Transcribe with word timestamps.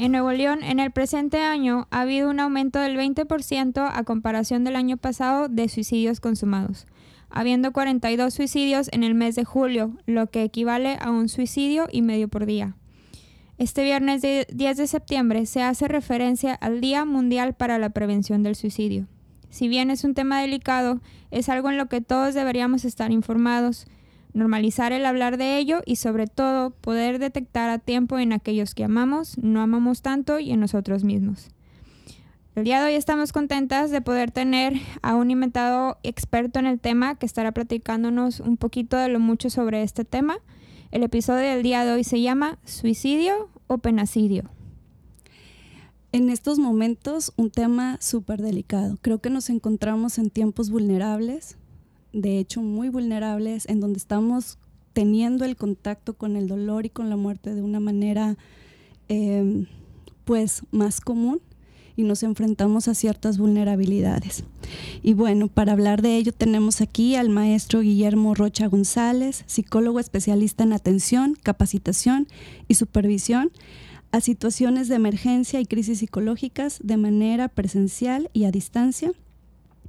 En 0.00 0.12
Nuevo 0.12 0.32
León, 0.32 0.62
en 0.62 0.80
el 0.80 0.92
presente 0.92 1.42
año, 1.42 1.86
ha 1.90 2.00
habido 2.00 2.30
un 2.30 2.40
aumento 2.40 2.78
del 2.78 2.96
20% 2.96 3.86
a 3.92 4.04
comparación 4.04 4.64
del 4.64 4.76
año 4.76 4.96
pasado 4.96 5.50
de 5.50 5.68
suicidios 5.68 6.20
consumados, 6.20 6.86
habiendo 7.28 7.70
42 7.70 8.32
suicidios 8.32 8.88
en 8.92 9.04
el 9.04 9.14
mes 9.14 9.34
de 9.34 9.44
julio, 9.44 9.92
lo 10.06 10.28
que 10.28 10.42
equivale 10.42 10.96
a 11.02 11.10
un 11.10 11.28
suicidio 11.28 11.86
y 11.92 12.00
medio 12.00 12.28
por 12.28 12.46
día. 12.46 12.76
Este 13.58 13.84
viernes 13.84 14.22
10 14.22 14.46
de 14.78 14.86
septiembre 14.86 15.44
se 15.44 15.62
hace 15.62 15.86
referencia 15.86 16.54
al 16.54 16.80
Día 16.80 17.04
Mundial 17.04 17.52
para 17.52 17.78
la 17.78 17.90
Prevención 17.90 18.42
del 18.42 18.56
Suicidio. 18.56 19.06
Si 19.50 19.68
bien 19.68 19.90
es 19.90 20.04
un 20.04 20.14
tema 20.14 20.40
delicado, 20.40 21.02
es 21.30 21.50
algo 21.50 21.68
en 21.68 21.76
lo 21.76 21.90
que 21.90 22.00
todos 22.00 22.32
deberíamos 22.32 22.86
estar 22.86 23.12
informados, 23.12 23.86
normalizar 24.32 24.92
el 24.92 25.06
hablar 25.06 25.36
de 25.36 25.58
ello 25.58 25.82
y 25.86 25.96
sobre 25.96 26.26
todo 26.26 26.70
poder 26.70 27.18
detectar 27.18 27.70
a 27.70 27.78
tiempo 27.78 28.18
en 28.18 28.32
aquellos 28.32 28.74
que 28.74 28.84
amamos, 28.84 29.38
no 29.38 29.60
amamos 29.60 30.02
tanto 30.02 30.38
y 30.38 30.50
en 30.50 30.60
nosotros 30.60 31.04
mismos. 31.04 31.50
El 32.56 32.64
día 32.64 32.80
de 32.80 32.88
hoy 32.88 32.94
estamos 32.94 33.32
contentas 33.32 33.90
de 33.90 34.00
poder 34.02 34.32
tener 34.32 34.74
a 35.02 35.14
un 35.14 35.30
inventado 35.30 35.98
experto 36.02 36.58
en 36.58 36.66
el 36.66 36.80
tema 36.80 37.14
que 37.14 37.24
estará 37.24 37.52
platicándonos 37.52 38.40
un 38.40 38.56
poquito 38.56 38.96
de 38.96 39.08
lo 39.08 39.20
mucho 39.20 39.50
sobre 39.50 39.82
este 39.82 40.04
tema. 40.04 40.38
El 40.90 41.04
episodio 41.04 41.48
del 41.48 41.62
día 41.62 41.84
de 41.84 41.92
hoy 41.92 42.04
se 42.04 42.20
llama 42.20 42.58
Suicidio 42.64 43.48
o 43.68 43.78
Penacidio. 43.78 44.50
En 46.12 46.28
estos 46.28 46.58
momentos 46.58 47.32
un 47.36 47.52
tema 47.52 47.96
súper 48.00 48.42
delicado. 48.42 48.98
Creo 49.00 49.20
que 49.20 49.30
nos 49.30 49.48
encontramos 49.48 50.18
en 50.18 50.28
tiempos 50.28 50.68
vulnerables, 50.68 51.56
de 52.12 52.38
hecho 52.38 52.62
muy 52.62 52.88
vulnerables, 52.88 53.68
en 53.68 53.80
donde 53.80 53.98
estamos 53.98 54.58
teniendo 54.92 55.44
el 55.44 55.56
contacto 55.56 56.14
con 56.14 56.36
el 56.36 56.48
dolor 56.48 56.86
y 56.86 56.90
con 56.90 57.10
la 57.10 57.16
muerte 57.16 57.54
de 57.54 57.62
una 57.62 57.80
manera 57.80 58.36
eh, 59.08 59.66
pues 60.24 60.62
más 60.70 61.00
común 61.00 61.40
y 61.96 62.02
nos 62.02 62.22
enfrentamos 62.22 62.88
a 62.88 62.94
ciertas 62.94 63.38
vulnerabilidades. 63.38 64.44
Y 65.02 65.14
bueno, 65.14 65.48
para 65.48 65.72
hablar 65.72 66.02
de 66.02 66.16
ello 66.16 66.32
tenemos 66.32 66.80
aquí 66.80 67.14
al 67.14 67.28
maestro 67.28 67.80
Guillermo 67.80 68.34
Rocha 68.34 68.66
González, 68.66 69.44
psicólogo 69.46 70.00
especialista 70.00 70.64
en 70.64 70.72
atención, 70.72 71.36
capacitación 71.42 72.26
y 72.68 72.74
supervisión 72.74 73.50
a 74.12 74.20
situaciones 74.20 74.88
de 74.88 74.96
emergencia 74.96 75.60
y 75.60 75.66
crisis 75.66 75.98
psicológicas 75.98 76.80
de 76.82 76.96
manera 76.96 77.48
presencial 77.48 78.28
y 78.32 78.44
a 78.44 78.50
distancia, 78.50 79.12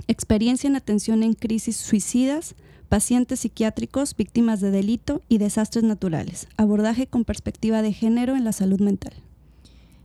experiencia 0.07 0.67
en 0.67 0.75
atención 0.75 1.23
en 1.23 1.33
crisis 1.33 1.77
suicidas, 1.77 2.55
pacientes 2.89 3.39
psiquiátricos, 3.41 4.15
víctimas 4.15 4.59
de 4.59 4.71
delito 4.71 5.21
y 5.29 5.37
desastres 5.37 5.83
naturales, 5.83 6.47
abordaje 6.57 7.07
con 7.07 7.23
perspectiva 7.23 7.81
de 7.81 7.93
género 7.93 8.35
en 8.35 8.43
la 8.43 8.51
salud 8.51 8.81
mental. 8.81 9.13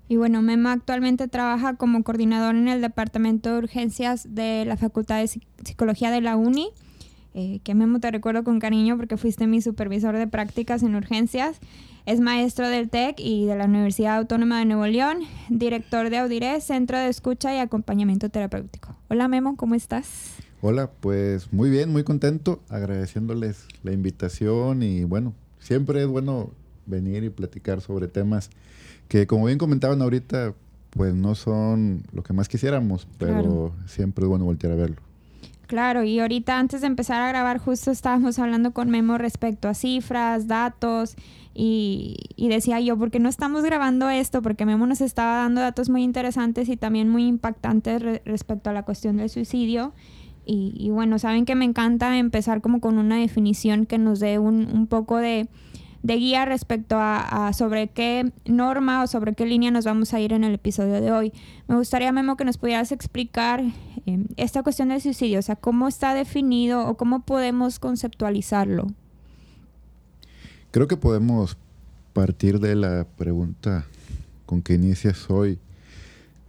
Y 0.08 0.16
bueno, 0.16 0.40
Memo 0.40 0.68
actualmente 0.68 1.26
trabaja 1.26 1.74
como 1.74 2.04
coordinador 2.04 2.54
en 2.54 2.68
el 2.68 2.80
Departamento 2.80 3.50
de 3.50 3.58
Urgencias 3.58 4.34
de 4.34 4.64
la 4.64 4.76
Facultad 4.76 5.18
de 5.18 5.40
Psicología 5.64 6.12
de 6.12 6.20
la 6.20 6.36
UNI. 6.36 6.68
Eh, 7.38 7.60
que 7.62 7.74
Memo 7.74 8.00
te 8.00 8.10
recuerdo 8.10 8.44
con 8.44 8.60
cariño 8.60 8.96
porque 8.96 9.18
fuiste 9.18 9.46
mi 9.46 9.60
supervisor 9.60 10.16
de 10.16 10.26
prácticas 10.26 10.82
en 10.82 10.94
urgencias. 10.94 11.58
Es 12.06 12.18
maestro 12.18 12.66
del 12.70 12.88
TEC 12.88 13.20
y 13.20 13.44
de 13.44 13.54
la 13.56 13.66
Universidad 13.66 14.16
Autónoma 14.16 14.58
de 14.58 14.64
Nuevo 14.64 14.86
León, 14.86 15.18
director 15.50 16.08
de 16.08 16.16
Audire, 16.16 16.58
Centro 16.62 16.96
de 16.96 17.08
Escucha 17.08 17.54
y 17.54 17.58
Acompañamiento 17.58 18.30
Terapéutico. 18.30 18.96
Hola 19.08 19.28
Memo, 19.28 19.54
¿cómo 19.56 19.74
estás? 19.74 20.36
Hola, 20.62 20.90
pues 21.00 21.52
muy 21.52 21.68
bien, 21.68 21.92
muy 21.92 22.04
contento, 22.04 22.62
agradeciéndoles 22.70 23.66
la 23.82 23.92
invitación 23.92 24.82
y 24.82 25.04
bueno, 25.04 25.34
siempre 25.58 26.00
es 26.00 26.06
bueno 26.06 26.52
venir 26.86 27.22
y 27.22 27.28
platicar 27.28 27.82
sobre 27.82 28.08
temas 28.08 28.48
que 29.08 29.26
como 29.26 29.44
bien 29.44 29.58
comentaban 29.58 30.00
ahorita, 30.00 30.54
pues 30.88 31.14
no 31.14 31.34
son 31.34 32.02
lo 32.14 32.22
que 32.22 32.32
más 32.32 32.48
quisiéramos, 32.48 33.06
pero 33.18 33.74
siempre 33.84 34.24
es 34.24 34.28
bueno 34.30 34.46
voltear 34.46 34.72
a 34.72 34.76
verlo. 34.76 35.05
Claro, 35.66 36.04
y 36.04 36.20
ahorita 36.20 36.58
antes 36.58 36.80
de 36.80 36.86
empezar 36.86 37.20
a 37.20 37.28
grabar 37.28 37.58
justo 37.58 37.90
estábamos 37.90 38.38
hablando 38.38 38.72
con 38.72 38.88
Memo 38.88 39.18
respecto 39.18 39.68
a 39.68 39.74
cifras, 39.74 40.46
datos, 40.46 41.16
y, 41.58 42.18
decía 42.36 42.80
yo, 42.80 42.98
¿por 42.98 43.10
qué 43.10 43.18
no 43.18 43.30
estamos 43.30 43.64
grabando 43.64 44.10
esto? 44.10 44.42
Porque 44.42 44.66
Memo 44.66 44.86
nos 44.86 45.00
estaba 45.00 45.36
dando 45.36 45.62
datos 45.62 45.88
muy 45.88 46.02
interesantes 46.02 46.68
y 46.68 46.76
también 46.76 47.08
muy 47.08 47.26
impactantes 47.26 48.02
respecto 48.26 48.68
a 48.68 48.74
la 48.74 48.82
cuestión 48.82 49.16
del 49.16 49.30
suicidio. 49.30 49.94
Y, 50.44 50.90
bueno, 50.90 51.18
saben 51.18 51.44
que 51.44 51.56
me 51.56 51.64
encanta 51.64 52.18
empezar 52.18 52.60
como 52.60 52.80
con 52.80 52.98
una 52.98 53.16
definición 53.16 53.86
que 53.86 53.98
nos 53.98 54.20
dé 54.20 54.38
un, 54.38 54.68
un 54.72 54.86
poco 54.86 55.16
de, 55.16 55.48
de 56.06 56.16
guía 56.18 56.44
respecto 56.44 56.96
a, 57.00 57.52
sobre 57.52 57.88
qué 57.88 58.32
norma 58.44 59.02
o 59.02 59.08
sobre 59.08 59.34
qué 59.34 59.44
línea 59.44 59.72
nos 59.72 59.84
vamos 59.84 60.14
a 60.14 60.20
ir 60.20 60.32
en 60.32 60.44
el 60.44 60.54
episodio 60.54 61.00
de 61.00 61.10
hoy. 61.10 61.32
Me 61.66 61.74
gustaría, 61.74 62.12
Memo, 62.12 62.36
que 62.36 62.44
nos 62.44 62.58
pudieras 62.58 62.92
explicar 62.92 63.64
em, 64.06 64.26
esta 64.36 64.62
cuestión 64.62 64.90
del 64.90 65.00
suicidio, 65.00 65.40
o 65.40 65.42
sea, 65.42 65.56
cómo 65.56 65.88
está 65.88 66.14
definido 66.14 66.86
o 66.86 66.96
cómo 66.96 67.24
podemos 67.24 67.80
conceptualizarlo. 67.80 68.86
Creo 70.70 70.86
que 70.86 70.96
podemos 70.96 71.56
partir 72.12 72.60
de 72.60 72.76
la 72.76 73.04
pregunta 73.16 73.84
con 74.46 74.62
que 74.62 74.74
inicias 74.74 75.28
hoy 75.28 75.58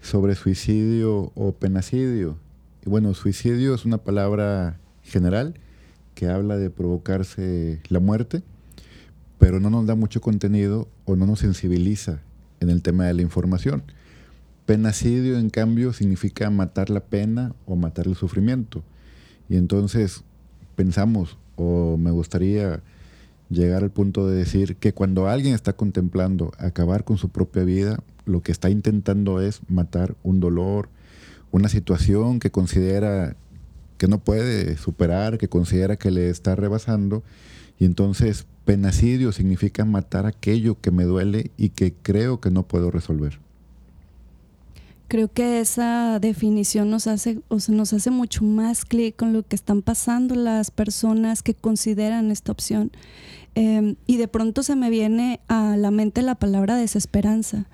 sobre 0.03 0.35
suicidio 0.35 1.31
o 1.33 1.51
penacidio. 1.53 2.37
Y 2.85 2.91
bueno, 2.91 3.15
suicidio 3.15 3.73
es 3.73 3.85
una 3.85 3.97
palabra 3.97 4.77
general 5.01 5.55
que 6.13 6.27
habla 6.27 6.57
de 6.57 6.69
provocarse 6.69 7.81
la 7.89 7.99
muerte 7.99 8.43
pero 9.39 9.59
no 9.59 9.69
nos 9.69 9.85
da 9.85 9.95
mucho 9.95 10.21
contenido 10.21 10.87
o 11.05 11.15
no 11.15 11.25
nos 11.25 11.39
sensibiliza 11.39 12.21
en 12.59 12.69
el 12.69 12.81
tema 12.81 13.05
de 13.05 13.13
la 13.13 13.21
información. 13.21 13.83
Penacidio, 14.65 15.37
en 15.39 15.49
cambio, 15.49 15.93
significa 15.93 16.49
matar 16.49 16.89
la 16.89 17.01
pena 17.01 17.53
o 17.65 17.75
matar 17.75 18.07
el 18.07 18.15
sufrimiento. 18.15 18.83
Y 19.49 19.55
entonces 19.55 20.23
pensamos, 20.75 21.37
o 21.55 21.97
me 21.97 22.11
gustaría 22.11 22.81
llegar 23.49 23.83
al 23.83 23.91
punto 23.91 24.27
de 24.27 24.37
decir 24.37 24.75
que 24.75 24.93
cuando 24.93 25.27
alguien 25.27 25.55
está 25.55 25.73
contemplando 25.73 26.51
acabar 26.57 27.03
con 27.03 27.17
su 27.17 27.29
propia 27.29 27.63
vida, 27.63 27.99
lo 28.25 28.41
que 28.41 28.51
está 28.51 28.69
intentando 28.69 29.39
es 29.39 29.61
matar 29.69 30.15
un 30.23 30.39
dolor, 30.39 30.89
una 31.51 31.69
situación 31.69 32.39
que 32.39 32.51
considera 32.51 33.35
que 33.97 34.07
no 34.07 34.19
puede 34.19 34.77
superar, 34.77 35.37
que 35.37 35.47
considera 35.47 35.95
que 35.95 36.11
le 36.11 36.29
está 36.29 36.55
rebasando, 36.55 37.23
y 37.79 37.85
entonces 37.85 38.45
Penacidio 38.65 39.31
significa 39.31 39.85
matar 39.85 40.25
aquello 40.25 40.79
que 40.81 40.91
me 40.91 41.05
duele 41.05 41.51
y 41.57 41.69
que 41.69 41.93
creo 41.93 42.41
que 42.41 42.51
no 42.51 42.63
puedo 42.63 42.91
resolver. 42.91 43.39
Creo 45.07 45.31
que 45.31 45.61
esa 45.61 46.19
definición 46.19 46.89
nos 46.89 47.07
hace, 47.07 47.39
o 47.47 47.57
nos 47.69 47.93
hace 47.93 48.11
mucho 48.11 48.43
más 48.43 48.83
clic 48.83 49.15
con 49.15 49.31
lo 49.31 49.43
que 49.43 49.55
están 49.55 49.81
pasando 49.81 50.35
las 50.35 50.69
personas 50.69 51.43
que 51.43 51.53
consideran 51.53 52.29
esta 52.29 52.51
opción. 52.51 52.91
Em, 53.55 53.95
y 54.05 54.17
de 54.17 54.27
pronto 54.27 54.63
se 54.63 54.75
me 54.75 54.89
viene 54.89 55.39
a 55.47 55.77
la 55.77 55.91
mente 55.91 56.21
la 56.21 56.35
palabra 56.35 56.75
desesperanza. 56.75 57.67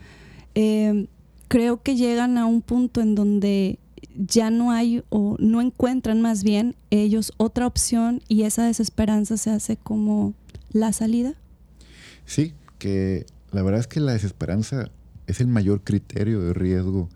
Em, 0.53 1.08
creo 1.47 1.81
que 1.81 1.96
llegan 1.96 2.38
a 2.38 2.46
un 2.46 2.62
punto 2.62 3.02
en 3.02 3.16
donde 3.16 3.80
ya 4.16 4.50
no 4.50 4.72
hay 4.72 5.03
o 5.09 5.36
no 5.40 5.62
encuentran 5.62 6.22
más 6.22 6.44
bien 6.44 6.75
ellos 6.90 7.34
otra 7.38 7.68
opción 7.68 8.22
y 8.28 8.44
esa 8.44 8.66
desesperanza 8.66 9.38
se 9.38 9.50
hace 9.50 9.78
como 9.78 10.34
la 10.72 10.94
salida? 10.94 11.34
Sí, 12.25 12.53
que 12.80 13.25
la 13.52 13.62
verdad 13.64 13.80
es 13.80 13.88
que 13.88 14.00
la 14.00 14.14
desesperanza 14.14 14.90
es 15.28 15.40
el 15.41 15.47
mayor 15.47 15.82
criterio 15.82 16.41
de 16.41 16.53
riesgo 16.53 17.09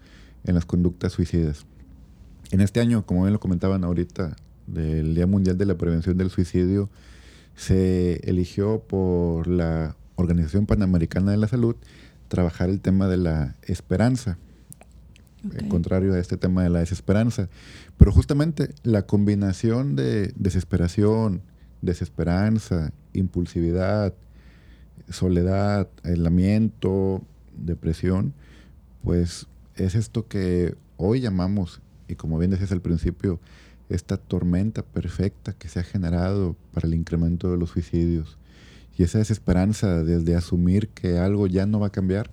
en 0.43 0.55
las 0.55 0.65
conductas 0.65 1.13
suicidas. 1.13 1.65
En 2.51 2.61
este 2.61 2.79
año, 2.79 3.05
como 3.05 3.23
bien 3.23 3.33
lo 3.33 3.39
comentaban 3.39 3.83
ahorita, 3.83 4.35
del 4.67 5.15
Día 5.15 5.27
Mundial 5.27 5.57
de 5.57 5.65
la 5.65 5.77
Prevención 5.77 6.17
del 6.17 6.29
Suicidio, 6.29 6.89
se 7.55 8.15
eligió 8.29 8.79
por 8.79 9.47
la 9.47 9.95
Organización 10.15 10.65
Panamericana 10.65 11.31
de 11.31 11.37
la 11.37 11.47
Salud 11.47 11.75
trabajar 12.27 12.69
el 12.69 12.81
tema 12.81 13.07
de 13.07 13.17
la 13.17 13.55
esperanza, 13.63 14.37
contrario 15.69 16.13
a 16.13 16.19
este 16.19 16.37
tema 16.37 16.63
de 16.63 16.69
la 16.69 16.79
desesperanza. 16.79 17.49
Pero 17.97 18.11
justamente 18.11 18.73
la 18.83 19.03
combinación 19.05 19.95
de 19.95 20.33
desesperación, 20.35 21.41
desesperanza, 21.81 22.91
impulsividad, 23.13 24.13
soledad, 25.09 25.87
aislamiento, 26.03 27.23
depresión, 27.55 28.33
pues 29.03 29.47
es 29.75 29.95
esto 29.95 30.27
que 30.27 30.75
hoy 30.97 31.21
llamamos, 31.21 31.81
y 32.07 32.15
como 32.15 32.37
bien 32.37 32.51
decías 32.51 32.71
al 32.71 32.81
principio, 32.81 33.39
esta 33.89 34.17
tormenta 34.17 34.83
perfecta 34.83 35.53
que 35.53 35.69
se 35.69 35.79
ha 35.79 35.83
generado 35.83 36.55
para 36.73 36.87
el 36.87 36.93
incremento 36.93 37.51
de 37.51 37.57
los 37.57 37.69
suicidios. 37.69 38.37
Y 38.97 39.03
esa 39.03 39.19
desesperanza 39.19 40.03
desde 40.03 40.35
asumir 40.35 40.89
que 40.89 41.19
algo 41.19 41.47
ya 41.47 41.65
no 41.65 41.79
va 41.79 41.87
a 41.87 41.91
cambiar 41.91 42.31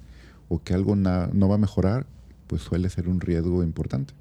o 0.48 0.62
que 0.62 0.74
algo 0.74 0.96
no 0.96 1.48
va 1.48 1.54
a 1.54 1.58
mejorar, 1.58 2.06
pues 2.46 2.62
suele 2.62 2.88
ser 2.90 3.08
un 3.08 3.20
riesgo 3.20 3.62
importante. 3.62 4.14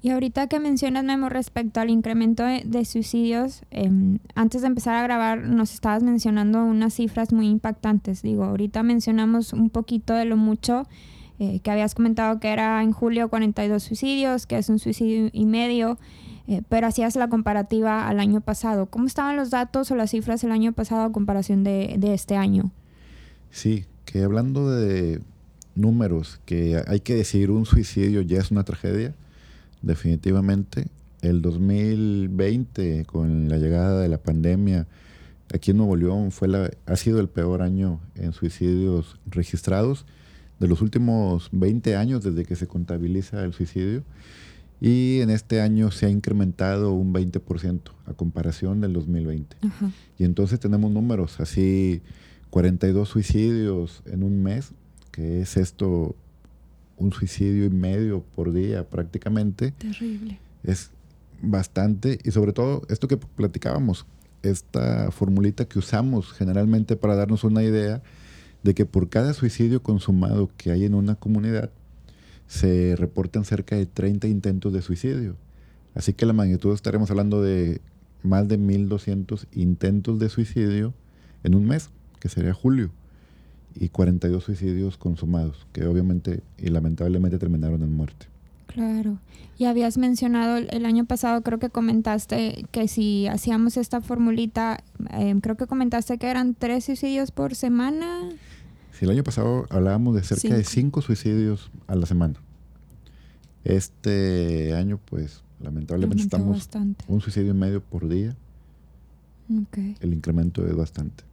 Y 0.00 0.10
ahorita 0.10 0.46
que 0.46 0.60
mencionas, 0.60 1.02
Memo, 1.04 1.28
respecto 1.28 1.80
al 1.80 1.90
incremento 1.90 2.44
de, 2.44 2.84
suicidios, 2.84 3.62
em, 3.72 4.18
antes 4.36 4.62
de 4.62 4.68
empezar 4.68 4.94
a 4.94 5.02
grabar 5.02 5.42
nos 5.42 5.74
estabas 5.74 6.04
mencionando 6.04 6.64
unas 6.64 6.94
cifras 6.94 7.32
muy 7.32 7.48
impactantes. 7.48 8.22
Digo, 8.22 8.44
ahorita 8.44 8.84
mencionamos 8.84 9.52
un 9.52 9.70
poquito 9.70 10.14
de 10.14 10.24
lo 10.24 10.36
mucho 10.36 10.86
eh, 11.40 11.58
que 11.60 11.70
habías 11.70 11.94
comentado 11.94 12.38
que 12.38 12.48
era 12.48 12.82
en 12.82 12.92
julio 12.92 13.28
42 13.28 13.82
suicidios, 13.82 14.46
que 14.46 14.58
es 14.58 14.68
un 14.68 14.78
suicidio 14.78 15.30
y 15.32 15.46
medio, 15.46 15.98
eh, 16.46 16.62
pero 16.68 16.86
hacías 16.86 17.16
la 17.16 17.28
comparativa 17.28 18.06
al 18.08 18.20
año 18.20 18.40
pasado. 18.40 18.86
¿Cómo 18.86 19.06
estaban 19.06 19.36
los 19.36 19.50
datos 19.50 19.90
o 19.90 19.96
las 19.96 20.10
cifras 20.10 20.44
el 20.44 20.52
año 20.52 20.72
pasado 20.72 21.02
a 21.02 21.12
comparación 21.12 21.64
de, 21.64 21.96
de 21.98 22.14
este 22.14 22.36
año? 22.36 22.70
Sí, 23.50 23.84
que 24.04 24.22
hablando 24.22 24.70
de 24.70 25.20
números, 25.78 26.40
que 26.44 26.82
hay 26.86 27.00
que 27.00 27.14
decir 27.14 27.50
un 27.50 27.64
suicidio 27.64 28.20
ya 28.22 28.38
es 28.38 28.50
una 28.50 28.64
tragedia, 28.64 29.14
definitivamente. 29.82 30.86
El 31.22 31.42
2020, 31.42 33.04
con 33.06 33.48
la 33.48 33.58
llegada 33.58 34.00
de 34.00 34.08
la 34.08 34.18
pandemia, 34.18 34.86
aquí 35.52 35.70
en 35.72 35.78
Nuevo 35.78 35.96
León 35.96 36.30
fue 36.30 36.48
la, 36.48 36.70
ha 36.86 36.96
sido 36.96 37.20
el 37.20 37.28
peor 37.28 37.62
año 37.62 38.00
en 38.14 38.32
suicidios 38.32 39.18
registrados 39.26 40.06
de 40.60 40.68
los 40.68 40.82
últimos 40.82 41.48
20 41.52 41.96
años 41.96 42.22
desde 42.22 42.44
que 42.44 42.56
se 42.56 42.66
contabiliza 42.66 43.44
el 43.44 43.52
suicidio. 43.52 44.02
Y 44.80 45.20
en 45.20 45.30
este 45.30 45.60
año 45.60 45.90
se 45.90 46.06
ha 46.06 46.08
incrementado 46.08 46.92
un 46.92 47.12
20% 47.12 47.80
a 48.06 48.14
comparación 48.14 48.80
del 48.80 48.92
2020. 48.92 49.56
Y 50.18 50.24
entonces 50.24 50.60
tenemos 50.60 50.92
números 50.92 51.40
así, 51.40 52.00
42 52.50 53.08
suicidios 53.08 54.02
en 54.06 54.22
un 54.22 54.40
mes, 54.42 54.72
que 55.18 55.40
es 55.40 55.56
esto 55.56 56.14
un 56.96 57.12
suicidio 57.12 57.64
y 57.64 57.70
medio 57.70 58.22
por 58.36 58.52
día 58.52 58.88
prácticamente. 58.88 59.72
Terrible. 59.72 60.38
Es 60.62 60.92
bastante 61.42 62.20
y 62.22 62.30
sobre 62.30 62.52
todo 62.52 62.82
esto 62.88 63.08
que 63.08 63.16
platicábamos, 63.16 64.06
esta 64.44 65.10
formulita 65.10 65.64
que 65.64 65.80
usamos 65.80 66.32
generalmente 66.32 66.94
para 66.94 67.16
darnos 67.16 67.42
una 67.42 67.64
idea 67.64 68.00
de 68.62 68.74
que 68.74 68.86
por 68.86 69.08
cada 69.08 69.34
suicidio 69.34 69.82
consumado 69.82 70.50
que 70.56 70.70
hay 70.70 70.84
en 70.84 70.94
una 70.94 71.16
comunidad, 71.16 71.72
se 72.46 72.94
reportan 72.94 73.44
cerca 73.44 73.74
de 73.74 73.86
30 73.86 74.28
intentos 74.28 74.72
de 74.72 74.82
suicidio. 74.82 75.34
Así 75.96 76.12
que 76.12 76.26
la 76.26 76.32
magnitud 76.32 76.72
estaremos 76.72 77.10
hablando 77.10 77.42
de 77.42 77.80
más 78.22 78.46
de 78.46 78.56
1.200 78.56 79.46
intentos 79.50 80.20
de 80.20 80.28
suicidio 80.28 80.94
en 81.42 81.56
un 81.56 81.66
mes, 81.66 81.90
que 82.20 82.28
sería 82.28 82.54
julio, 82.54 82.92
y 83.74 83.88
42 83.88 84.44
suicidios 84.44 84.96
consumados, 84.96 85.66
que 85.72 85.86
obviamente 85.86 86.42
y 86.58 86.68
lamentablemente 86.68 87.38
terminaron 87.38 87.82
en 87.82 87.94
muerte. 87.94 88.26
Claro. 88.66 89.18
Y 89.58 89.64
habías 89.64 89.98
mencionado 89.98 90.56
el 90.56 90.86
año 90.86 91.04
pasado, 91.04 91.42
creo 91.42 91.58
que 91.58 91.68
comentaste 91.68 92.64
que 92.70 92.86
si 92.86 93.26
hacíamos 93.26 93.76
esta 93.76 94.00
formulita, 94.00 94.84
em, 95.10 95.40
creo 95.40 95.56
que 95.56 95.66
comentaste 95.66 96.18
que 96.18 96.28
eran 96.28 96.54
tres 96.54 96.84
suicidios 96.84 97.32
por 97.32 97.56
semana. 97.56 98.28
Si 98.92 99.04
el 99.04 99.10
año 99.10 99.24
pasado 99.24 99.66
hablábamos 99.70 100.14
de 100.14 100.22
cerca 100.22 100.54
de 100.54 100.64
cinco 100.64 101.02
suicidios 101.02 101.70
a 101.88 101.96
la 101.96 102.06
semana. 102.06 102.34
Este 103.64 104.74
año, 104.74 105.00
pues, 105.04 105.42
lamentablemente 105.60 106.22
estamos 106.22 106.68
un 107.08 107.20
suicidio 107.20 107.50
y 107.50 107.54
medio 107.54 107.82
por 107.82 108.08
día. 108.08 108.36
El 110.00 110.12
incremento 110.12 110.66
es 110.66 110.76
bastante. 110.76 111.24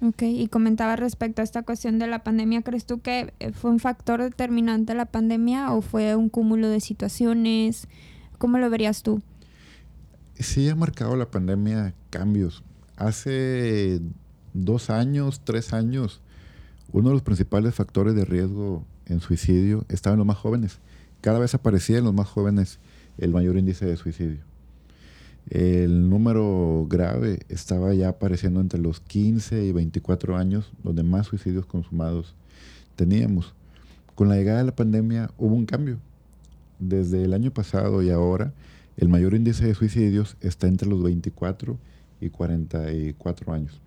Ok, 0.00 0.22
y 0.22 0.46
comentaba 0.46 0.94
respecto 0.94 1.42
a 1.42 1.44
esta 1.44 1.64
cuestión 1.64 1.98
de 1.98 2.06
la 2.06 2.22
pandemia, 2.22 2.62
¿crees 2.62 2.86
tú 2.86 3.00
que 3.00 3.32
eh, 3.40 3.50
fue 3.52 3.72
un 3.72 3.80
factor 3.80 4.22
determinante 4.22 4.94
la 4.94 5.06
pandemia 5.06 5.72
o 5.72 5.82
fue 5.82 6.14
un 6.14 6.28
cúmulo 6.28 6.68
de 6.68 6.80
situaciones? 6.80 7.88
¿Cómo 8.38 8.58
lo 8.58 8.70
verías 8.70 9.02
tú? 9.02 9.22
Sí 10.36 10.68
ha 10.68 10.76
marcado 10.76 11.16
la 11.16 11.28
pandemia 11.28 11.94
cambios. 12.10 12.62
Hace 12.96 14.00
dos 14.54 14.88
años, 14.90 15.40
tres 15.42 15.72
años, 15.72 16.20
uno 16.92 17.08
de 17.08 17.14
los 17.14 17.22
principales 17.22 17.74
factores 17.74 18.14
de 18.14 18.24
riesgo 18.24 18.84
en 19.06 19.20
suicidio 19.20 19.84
estaba 19.88 20.14
en 20.14 20.18
los 20.18 20.26
más 20.26 20.36
jóvenes. 20.36 20.78
Cada 21.20 21.40
vez 21.40 21.54
aparecía 21.54 21.98
en 21.98 22.04
los 22.04 22.14
más 22.14 22.28
jóvenes 22.28 22.78
el 23.18 23.32
mayor 23.32 23.56
índice 23.56 23.84
de 23.84 23.96
suicidio. 23.96 24.47
El 25.50 26.10
número 26.10 26.86
grave 26.88 27.40
estaba 27.48 27.94
ya 27.94 28.08
apareciendo 28.08 28.60
entre 28.60 28.80
los 28.80 29.00
15 29.00 29.64
y 29.64 29.72
24 29.72 30.36
años, 30.36 30.70
donde 30.82 31.02
más 31.02 31.26
suicidios 31.26 31.64
consumados 31.64 32.34
teníamos. 32.96 33.54
Con 34.14 34.28
la 34.28 34.36
llegada 34.36 34.58
de 34.58 34.64
la 34.64 34.76
pandemia 34.76 35.30
hubo 35.38 35.54
un 35.54 35.64
cambio. 35.64 35.98
Desde 36.78 37.24
el 37.24 37.32
año 37.32 37.50
pasado 37.50 38.02
y 38.02 38.10
ahora, 38.10 38.52
el 38.96 39.08
mayor 39.08 39.34
índice 39.34 39.64
de 39.64 39.74
suicidios 39.74 40.36
está 40.40 40.66
entre 40.66 40.88
los 40.88 41.02
24 41.02 41.78
y 42.20 42.30
44 42.30 43.52
años. 43.52 43.80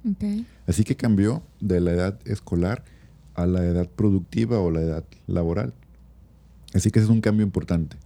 Así 0.65 0.83
que 0.83 0.95
cambió 0.95 1.43
de 1.59 1.79
la 1.79 1.91
edad 1.91 2.19
escolar 2.25 2.83
a 3.35 3.45
la 3.45 3.63
edad 3.65 3.87
productiva 3.87 4.59
o 4.59 4.71
la 4.71 4.81
edad 4.81 5.03
laboral. 5.27 5.73
Así 6.73 6.89
que 6.91 6.99
ese 6.99 7.05
es 7.05 7.11
un 7.11 7.21
cambio 7.21 7.45
importante. 7.45 7.97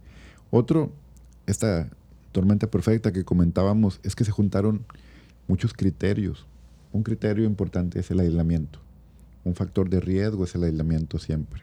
Otro, 0.50 0.92
esta 1.46 1.88
tormenta 2.36 2.70
perfecta 2.70 3.14
que 3.14 3.24
comentábamos, 3.24 3.98
es 4.02 4.14
que 4.14 4.26
se 4.26 4.30
juntaron 4.30 4.84
muchos 5.48 5.72
criterios. 5.72 6.46
Un 6.92 7.02
criterio 7.02 7.46
importante 7.46 7.98
es 7.98 8.10
el 8.10 8.20
aislamiento. 8.20 8.78
Un 9.44 9.54
factor 9.54 9.88
de 9.88 10.00
riesgo 10.00 10.44
es 10.44 10.54
el 10.54 10.64
aislamiento 10.64 11.18
siempre. 11.18 11.62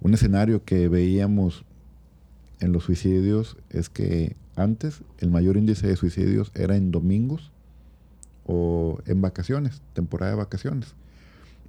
Un 0.00 0.14
escenario 0.14 0.64
que 0.64 0.86
veíamos 0.86 1.64
en 2.60 2.70
los 2.70 2.84
suicidios 2.84 3.56
es 3.68 3.88
que 3.88 4.36
antes 4.54 5.02
el 5.18 5.32
mayor 5.32 5.56
índice 5.56 5.88
de 5.88 5.96
suicidios 5.96 6.52
era 6.54 6.76
en 6.76 6.92
domingos 6.92 7.50
o 8.46 9.00
en 9.06 9.20
vacaciones, 9.20 9.82
temporada 9.92 10.30
de 10.30 10.38
vacaciones, 10.38 10.94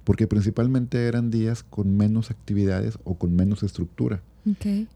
porque 0.04 0.28
principalmente 0.28 1.08
eran 1.08 1.32
días 1.32 1.64
con 1.64 1.96
menos 1.96 2.30
actividades 2.30 3.00
o 3.02 3.18
con 3.18 3.34
menos 3.34 3.64
estructura. 3.64 4.22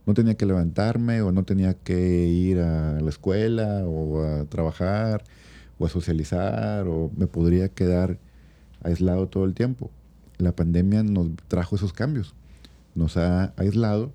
No 0.05 0.13
tenía 0.13 0.35
que 0.35 0.45
levantarme 0.45 1.21
o 1.21 1.31
no 1.31 1.43
tenía 1.43 1.73
que 1.73 2.27
ir 2.27 2.59
a 2.59 2.99
la 2.99 3.09
escuela 3.09 3.83
o 3.85 4.23
a 4.23 4.45
trabajar 4.45 5.23
o 5.77 5.85
a 5.85 5.89
socializar 5.89 6.87
o 6.87 7.11
me 7.15 7.27
podría 7.27 7.69
quedar 7.69 8.17
aislado 8.83 9.27
todo 9.27 9.45
el 9.45 9.53
tiempo. 9.53 9.91
La 10.37 10.51
pandemia 10.51 11.03
nos 11.03 11.29
trajo 11.47 11.75
esos 11.75 11.93
cambios. 11.93 12.33
Nos 12.95 13.17
ha 13.17 13.53
aislado 13.57 14.11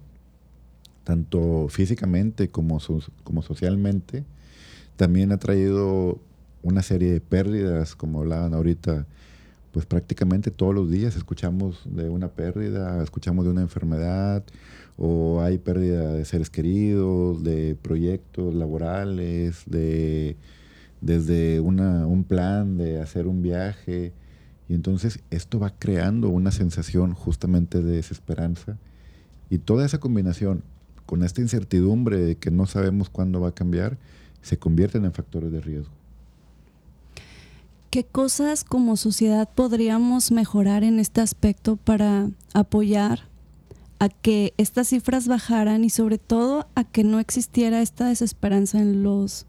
tanto 1.04 1.68
físicamente 1.68 2.49
como, 2.50 2.78
como 3.25 3.42
socialmente. 3.42 4.25
También 4.96 5.32
ha 5.32 5.38
traído 5.38 6.18
una 6.62 6.82
serie 6.82 7.12
de 7.12 7.20
pérdidas, 7.20 7.96
como 7.96 8.20
hablaban 8.20 8.54
ahorita, 8.54 9.06
pues 9.72 9.87
prácticamente 9.87 10.50
todos 10.50 10.75
los 10.75 10.90
días 10.90 11.16
escuchamos 11.16 11.80
de 11.84 12.08
una 12.08 12.28
pérdida, 12.28 13.02
escuchamos 13.02 13.44
de 13.44 13.50
una 13.50 13.62
enfermedad, 13.62 14.44
o 15.02 15.40
hay 15.40 15.57
pérdida 15.57 16.12
de 16.12 16.26
seres 16.26 16.50
queridos, 16.50 17.42
de 17.42 17.75
proyectos 17.80 18.54
laborales, 18.54 19.62
de 19.64 20.37
desde 21.00 21.59
un 21.61 22.25
plan 22.28 22.76
de 22.76 23.00
hacer 23.00 23.26
un 23.26 23.40
viaje. 23.40 24.12
Y 24.69 24.75
entonces 24.75 25.21
esto 25.30 25.59
va 25.59 25.71
creando 25.71 26.28
una 26.28 26.50
sensación 26.50 27.14
justamente 27.14 27.83
de 27.83 27.92
desesperanza. 27.92 28.76
Y 29.49 29.57
toda 29.57 29.87
esa 29.87 29.99
combinación 29.99 30.62
con 31.07 31.25
esta 31.25 31.40
incertidumbre 31.40 32.19
de 32.19 32.37
que 32.37 32.50
no 32.50 32.66
sabemos 32.66 33.09
cuándo 33.09 33.40
va 33.40 33.49
a 33.49 33.54
cambiar, 33.54 33.97
se 34.42 34.59
convierten 34.59 35.07
en 35.07 35.14
factores 35.14 35.50
de 35.50 35.62
riesgo. 35.62 35.95
¿Qué 37.88 38.04
cosas 38.04 38.64
como 38.64 38.99
sociedad 38.99 39.49
podríamos 39.52 40.30
mejorar 40.30 40.85
en 40.85 41.00
este 41.00 41.23
aspecto 41.23 41.76
para 41.76 42.28
apoyar 42.52 43.29
a 44.00 44.09
que 44.09 44.54
estas 44.57 44.88
cifras 44.88 45.28
bajaran 45.28 45.85
y 45.85 45.90
sobre 45.90 46.19
todo 46.19 46.66
a 46.75 46.85
que 46.85 47.04
no 47.04 47.21
existiera 47.21 47.83
esta 47.83 48.09
desesperanza 48.09 48.80
en 48.80 49.04
los 49.04 49.47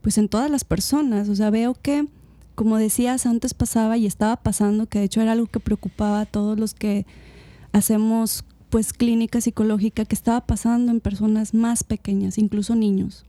pues 0.00 0.16
en 0.16 0.30
todas 0.30 0.50
las 0.50 0.64
personas, 0.64 1.28
o 1.28 1.36
sea, 1.36 1.50
veo 1.50 1.74
que 1.74 2.06
como 2.54 2.78
decías 2.78 3.26
antes 3.26 3.52
pasaba 3.52 3.98
y 3.98 4.06
estaba 4.06 4.36
pasando, 4.36 4.86
que 4.86 4.98
de 4.98 5.06
hecho 5.06 5.20
era 5.20 5.32
algo 5.32 5.46
que 5.46 5.60
preocupaba 5.60 6.20
a 6.20 6.26
todos 6.26 6.58
los 6.58 6.72
que 6.72 7.04
hacemos 7.72 8.44
pues 8.70 8.92
clínica 8.92 9.40
psicológica 9.40 10.04
que 10.04 10.14
estaba 10.14 10.40
pasando 10.42 10.92
en 10.92 11.00
personas 11.00 11.52
más 11.52 11.84
pequeñas, 11.84 12.38
incluso 12.38 12.76
niños. 12.76 13.26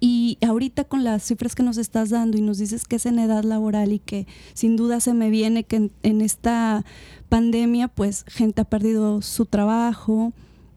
Y 0.00 0.38
ahorita 0.46 0.84
con 0.84 1.04
las 1.04 1.22
cifras 1.22 1.54
que 1.54 1.62
nos 1.62 1.78
estás 1.78 2.10
dando 2.10 2.36
y 2.36 2.42
nos 2.42 2.58
dices 2.58 2.84
que 2.84 2.96
es 2.96 3.06
en 3.06 3.18
edad 3.18 3.44
laboral 3.44 3.92
y 3.92 3.98
que 3.98 4.26
sin 4.52 4.76
duda 4.76 5.00
se 5.00 5.14
me 5.14 5.30
viene 5.30 5.64
que 5.64 5.90
en, 6.02 6.20
esta 6.20 6.84
pandemia 7.28 7.88
pues 7.88 8.24
gente 8.26 8.60
ha 8.62 8.64
perdido 8.64 9.22
su 9.22 9.46
trabajo, 9.46 10.32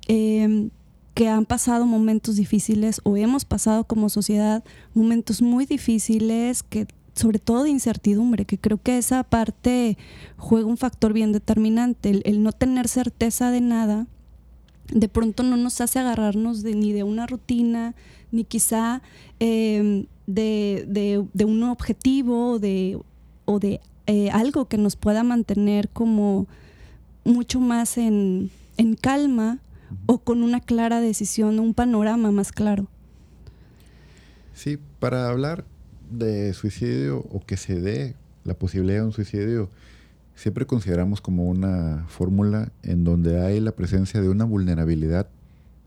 em, 0.08 0.70
que 1.16 1.28
han 1.28 1.46
pasado 1.46 1.86
momentos 1.86 2.38
difíciles 2.38 3.02
o 3.04 3.18
hemos 3.18 3.46
pasado 3.46 3.84
como 3.84 4.10
sociedad 4.10 4.64
momentos 4.94 5.42
muy 5.42 5.66
difíciles 5.66 6.64
que 6.64 6.88
sobre 7.14 7.40
todo 7.40 7.64
de 7.64 7.70
incertidumbre, 7.70 8.46
que 8.46 8.58
creo 8.58 8.82
que 8.82 8.98
esa 8.98 9.24
parte 9.24 9.98
juega 10.38 10.68
un 10.68 10.78
factor 10.78 11.12
bien 11.12 11.34
determinante, 11.34 12.22
el, 12.24 12.42
no 12.42 12.54
tener 12.54 12.88
certeza 12.88 13.52
de 13.52 13.60
nada, 13.60 14.08
de 14.94 15.08
pronto 15.10 15.44
no 15.44 15.58
nos 15.58 15.82
hace 15.82 16.00
agarrarnos 16.00 16.64
de, 16.64 16.76
ni 16.76 16.94
de 16.94 17.04
una 17.04 17.28
rutina, 17.28 17.96
ni 18.32 18.44
quizá 18.44 19.02
em, 19.40 20.06
de, 20.28 21.28
un 21.46 21.64
objetivo 21.64 22.60
de, 22.60 23.00
o 23.46 23.60
de 23.60 23.82
eh, 24.08 24.30
algo 24.32 24.66
que 24.66 24.78
nos 24.78 24.96
pueda 24.96 25.24
mantener 25.24 25.90
como 25.90 26.48
mucho 27.24 27.60
más 27.60 27.98
en, 27.98 28.52
en 28.78 28.96
calma 28.96 29.60
o 30.06 30.20
con 30.20 30.44
una 30.44 30.60
clara 30.60 31.02
decisión, 31.02 31.60
un 31.60 31.74
panorama 31.74 32.32
más 32.32 32.52
claro. 32.52 32.88
Sí, 34.54 34.78
para 35.00 35.30
hablar 35.30 35.66
de 36.12 36.54
suicidio 36.54 37.20
o 37.32 37.40
que 37.46 37.58
se 37.58 37.80
dé 37.80 38.16
la 38.44 38.54
posibilidad 38.54 39.00
de 39.00 39.06
un 39.06 39.14
suicidio, 39.14 39.70
siempre 40.40 40.66
consideramos 40.66 41.20
como 41.20 41.50
una 41.50 42.06
fórmula 42.08 42.72
en 42.82 43.04
donde 43.04 43.42
hay 43.42 43.60
la 43.60 43.74
presencia 43.74 44.22
de 44.22 44.30
una 44.30 44.46
vulnerabilidad 44.46 45.28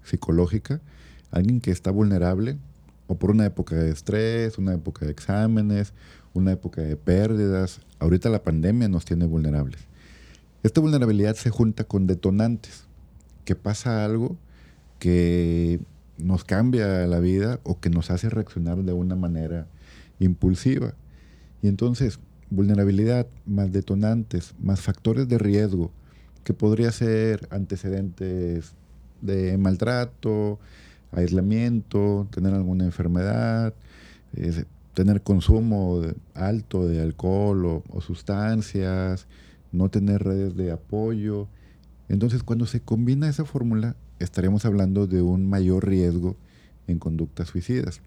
psicológica, 0.04 0.82
alguien 1.30 1.62
que 1.62 1.71
está 1.71 1.90
vulnerable 1.90 2.59
o 3.06 3.14
por 3.16 3.30
una 3.30 3.47
época 3.47 3.76
de 3.76 3.90
estrés, 3.90 4.59
una 4.59 4.75
época 4.75 5.06
de 5.06 5.12
exámenes, 5.12 5.94
una 6.35 6.52
época 6.52 6.82
de 6.82 6.97
pérdidas. 6.97 7.80
Ahorita 7.99 8.28
la 8.28 8.42
pandemia 8.42 8.88
nos 8.88 9.06
tiene 9.06 9.25
vulnerables. 9.25 9.80
Esta 10.62 10.82
vulnerabilidad 10.82 11.35
se 11.35 11.49
junta 11.49 11.85
con 11.85 12.06
detonantes, 12.06 12.85
que 13.47 13.56
pasa 13.56 14.04
algo 14.04 14.37
que 14.99 15.80
nos 16.18 16.44
cambia 16.44 17.06
la 17.06 17.21
vida 17.21 17.59
o 17.62 17.80
que 17.80 17.88
nos 17.88 18.11
hace 18.11 18.28
reaccionar 18.28 18.82
de 18.82 18.92
una 18.92 19.16
manera 19.16 19.66
impulsiva. 20.18 20.92
Y 21.62 21.68
entonces, 21.68 22.21
vulnerabilidad 22.54 23.26
más 23.47 23.73
detonantes, 23.73 24.54
más 24.61 24.80
factores 24.80 25.28
de 25.28 25.38
riesgo, 25.38 25.90
que 26.44 26.52
podría 26.52 26.92
ser 26.92 27.49
antecedentes 27.50 28.75
de 29.21 29.56
maltrato, 29.56 30.59
aislamiento, 31.12 32.26
tener 32.30 32.54
alguna 32.54 32.85
enfermedad, 32.85 33.75
tener 34.94 35.23
consumo 35.23 36.02
alto 36.35 36.87
de 36.87 37.00
alcohol 37.00 37.82
o, 37.88 38.00
sustancias, 38.00 39.26
no 39.71 39.88
tener 39.88 40.23
redes 40.23 40.56
de 40.56 40.73
apoyo. 40.73 41.49
Entonces, 42.09 42.42
cuando 42.42 42.66
se 42.66 42.80
combina 42.80 43.28
esa 43.28 43.44
fórmula, 43.44 43.97
estaremos 44.18 44.64
hablando 44.64 45.06
de 45.06 45.23
un 45.23 45.49
mayor 45.49 45.87
riesgo 45.87 46.37
en 46.87 46.99
conductas 46.99 47.49
suicidas. 47.49 48.00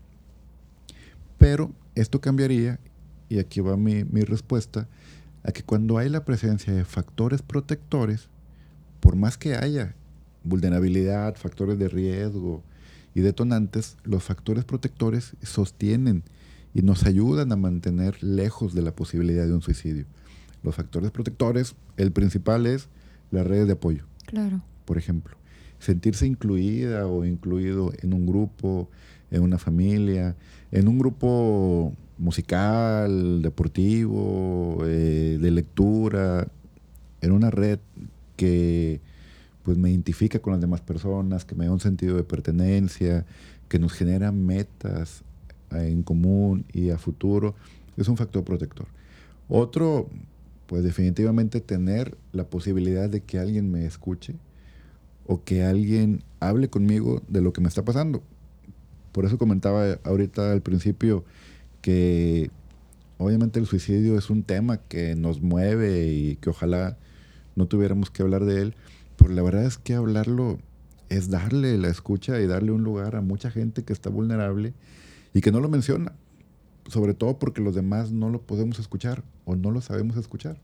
Pero 1.38 1.72
esto 1.96 2.22
cambiaría, 2.22 2.80
y 3.30 3.40
aquí 3.40 3.60
va 3.60 3.78
mi, 3.78 4.04
mi 4.04 4.22
respuesta, 4.22 4.88
a 5.44 5.52
que 5.52 5.64
cuando 5.64 5.98
hay 5.98 6.10
la 6.10 6.26
presencia 6.26 6.74
de 6.74 6.86
factores 6.86 7.42
protectores, 7.42 8.30
por 9.00 9.16
más 9.16 9.38
que 9.38 9.56
haya 9.56 9.96
vulnerabilidad, 10.44 11.36
factores 11.36 11.78
de 11.78 11.90
riesgo 11.90 12.64
y 13.14 13.22
detonantes, 13.22 13.98
los 14.04 14.24
factores 14.24 14.66
protectores 14.66 15.36
sostienen 15.44 16.24
y 16.74 16.82
nos 16.82 17.06
ayudan 17.06 17.52
a 17.52 17.56
mantener 17.56 18.22
lejos 18.24 18.74
de 18.74 18.82
la 18.82 18.96
posibilidad 18.96 19.46
de 19.46 19.54
un 19.54 19.62
suicidio. 19.62 20.06
Los 20.64 20.76
factores 20.76 21.12
protectores, 21.12 21.76
el 21.98 22.12
principal 22.12 22.66
es 22.66 22.90
las 23.32 23.46
redes 23.48 23.68
de 23.68 23.74
apoyo. 23.74 24.06
Claro. 24.26 24.62
Por 24.86 24.98
ejemplo, 24.98 25.38
sentirse 25.80 26.26
incluida 26.26 27.08
o 27.08 27.26
incluido 27.26 27.94
en 28.02 28.14
un 28.14 28.26
grupo, 28.26 28.90
en 29.32 29.44
una 29.44 29.58
familia, 29.58 30.36
en 30.72 30.88
un 30.88 30.98
grupo 30.98 31.94
musical, 32.18 33.42
deportivo, 33.42 34.80
eh, 34.86 35.38
de 35.40 35.52
lectura, 35.52 36.48
en 37.22 37.32
una 37.32 37.52
red 37.52 37.80
que 38.36 39.02
pues 39.64 39.78
me 39.78 39.90
identifica 39.90 40.40
con 40.40 40.54
las 40.54 40.62
demás 40.62 40.82
personas, 40.82 41.44
que 41.44 41.56
me 41.56 41.66
da 41.66 41.72
un 41.72 41.80
sentido 41.80 42.16
de 42.16 42.24
pertenencia, 42.24 43.26
que 43.68 43.80
nos 43.80 43.94
genera 43.94 44.32
metas 44.32 45.24
eh, 45.72 45.90
en 45.90 46.04
común 46.04 46.66
y 46.72 46.92
a 46.92 46.98
futuro, 46.98 47.56
es 47.98 48.08
un 48.08 48.18
factor 48.18 48.44
protector. 48.44 48.88
Otro, 49.50 50.10
pues 50.68 50.84
definitivamente 50.84 51.62
tener 51.62 52.18
la 52.32 52.46
posibilidad 52.46 53.10
de 53.10 53.22
que 53.22 53.40
alguien 53.40 53.72
me 53.72 53.86
escuche 53.86 54.36
o 55.28 55.44
que 55.44 55.64
alguien 55.64 56.24
hable 56.40 56.70
conmigo 56.70 57.22
de 57.28 57.42
lo 57.42 57.54
que 57.54 57.62
me 57.62 57.68
está 57.68 57.84
pasando. 57.84 58.22
Por 59.12 59.26
eso 59.26 59.38
comentaba 59.38 59.98
ahorita 60.04 60.52
al 60.52 60.62
principio 60.62 61.24
que 61.86 62.50
obviamente 63.20 63.60
el 63.60 63.68
suicidio 63.68 64.18
es 64.18 64.32
un 64.32 64.42
tema 64.42 64.78
que 64.78 65.14
nos 65.14 65.44
mueve 65.44 66.08
y 66.08 66.36
que 66.38 66.50
ojalá 66.50 66.98
no 67.56 67.68
tuviéramos 67.68 68.10
que 68.10 68.24
hablar 68.24 68.44
de 68.44 68.64
él, 68.64 68.76
pero 69.18 69.32
la 69.36 69.44
verdad 69.44 69.66
es 69.66 69.78
que 69.78 69.94
hablarlo 69.94 70.58
es 71.10 71.30
darle 71.30 71.78
la 71.78 71.90
escucha 71.90 72.42
y 72.42 72.48
darle 72.48 72.72
un 72.72 72.84
lugar 72.84 73.16
a 73.16 73.22
mucha 73.22 73.52
gente 73.52 73.84
que 73.84 73.94
está 73.94 74.10
vulnerable 74.10 74.74
y 75.32 75.42
que 75.42 75.52
no 75.52 75.60
lo 75.60 75.70
menciona, 75.70 76.14
sobre 76.88 77.14
todo 77.14 77.38
porque 77.38 77.62
los 77.62 77.76
demás 77.76 78.12
no 78.12 78.32
lo 78.32 78.42
podemos 78.42 78.80
escuchar 78.80 79.24
o 79.44 79.56
no 79.56 79.70
lo 79.70 79.80
sabemos 79.80 80.18
escuchar. 80.18 80.58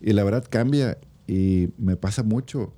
Y 0.00 0.14
la 0.14 0.24
verdad 0.24 0.46
cambia 0.48 0.96
y 1.26 1.68
me 1.76 1.96
pasa 1.96 2.22
mucho. 2.22 2.72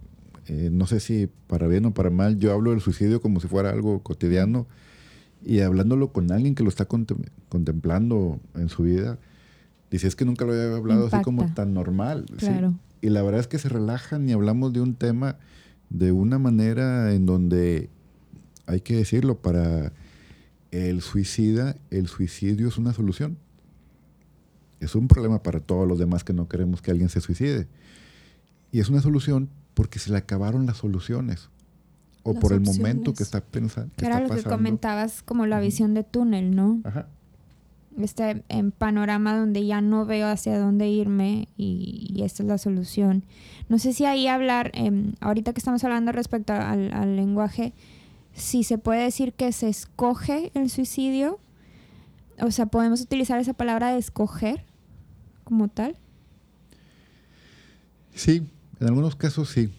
Eh, 0.48 0.68
no 0.72 0.88
sé 0.88 0.98
si 0.98 1.30
para 1.46 1.68
bien 1.68 1.84
o 1.84 1.94
para 1.94 2.10
mal, 2.10 2.40
yo 2.40 2.52
hablo 2.52 2.72
del 2.72 2.80
suicidio 2.80 3.20
como 3.20 3.38
si 3.38 3.46
fuera 3.46 3.70
algo 3.70 4.02
cotidiano 4.02 4.66
y 5.44 5.60
hablándolo 5.60 6.12
con 6.12 6.30
alguien 6.32 6.54
que 6.54 6.62
lo 6.62 6.68
está 6.68 6.86
contemplando 6.86 8.40
en 8.54 8.68
su 8.68 8.84
vida, 8.84 9.18
dice, 9.90 10.06
es 10.06 10.16
que 10.16 10.24
nunca 10.24 10.44
lo 10.44 10.52
había 10.52 10.76
hablado 10.76 11.06
así 11.06 11.22
como 11.22 11.52
tan 11.54 11.74
normal. 11.74 12.26
Claro. 12.36 12.74
Y 13.00 13.10
la 13.10 13.22
verdad 13.22 13.40
es 13.40 13.48
que 13.48 13.58
se 13.58 13.68
relajan 13.68 14.28
y 14.28 14.32
hablamos 14.32 14.72
de 14.72 14.80
un 14.80 14.94
tema 14.94 15.36
de 15.90 16.12
una 16.12 16.38
manera 16.38 17.12
en 17.12 17.26
donde, 17.26 17.90
hay 18.66 18.80
que 18.80 18.96
decirlo, 18.96 19.38
para 19.38 19.92
el 20.70 21.02
suicida, 21.02 21.76
el 21.90 22.08
suicidio 22.08 22.68
es 22.68 22.78
una 22.78 22.92
solución. 22.92 23.36
Es 24.80 24.94
un 24.94 25.06
problema 25.06 25.42
para 25.42 25.60
todos 25.60 25.86
los 25.86 25.98
demás 25.98 26.24
que 26.24 26.32
no 26.32 26.48
queremos 26.48 26.80
que 26.82 26.90
alguien 26.90 27.08
se 27.08 27.20
suicide. 27.20 27.68
Y 28.72 28.80
es 28.80 28.88
una 28.88 29.02
solución 29.02 29.50
porque 29.74 29.98
se 29.98 30.10
le 30.10 30.16
acabaron 30.16 30.66
las 30.66 30.78
soluciones. 30.78 31.50
O 32.24 32.34
por 32.34 32.52
el 32.52 32.60
momento 32.60 33.14
que 33.14 33.22
está 33.22 33.40
pensando. 33.40 33.92
Que 33.96 34.06
era 34.06 34.20
lo 34.20 34.28
que 34.28 34.42
comentabas 34.42 35.22
como 35.22 35.46
la 35.46 35.58
visión 35.60 35.94
de 35.94 36.04
túnel, 36.04 36.54
¿no? 36.54 36.80
Ajá 36.84 37.08
este 38.00 38.42
en 38.48 38.70
panorama 38.70 39.36
donde 39.36 39.66
ya 39.66 39.80
no 39.80 40.06
veo 40.06 40.28
hacia 40.28 40.58
dónde 40.58 40.88
irme 40.88 41.48
y, 41.56 42.22
esta 42.24 42.42
es 42.42 42.48
la 42.48 42.58
solución. 42.58 43.24
No 43.68 43.78
sé 43.78 43.92
si 43.92 44.04
ahí 44.04 44.28
hablar, 44.28 44.70
em, 44.74 45.14
ahorita 45.20 45.52
que 45.52 45.58
estamos 45.58 45.82
hablando 45.84 46.12
respecto 46.12 46.52
al, 46.52 47.16
lenguaje, 47.16 47.72
si 48.32 48.64
se 48.64 48.78
puede 48.78 49.02
decir 49.02 49.32
que 49.32 49.52
se 49.52 49.68
escoge 49.68 50.50
el 50.54 50.70
suicidio, 50.70 51.38
o 52.40 52.50
sea, 52.50 52.66
podemos 52.66 53.00
utilizar 53.00 53.40
esa 53.40 53.54
palabra 53.54 53.92
de 53.92 53.98
escoger 53.98 54.64
como 55.44 55.68
tal. 55.68 55.96
Sí, 58.14 58.46
en 58.80 58.86
algunos 58.86 59.16
casos 59.16 59.50
sí. 59.50 59.70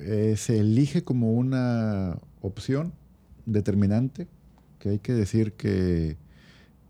Eh, 0.00 0.34
se 0.36 0.58
elige 0.58 1.02
como 1.02 1.32
una 1.32 2.18
opción 2.40 2.92
determinante, 3.46 4.26
que 4.78 4.90
hay 4.90 4.98
que 4.98 5.12
decir 5.12 5.52
que 5.52 6.16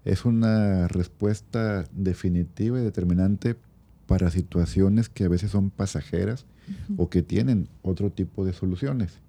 es 0.04 0.24
una 0.24 0.88
respuesta 0.88 1.84
definitiva 1.92 2.80
y 2.80 2.82
determinante 2.82 3.56
para 4.06 4.30
situaciones 4.30 5.08
que 5.08 5.24
a 5.24 5.28
veces 5.28 5.50
son 5.50 5.70
pasajeras 5.70 6.46
o 6.96 7.10
que 7.10 7.22
tienen 7.22 7.68
otro 7.82 8.10
tipo 8.10 8.44
de 8.44 8.52
soluciones. 8.52 9.20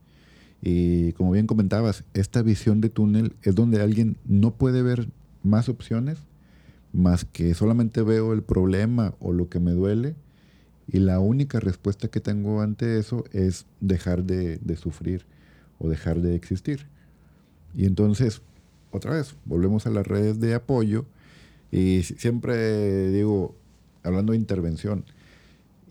Y 0.62 1.14
como 1.14 1.32
bien 1.32 1.48
comentabas, 1.48 2.04
esta 2.14 2.42
visión 2.42 2.82
de 2.82 2.90
túnel 2.90 3.36
es 3.44 3.56
donde 3.56 3.82
alguien 3.82 4.18
no 4.26 4.56
puede 4.56 4.82
ver 4.82 5.10
más 5.44 5.70
opciones 5.70 6.18
más 6.96 7.26
que 7.26 7.54
solamente 7.54 8.02
veo 8.02 8.34
el 8.34 8.42
problema 8.42 9.14
o 9.20 9.34
lo 9.34 9.50
que 9.50 9.60
me 9.60 9.72
duele 9.72 10.16
y 10.88 11.00
la 11.00 11.20
única 11.20 11.60
respuesta 11.60 12.08
que 12.08 12.20
tengo 12.20 12.62
ante 12.62 13.00
eso 13.00 13.24
es 13.32 13.66
dejar 13.80 14.24
de, 14.24 14.58
de 14.58 14.76
sufrir 14.78 15.26
o 15.80 15.90
dejar 15.90 16.22
de 16.22 16.36
existir. 16.36 16.88
Y 17.74 17.86
entonces 17.86 18.42
otra 18.96 19.12
vez, 19.12 19.36
volvemos 19.44 19.86
a 19.88 19.90
las 19.90 20.08
redes 20.08 20.40
de 20.40 20.56
apoyo 20.56 21.06
y 21.70 22.04
siempre 22.04 23.10
digo, 23.10 23.54
hablando 24.04 24.32
de 24.32 24.38
intervención, 24.38 25.04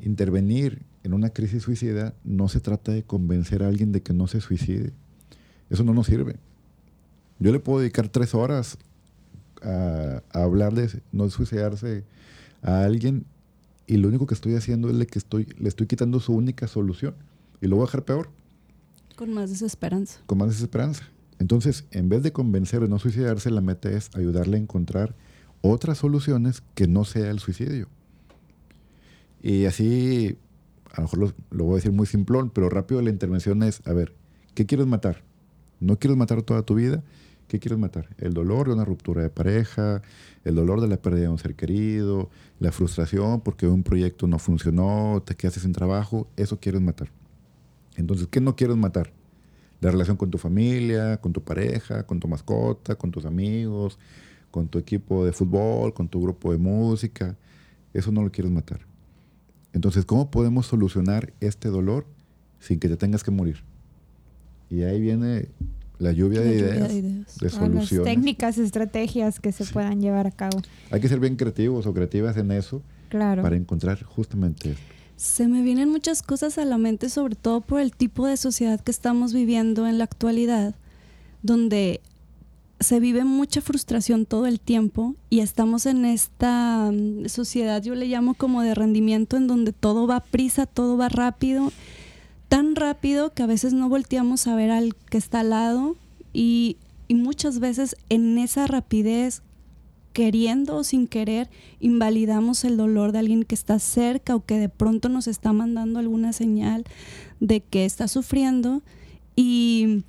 intervenir 0.00 0.82
en 1.02 1.12
una 1.12 1.28
crisis 1.28 1.64
suicida 1.64 2.14
no 2.24 2.48
se 2.48 2.60
trata 2.60 2.92
de 2.92 3.02
convencer 3.02 3.62
a 3.62 3.68
alguien 3.68 3.92
de 3.92 4.02
que 4.02 4.14
no 4.14 4.26
se 4.26 4.40
suicide. 4.40 4.92
Eso 5.68 5.84
no 5.84 5.92
nos 5.92 6.06
sirve. 6.06 6.36
Yo 7.38 7.52
le 7.52 7.60
puedo 7.60 7.80
dedicar 7.80 8.08
tres 8.08 8.34
horas 8.34 8.78
a, 9.62 10.22
hablar 10.32 10.72
de 10.72 10.88
no 11.12 11.28
suicidarse 11.28 12.04
a 12.62 12.84
alguien 12.84 13.26
y 13.86 13.96
lo 13.96 14.08
único 14.08 14.26
que 14.26 14.34
estoy 14.34 14.54
haciendo 14.54 14.88
es 14.90 15.06
que 15.06 15.18
estoy, 15.18 15.46
le 15.58 15.68
estoy 15.68 15.86
quitando 15.86 16.20
su 16.20 16.32
única 16.32 16.66
solución 16.68 17.14
y 17.60 17.66
lo 17.66 17.76
voy 17.76 17.84
a 17.84 17.86
dejar 17.86 18.04
peor. 18.04 18.30
Con 19.16 19.32
más 19.32 19.50
desesperanza. 19.50 20.20
Con 20.26 20.38
más 20.38 20.48
desesperanza. 20.48 21.04
Entonces, 21.38 21.84
en 21.90 22.08
vez 22.08 22.22
de 22.22 22.32
convencer 22.32 22.80
de 22.80 22.88
no 22.88 22.98
suicidarse, 22.98 23.50
la 23.50 23.60
meta 23.60 23.90
es 23.90 24.10
ayudarle 24.14 24.56
a 24.56 24.60
encontrar 24.60 25.14
otras 25.60 25.98
soluciones 25.98 26.62
que 26.74 26.86
no 26.86 27.04
sea 27.04 27.30
el 27.30 27.38
suicidio. 27.38 27.88
Y 29.42 29.66
así, 29.66 30.38
a 30.92 30.96
lo 30.96 31.02
mejor 31.02 31.34
lo, 31.50 31.64
voy 31.64 31.74
a 31.74 31.76
decir 31.76 31.92
muy 31.92 32.06
simplón, 32.06 32.50
pero 32.50 32.70
rápido 32.70 33.02
la 33.02 33.10
intervención 33.10 33.62
es, 33.62 33.86
a 33.86 33.92
ver, 33.92 34.14
¿qué 34.54 34.66
quieres 34.66 34.86
matar? 34.86 35.22
¿No 35.80 35.98
quieres 35.98 36.16
matar 36.16 36.42
toda 36.42 36.62
tu 36.62 36.74
vida? 36.74 37.02
¿Qué 37.54 37.60
quieres 37.60 37.78
matar? 37.78 38.08
El 38.18 38.34
dolor 38.34 38.66
de 38.66 38.74
una 38.74 38.84
ruptura 38.84 39.22
de 39.22 39.30
pareja, 39.30 40.02
el 40.42 40.56
dolor 40.56 40.80
de 40.80 40.88
la 40.88 40.96
pérdida 40.96 41.26
de 41.26 41.28
un 41.28 41.38
ser 41.38 41.54
querido, 41.54 42.28
la 42.58 42.72
frustración 42.72 43.42
porque 43.42 43.68
un 43.68 43.84
proyecto 43.84 44.26
no 44.26 44.40
funcionó, 44.40 45.22
te 45.24 45.36
quedaste 45.36 45.60
sin 45.60 45.70
trabajo, 45.70 46.26
eso 46.36 46.58
quieres 46.58 46.80
matar. 46.80 47.12
Entonces, 47.94 48.26
¿qué 48.26 48.40
no 48.40 48.56
quieres 48.56 48.76
matar? 48.76 49.12
La 49.80 49.92
relación 49.92 50.16
con 50.16 50.32
tu 50.32 50.38
familia, 50.38 51.18
con 51.18 51.32
tu 51.32 51.44
pareja, 51.44 52.04
con 52.04 52.18
tu 52.18 52.26
mascota, 52.26 52.96
con 52.96 53.12
tus 53.12 53.24
amigos, 53.24 54.00
con 54.50 54.66
tu 54.66 54.80
equipo 54.80 55.24
de 55.24 55.30
fútbol, 55.30 55.94
con 55.94 56.08
tu 56.08 56.20
grupo 56.20 56.50
de 56.50 56.58
música. 56.58 57.36
Eso 57.92 58.10
no 58.10 58.24
lo 58.24 58.32
quieres 58.32 58.50
matar. 58.50 58.80
Entonces, 59.72 60.04
¿cómo 60.04 60.28
podemos 60.28 60.66
solucionar 60.66 61.32
este 61.38 61.68
dolor 61.68 62.04
sin 62.58 62.80
que 62.80 62.88
te 62.88 62.96
tengas 62.96 63.22
que 63.22 63.30
morir? 63.30 63.62
Y 64.70 64.82
ahí 64.82 65.00
viene 65.00 65.50
la 65.98 66.12
lluvia, 66.12 66.40
de, 66.40 66.54
ideas, 66.56 67.38
de, 67.40 67.50
soluciones. 67.50 68.04
técnicas, 68.04 68.58
estrategias 68.58 69.40
que 69.40 69.52
se 69.52 69.64
puedan 69.64 70.00
llevar 70.00 70.26
a 70.26 70.30
cabo. 70.30 70.60
Hay 70.90 71.00
que 71.00 71.08
ser 71.08 71.20
bien 71.20 71.36
creativos 71.36 71.86
o 71.86 71.94
creativas 71.94 72.36
en 72.36 72.50
eso 72.50 72.82
claro. 73.08 73.42
para 73.42 73.56
encontrar 73.56 74.02
justamente 74.02 74.72
esto. 74.72 74.82
Se 75.16 75.46
me 75.46 75.62
vienen 75.62 75.90
muchas 75.90 76.22
cosas 76.22 76.58
a 76.58 76.64
la 76.64 76.76
mente, 76.76 77.08
sobre 77.08 77.36
todo 77.36 77.60
por 77.60 77.80
el 77.80 77.92
tipo 77.92 78.26
de 78.26 78.36
sociedad 78.36 78.80
que 78.80 78.90
estamos 78.90 79.32
viviendo 79.32 79.86
en 79.86 79.98
la 79.98 80.04
actualidad, 80.04 80.74
donde 81.42 82.00
se 82.80 83.00
vive 83.00 83.24
mucha 83.24 83.60
frustración 83.60 84.26
todo 84.26 84.46
el 84.46 84.60
tiempo 84.60 85.14
y 85.30 85.40
estamos 85.40 85.86
en 85.86 86.04
esta 86.04 86.90
mm, 86.92 87.28
sociedad, 87.28 87.82
yo 87.82 87.94
le 87.94 88.06
llamo 88.06 88.34
como 88.34 88.62
de 88.62 88.74
rendimiento, 88.74 89.36
en 89.36 89.46
donde 89.46 89.72
todo 89.72 90.06
va 90.06 90.16
a 90.16 90.24
prisa, 90.24 90.66
todo 90.66 90.96
va 90.96 91.08
rápido, 91.08 91.72
tan 92.54 92.76
rápido 92.76 93.34
que 93.34 93.42
a 93.42 93.46
veces 93.46 93.72
no 93.72 93.88
volteamos 93.88 94.46
a 94.46 94.54
ver 94.54 94.70
al 94.70 94.94
que 94.94 95.18
está 95.18 95.40
al 95.40 95.50
lado 95.50 95.96
y, 96.32 96.76
muchas 97.08 97.58
veces 97.58 97.96
en 98.10 98.38
esa 98.38 98.68
rapidez 98.68 99.42
queriendo 100.12 100.76
o 100.76 100.84
sin 100.84 101.08
querer, 101.08 101.50
invalidamos 101.80 102.62
el 102.62 102.76
dolor 102.76 103.10
de 103.10 103.18
alguien 103.18 103.42
que 103.42 103.56
está 103.56 103.80
cerca 103.80 104.36
o 104.36 104.44
que 104.44 104.56
de 104.60 104.68
pronto 104.68 105.08
nos 105.08 105.26
está 105.26 105.52
mandando 105.52 105.98
alguna 105.98 106.32
señal 106.32 106.84
de 107.40 107.60
que 107.60 107.84
está 107.86 108.06
sufriendo. 108.06 108.82
Y 109.34 110.04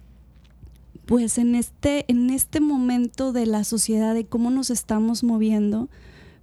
pues 1.08 1.40
en 1.40 1.56
este, 1.56 2.06
en 2.08 2.30
este 2.30 2.60
momento 2.60 3.34
de 3.34 3.48
la 3.48 3.64
sociedad, 3.64 4.14
de 4.14 4.28
cómo 4.28 4.52
nos 4.52 4.70
estamos 4.70 5.24
moviendo, 5.24 5.90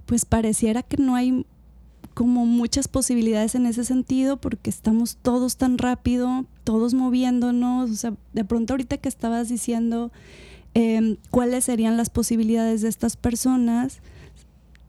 pues 0.06 0.24
pareciera 0.24 0.82
que 0.82 0.96
no 0.96 1.14
hay 1.14 1.46
como 2.14 2.46
muchas 2.46 2.88
posibilidades 2.88 3.54
en 3.54 3.66
ese 3.66 3.84
sentido 3.84 4.36
porque 4.36 4.70
estamos 4.70 5.16
todos 5.16 5.56
tan 5.56 5.78
rápido, 5.78 6.46
todos 6.64 6.94
moviéndonos, 6.94 7.90
o 7.90 7.94
sea, 7.94 8.14
de 8.32 8.44
pronto 8.44 8.74
ahorita 8.74 8.98
que 8.98 9.08
estabas 9.08 9.48
diciendo 9.48 10.12
Em, 10.74 11.16
cuáles 11.30 11.66
serían 11.66 11.98
las 11.98 12.08
posibilidades 12.08 12.80
de 12.80 12.88
estas 12.88 13.16
personas. 13.16 13.98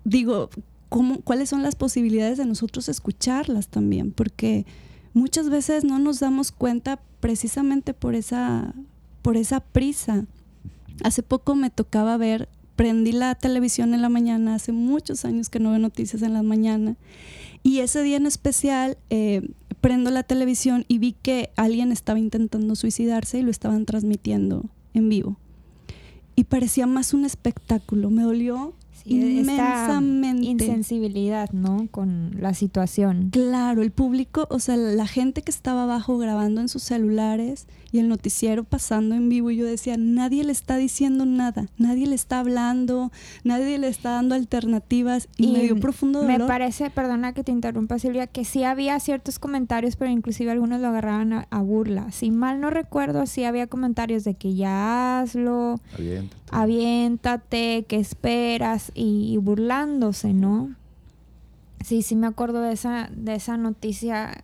Digo, 0.06 0.50
¿cómo, 0.88 1.20
cuáles 1.22 1.50
son 1.50 1.62
las 1.62 1.76
posibilidades 1.76 2.38
de 2.38 2.46
nosotros 2.46 2.88
escucharlas 2.88 3.68
también, 3.68 4.12
porque 4.12 4.66
muchas 5.14 5.50
veces 5.50 5.84
no 5.84 6.00
nos 6.00 6.20
damos 6.20 6.52
cuenta 6.54 7.02
precisamente 7.20 7.94
por 7.94 8.16
esa, 8.16 8.74
por 9.22 9.36
esa 9.36 9.60
prisa. 9.60 10.26
Hace 11.04 11.22
poco 11.22 11.56
me 11.56 11.70
tocaba 11.70 12.16
ver, 12.16 12.48
prendí 12.76 13.12
la 13.12 13.36
televisión 13.36 13.94
en 13.94 14.02
la 14.02 14.10
mañana, 14.10 14.56
hace 14.56 14.72
muchos 14.72 15.26
años 15.26 15.50
que 15.50 15.60
no 15.60 15.72
veo 15.72 15.80
noticias 15.80 16.22
en 16.22 16.34
la 16.34 16.44
mañana, 16.44 16.96
y 17.64 17.80
ese 17.80 18.02
día 18.02 18.18
en 18.18 18.26
especial 18.26 18.98
eh, 19.10 19.42
prendo 19.82 20.12
la 20.12 20.24
televisión 20.24 20.86
y 20.88 20.98
vi 20.98 21.14
que 21.14 21.52
alguien 21.56 21.92
estaba 21.92 22.20
intentando 22.20 22.76
suicidarse 22.76 23.40
y 23.40 23.42
lo 23.42 23.52
estaban 23.52 23.86
transmitiendo 23.86 24.66
en 24.94 25.10
vivo 25.10 25.38
y 26.36 26.46
parecía 26.46 26.88
más 26.88 27.14
un 27.14 27.26
espectáculo. 27.26 28.10
Me 28.10 28.24
dolió 28.24 28.74
inmensamente. 29.06 30.46
insensibilidad, 30.46 31.52
¿no? 31.52 31.88
Con 31.92 32.38
la 32.40 32.54
situación. 32.54 33.30
Claro, 33.32 33.82
el 33.82 33.92
público, 33.92 34.48
o 34.50 34.60
sea, 34.60 34.78
la 34.78 35.08
gente 35.08 35.42
que 35.42 35.52
estaba 35.52 35.84
abajo 35.84 36.18
grabando 36.18 36.62
en 36.62 36.70
sus 36.70 36.84
celulares 36.84 37.68
y 37.92 38.00
el 38.00 38.10
noticiero 38.10 38.64
pasando 38.64 39.16
en 39.16 39.30
vivo 39.30 39.52
y 39.52 39.58
yo 39.58 39.66
decía, 39.66 39.98
nadie 39.98 40.44
le 40.44 40.52
está 40.52 40.78
diciendo 40.78 41.26
nada, 41.26 41.68
nadie 41.78 42.08
le 42.08 42.16
está 42.16 42.40
hablando, 42.40 43.12
nadie 43.44 43.78
le 43.78 43.88
está 43.88 44.12
dando 44.12 44.36
alternativas 44.36 45.28
y, 45.38 45.48
me 45.52 45.60
dio 45.60 45.80
profundo 45.80 46.22
dolor. 46.22 46.40
Me 46.40 46.48
parece, 46.48 46.90
perdona 46.90 47.34
que 47.34 47.44
te 47.44 47.52
interrumpa 47.52 48.00
Silvia, 48.00 48.26
que 48.26 48.46
sí 48.46 48.64
había 48.64 49.00
ciertos 49.00 49.38
comentarios, 49.38 49.96
pero 49.96 50.10
inclusive 50.10 50.52
algunos 50.52 50.82
lo 50.82 50.88
agarraban 50.88 51.46
a, 51.50 51.62
burla. 51.62 52.12
Si 52.12 52.32
mal 52.32 52.60
no 52.60 52.70
recuerdo, 52.70 53.26
sí 53.26 53.44
había 53.44 53.68
comentarios 53.68 54.24
de 54.24 54.34
que 54.34 54.56
ya 54.56 55.20
hazlo, 55.20 55.80
aviéntate, 55.94 56.36
aviéntate 56.50 57.86
que 57.88 57.98
esperas 57.98 58.92
y, 58.94 59.38
burlándose, 59.38 60.34
¿no? 60.34 60.76
Sí, 61.84 62.02
sí 62.02 62.16
me 62.16 62.28
acuerdo 62.28 62.62
de 62.62 62.74
esa, 62.74 63.10
de 63.14 63.36
esa 63.36 63.58
noticia 63.58 64.44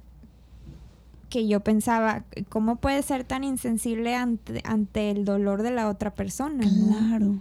que 1.30 1.48
yo 1.48 1.60
pensaba, 1.62 2.26
¿cómo 2.50 2.78
puede 2.78 3.02
ser 3.04 3.24
tan 3.24 3.44
insensible 3.44 4.16
ante, 4.16 4.62
ante 4.66 5.12
el 5.12 5.26
dolor 5.26 5.62
de 5.62 5.72
la 5.72 5.88
otra 5.88 6.14
persona? 6.14 6.68
Claro. 6.68 7.40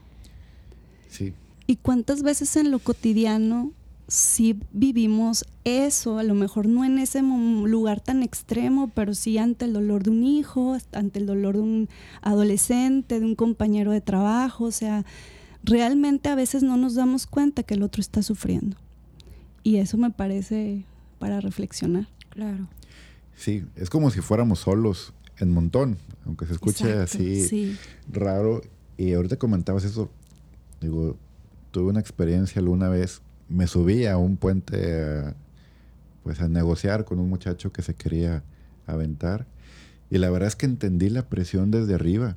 Sí. 1.08 1.32
¿Y 1.66 1.76
cuántas 1.76 2.22
veces 2.22 2.54
en 2.56 2.70
lo 2.70 2.78
cotidiano 2.78 3.72
sí 4.06 4.58
vivimos 4.72 5.44
eso? 5.64 6.18
A 6.18 6.22
lo 6.22 6.34
mejor 6.34 6.66
no 6.66 6.84
en 6.84 6.98
ese 6.98 7.22
lugar 7.22 8.00
tan 8.00 8.22
extremo, 8.22 8.88
pero 8.88 9.14
sí 9.14 9.38
ante 9.38 9.64
el 9.64 9.72
dolor 9.72 10.02
de 10.02 10.10
un 10.10 10.22
hijo, 10.22 10.76
ante 10.92 11.18
el 11.18 11.26
dolor 11.26 11.56
de 11.56 11.62
un 11.62 11.88
adolescente, 12.22 13.20
de 13.20 13.26
un 13.26 13.34
compañero 13.34 13.90
de 13.90 14.00
trabajo. 14.00 14.64
O 14.64 14.70
sea, 14.70 15.04
realmente 15.62 16.28
a 16.28 16.34
veces 16.34 16.62
no 16.62 16.76
nos 16.76 16.94
damos 16.94 17.26
cuenta 17.26 17.62
que 17.62 17.74
el 17.74 17.82
otro 17.82 18.00
está 18.00 18.22
sufriendo. 18.22 18.76
Y 19.62 19.76
eso 19.76 19.96
me 19.98 20.10
parece 20.10 20.84
para 21.18 21.40
reflexionar. 21.40 22.08
Claro. 22.30 22.68
Sí, 23.36 23.64
es 23.76 23.90
como 23.90 24.10
si 24.10 24.20
fuéramos 24.20 24.60
solos 24.60 25.12
en 25.38 25.50
montón, 25.50 25.98
aunque 26.26 26.46
se 26.46 26.52
escuche 26.54 26.92
así 26.94 27.76
raro. 28.10 28.62
Y 28.96 29.12
ahorita 29.12 29.36
comentabas 29.36 29.84
eso, 29.84 30.10
digo, 30.80 31.16
tuve 31.70 31.90
una 31.90 32.00
experiencia 32.00 32.60
alguna 32.60 32.88
vez, 32.88 33.22
me 33.48 33.66
subí 33.66 34.06
a 34.06 34.16
un 34.16 34.36
puente 34.36 35.34
pues 36.24 36.40
a 36.40 36.48
negociar 36.48 37.04
con 37.04 37.20
un 37.20 37.28
muchacho 37.28 37.72
que 37.72 37.82
se 37.82 37.94
quería 37.94 38.42
aventar 38.86 39.46
y 40.10 40.18
la 40.18 40.30
verdad 40.30 40.48
es 40.48 40.56
que 40.56 40.66
entendí 40.66 41.10
la 41.10 41.28
presión 41.28 41.70
desde 41.70 41.94
arriba, 41.94 42.36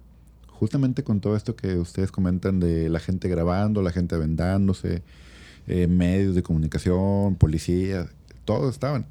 justamente 0.61 1.03
con 1.03 1.21
todo 1.21 1.35
esto 1.35 1.55
que 1.55 1.77
ustedes 1.77 2.11
comentan 2.11 2.59
de 2.59 2.87
la 2.87 2.99
gente 2.99 3.27
grabando, 3.27 3.81
la 3.81 3.91
gente 3.91 4.13
aventándose, 4.13 5.01
eh, 5.65 5.87
medios 5.87 6.35
de 6.35 6.43
comunicación, 6.43 7.33
policía, 7.33 8.07
todos 8.45 8.71
estaban. 8.71 9.07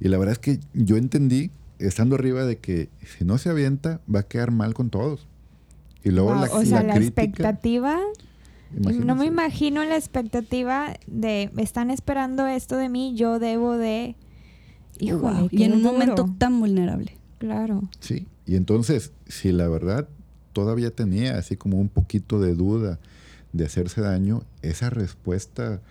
Y 0.00 0.08
la 0.08 0.16
verdad 0.16 0.32
es 0.32 0.38
que 0.38 0.58
yo 0.72 0.96
entendí, 0.96 1.50
estando 1.78 2.14
arriba, 2.14 2.46
de 2.46 2.56
que 2.56 2.88
si 3.04 3.26
no 3.26 3.36
se 3.36 3.50
avienta, 3.50 4.00
va 4.12 4.20
a 4.20 4.22
quedar 4.22 4.50
mal 4.50 4.72
con 4.72 4.88
todos. 4.88 5.26
Y 6.02 6.10
luego 6.10 6.34
la, 6.34 6.44
o 6.44 6.64
sea, 6.64 6.82
la, 6.82 6.96
expectativa. 6.96 7.98
No 8.72 9.14
me 9.14 9.26
imagino 9.26 9.84
la 9.84 9.98
expectativa 9.98 10.94
de 11.06 11.50
están 11.58 11.90
esperando 11.90 12.46
esto 12.46 12.78
de 12.78 12.88
mí, 12.88 13.14
yo 13.14 13.38
debo 13.38 13.76
de. 13.76 14.16
Híjole, 15.00 15.48
y 15.50 15.64
en 15.64 15.74
un 15.74 15.82
momento 15.82 16.34
tan 16.38 16.58
vulnerable. 16.60 17.18
Claro. 17.40 17.82
Sí, 18.00 18.26
y 18.46 18.56
entonces, 18.56 19.12
si 19.26 19.52
la 19.52 19.68
verdad 19.68 20.08
todavía 20.56 20.90
tenía 20.90 21.36
así 21.36 21.54
como 21.54 21.78
un 21.78 21.90
poquito 21.90 22.40
de 22.40 22.54
duda 22.54 22.98
de 23.52 23.66
hacerse 23.66 24.00
daño, 24.00 24.42
esa 24.62 24.88
respuesta 24.88 25.82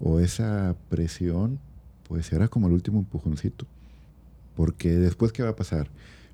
o 0.00 0.18
esa 0.18 0.74
presión 0.88 1.60
pues 2.08 2.32
era 2.32 2.48
como 2.48 2.66
el 2.66 2.72
último 2.72 2.98
empujoncito. 2.98 3.66
Porque 4.56 4.96
después, 4.96 5.30
¿qué 5.30 5.44
va 5.44 5.50
a 5.50 5.54
pasar? 5.54 5.90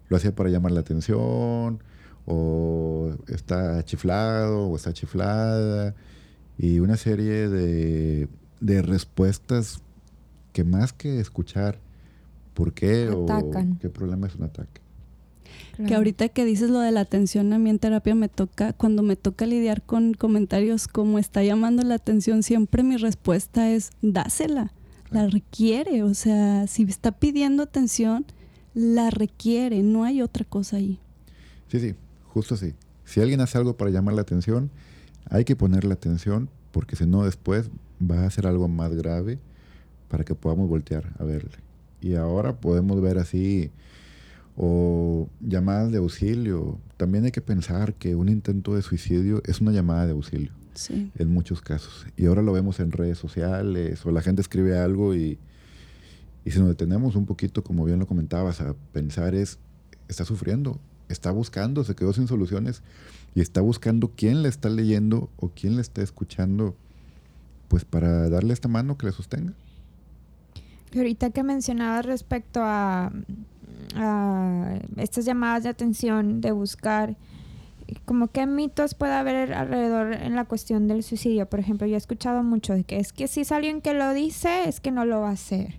Lo 0.09 0.17
hacía 0.17 0.35
para 0.35 0.49
llamar 0.49 0.73
la 0.73 0.81
atención, 0.81 1.83
o 2.25 3.15
está 3.29 3.85
chiflado, 3.85 4.69
o 4.69 4.77
está 4.77 4.95
chiflada, 4.95 5.95
y 6.57 6.79
una 6.79 6.97
serie 6.97 7.51
de, 7.51 8.31
de 8.61 8.81
respuestas 8.81 9.83
que 10.55 10.65
más 10.65 10.95
que 10.95 11.21
escuchar 11.21 11.79
por 12.55 12.73
qué 12.73 13.11
o 13.11 13.27
qué 13.79 13.91
problema 13.91 14.29
es 14.29 14.35
un 14.35 14.45
ataque. 14.45 14.86
Que 15.77 15.95
ahorita 15.95 16.31
que 16.31 16.45
dices 16.47 16.71
lo 16.71 16.81
de 16.81 16.91
la 16.91 17.01
atención, 17.01 17.53
a 17.53 17.59
mí 17.59 17.69
en 17.69 17.79
terapia 17.79 18.15
me 18.15 18.29
toca, 18.31 18.73
cuando 18.73 19.03
me 19.03 19.15
toca 19.15 19.45
lidiar 19.45 19.83
con 19.83 20.15
comentarios 20.15 20.89
como 20.89 21.19
está 21.19 21.45
llamando 21.45 21.83
la 21.83 21.97
atención, 21.97 22.43
siempre 22.43 22.83
mi 22.83 22.97
respuesta 22.97 23.71
es 23.71 23.91
dásela 24.01 24.73
la 25.11 25.27
requiere, 25.27 26.03
o 26.03 26.15
sea, 26.15 26.67
si 26.67 26.83
está 26.85 27.13
pidiendo 27.13 27.63
atención, 27.63 28.25
la 28.75 29.11
requiere, 29.11 29.83
no 29.83 30.05
hay 30.05 30.23
otra 30.23 30.45
cosa 30.45 30.77
ahí. 30.77 30.99
Sí, 31.69 31.81
sí, 31.81 31.95
justo 32.25 32.55
así. 32.55 32.75
Si 33.05 33.21
alguien 33.21 33.41
hace 33.41 33.59
algo 33.59 33.77
para 33.77 33.91
llamar 33.91 34.15
la 34.15 34.23
atención, 34.23 34.71
hay 35.29 35.45
que 35.45 35.57
ponerle 35.57 35.93
atención 35.93 36.49
porque 36.73 36.97
si 36.97 37.07
no 37.07 37.25
después 37.25 37.71
va 38.03 38.27
a 38.27 38.31
ser 38.31 38.47
algo 38.47 38.69
más 38.69 38.95
grave 38.95 39.39
para 40.09 40.25
que 40.25 40.35
podamos 40.35 40.69
voltear 40.69 41.13
a 41.19 41.25
verle. 41.25 41.57
Y 42.01 42.15
ahora 42.15 42.57
podemos 42.57 43.01
ver 43.01 43.19
así 43.19 43.71
o 44.57 45.29
llamadas 45.41 45.93
de 45.93 45.99
auxilio. 45.99 46.79
También 46.97 47.25
hay 47.25 47.31
que 47.31 47.41
pensar 47.41 47.95
que 47.95 48.15
un 48.15 48.29
intento 48.29 48.75
de 48.75 48.83
suicidio 48.83 49.43
es 49.45 49.61
una 49.61 49.73
llamada 49.73 50.07
de 50.07 50.13
auxilio. 50.13 50.53
Sí. 50.75 51.11
En 51.17 51.33
muchos 51.33 51.63
casos. 51.63 52.07
Y 52.17 52.27
ahora 52.27 52.43
lo 52.43 52.53
vemos 52.53 52.81
en 52.81 52.93
redes 52.93 53.19
sociales 53.19 54.05
o 54.05 54.11
la 54.11 54.21
gente 54.21 54.43
escribe 54.43 54.79
algo 54.79 55.15
y, 55.15 55.39
y 56.45 56.51
si 56.51 56.59
nos 56.59 56.69
detenemos 56.69 57.17
un 57.17 57.27
poquito, 57.27 57.65
como 57.65 57.85
bien 57.85 57.99
lo 57.99 58.07
comentabas, 58.07 58.61
a 58.61 58.75
pensar 58.93 59.35
es, 59.35 59.59
está 60.09 60.25
sufriendo, 60.25 60.79
está 61.09 61.31
buscando, 61.31 61.85
se 61.85 61.95
quedó 61.95 62.13
sin 62.13 62.29
soluciones 62.29 62.83
y 63.35 63.41
está 63.41 63.61
buscando 63.61 64.13
quién 64.17 64.43
le 64.43 64.49
está 64.49 64.69
leyendo 64.69 65.31
o 65.37 65.51
quién 65.51 65.77
le 65.77 65.83
está 65.83 66.03
escuchando, 66.03 66.77
pues 67.69 67.85
para 67.85 68.29
darle 68.29 68.53
esta 68.53 68.69
mano 68.69 68.97
que 68.97 69.07
le 69.07 69.13
sostenga. 69.13 69.55
Y 70.93 70.99
ahorita 70.99 71.31
que 71.31 71.43
mencionabas 71.43 72.07
respecto 72.07 72.61
a, 72.63 73.13
estas 74.97 75.25
llamadas 75.25 75.63
de 75.63 75.69
atención, 75.69 76.41
de 76.41 76.53
buscar, 76.53 77.17
como 78.05 78.29
qué 78.29 78.47
mitos 78.47 78.95
puede 78.95 79.13
haber 79.13 79.53
alrededor 79.53 80.13
en 80.13 80.35
la 80.35 80.45
cuestión 80.45 80.89
del 80.89 81.03
suicidio. 81.03 81.47
Por 81.47 81.61
ejemplo, 81.61 81.87
yo 81.87 81.95
he 81.95 81.99
escuchado 81.99 82.43
mucho 82.43 82.75
de 82.75 82.85
que 82.85 82.99
es 82.99 83.13
que 83.13 83.29
si 83.29 83.43
es 83.43 83.53
alguien 83.53 83.81
que 83.81 83.95
lo 83.95 84.13
dice, 84.13 84.69
es 84.69 84.81
que 84.81 84.91
no 84.91 85.05
lo 85.05 85.21
va 85.21 85.31
a 85.31 85.33
hacer. 85.33 85.79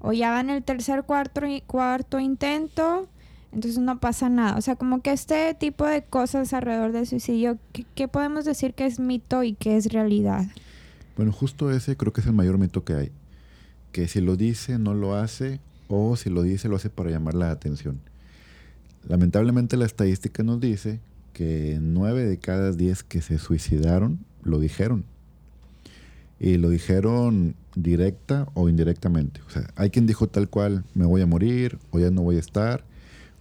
O 0.00 0.12
ya 0.12 0.30
va 0.30 0.40
en 0.40 0.50
el 0.50 0.62
tercer, 0.62 1.04
cuarto, 1.04 1.42
cuarto 1.66 2.20
intento, 2.20 3.08
entonces 3.52 3.80
no 3.80 3.98
pasa 4.00 4.28
nada. 4.28 4.56
O 4.56 4.60
sea, 4.60 4.76
como 4.76 5.00
que 5.02 5.12
este 5.12 5.54
tipo 5.54 5.86
de 5.86 6.02
cosas 6.02 6.52
alrededor 6.52 6.92
del 6.92 7.06
suicidio, 7.06 7.58
¿qué, 7.72 7.84
qué 7.94 8.08
podemos 8.08 8.44
decir 8.44 8.74
que 8.74 8.86
es 8.86 9.00
mito 9.00 9.42
y 9.42 9.54
qué 9.54 9.76
es 9.76 9.92
realidad? 9.92 10.46
Bueno, 11.16 11.32
justo 11.32 11.70
ese 11.70 11.96
creo 11.96 12.12
que 12.12 12.20
es 12.20 12.26
el 12.26 12.32
mayor 12.32 12.58
mito 12.58 12.84
que 12.84 12.94
hay. 12.94 13.12
Que 13.92 14.06
si 14.08 14.20
lo 14.20 14.36
dice, 14.36 14.78
no 14.78 14.94
lo 14.94 15.16
hace, 15.16 15.60
o 15.90 16.16
si 16.16 16.30
lo 16.30 16.42
dice, 16.42 16.68
lo 16.68 16.76
hace 16.76 16.88
para 16.88 17.10
llamar 17.10 17.34
la 17.34 17.50
atención. 17.50 18.00
Lamentablemente 19.08 19.76
la 19.76 19.86
estadística 19.86 20.42
nos 20.42 20.60
dice 20.60 21.00
que 21.32 21.78
nueve 21.82 22.24
de 22.24 22.38
cada 22.38 22.70
diez 22.72 23.02
que 23.02 23.20
se 23.20 23.38
suicidaron 23.38 24.20
lo 24.42 24.60
dijeron. 24.60 25.04
Y 26.38 26.56
lo 26.56 26.70
dijeron 26.70 27.56
directa 27.74 28.48
o 28.54 28.68
indirectamente. 28.68 29.42
O 29.46 29.50
sea, 29.50 29.68
hay 29.74 29.90
quien 29.90 30.06
dijo 30.06 30.28
tal 30.28 30.48
cual, 30.48 30.84
me 30.94 31.06
voy 31.06 31.20
a 31.22 31.26
morir, 31.26 31.78
o 31.90 31.98
ya 31.98 32.10
no 32.10 32.22
voy 32.22 32.36
a 32.36 32.40
estar. 32.40 32.84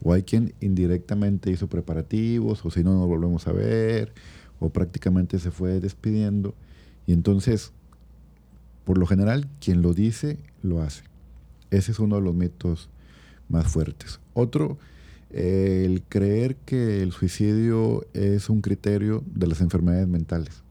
O 0.02 0.12
hay 0.12 0.24
quien 0.24 0.54
indirectamente 0.60 1.52
hizo 1.52 1.68
preparativos, 1.68 2.66
o 2.66 2.72
si 2.72 2.84
no, 2.84 2.94
nos 2.96 3.08
volvemos 3.08 3.48
a 3.48 3.52
ver, 3.52 4.14
o 4.60 4.70
prácticamente 4.70 5.40
se 5.40 5.52
fue 5.52 5.80
despidiendo. 5.80 6.56
Y 7.06 7.14
entonces, 7.14 7.74
por 8.86 8.98
lo 8.98 9.06
general, 9.06 9.48
quien 9.62 9.82
lo 9.82 9.94
dice, 9.94 10.38
lo 10.64 10.82
hace. 10.82 11.09
Ese 11.72 11.92
es 11.92 12.00
uno 12.00 12.16
de 12.16 12.22
los 12.22 12.36
mitos 12.36 12.90
más 13.48 13.68
fuertes. 13.68 14.20
Otro, 14.34 14.78
eh, 15.32 15.84
el 15.86 16.04
creer 16.04 16.56
que 16.56 17.02
el 17.04 17.12
suicidio 17.12 18.06
es 18.14 18.50
un 18.50 18.62
criterio 18.62 19.24
de 19.26 19.48
las 19.48 19.62
enfermedades 19.62 20.08
mentales. 20.08 20.64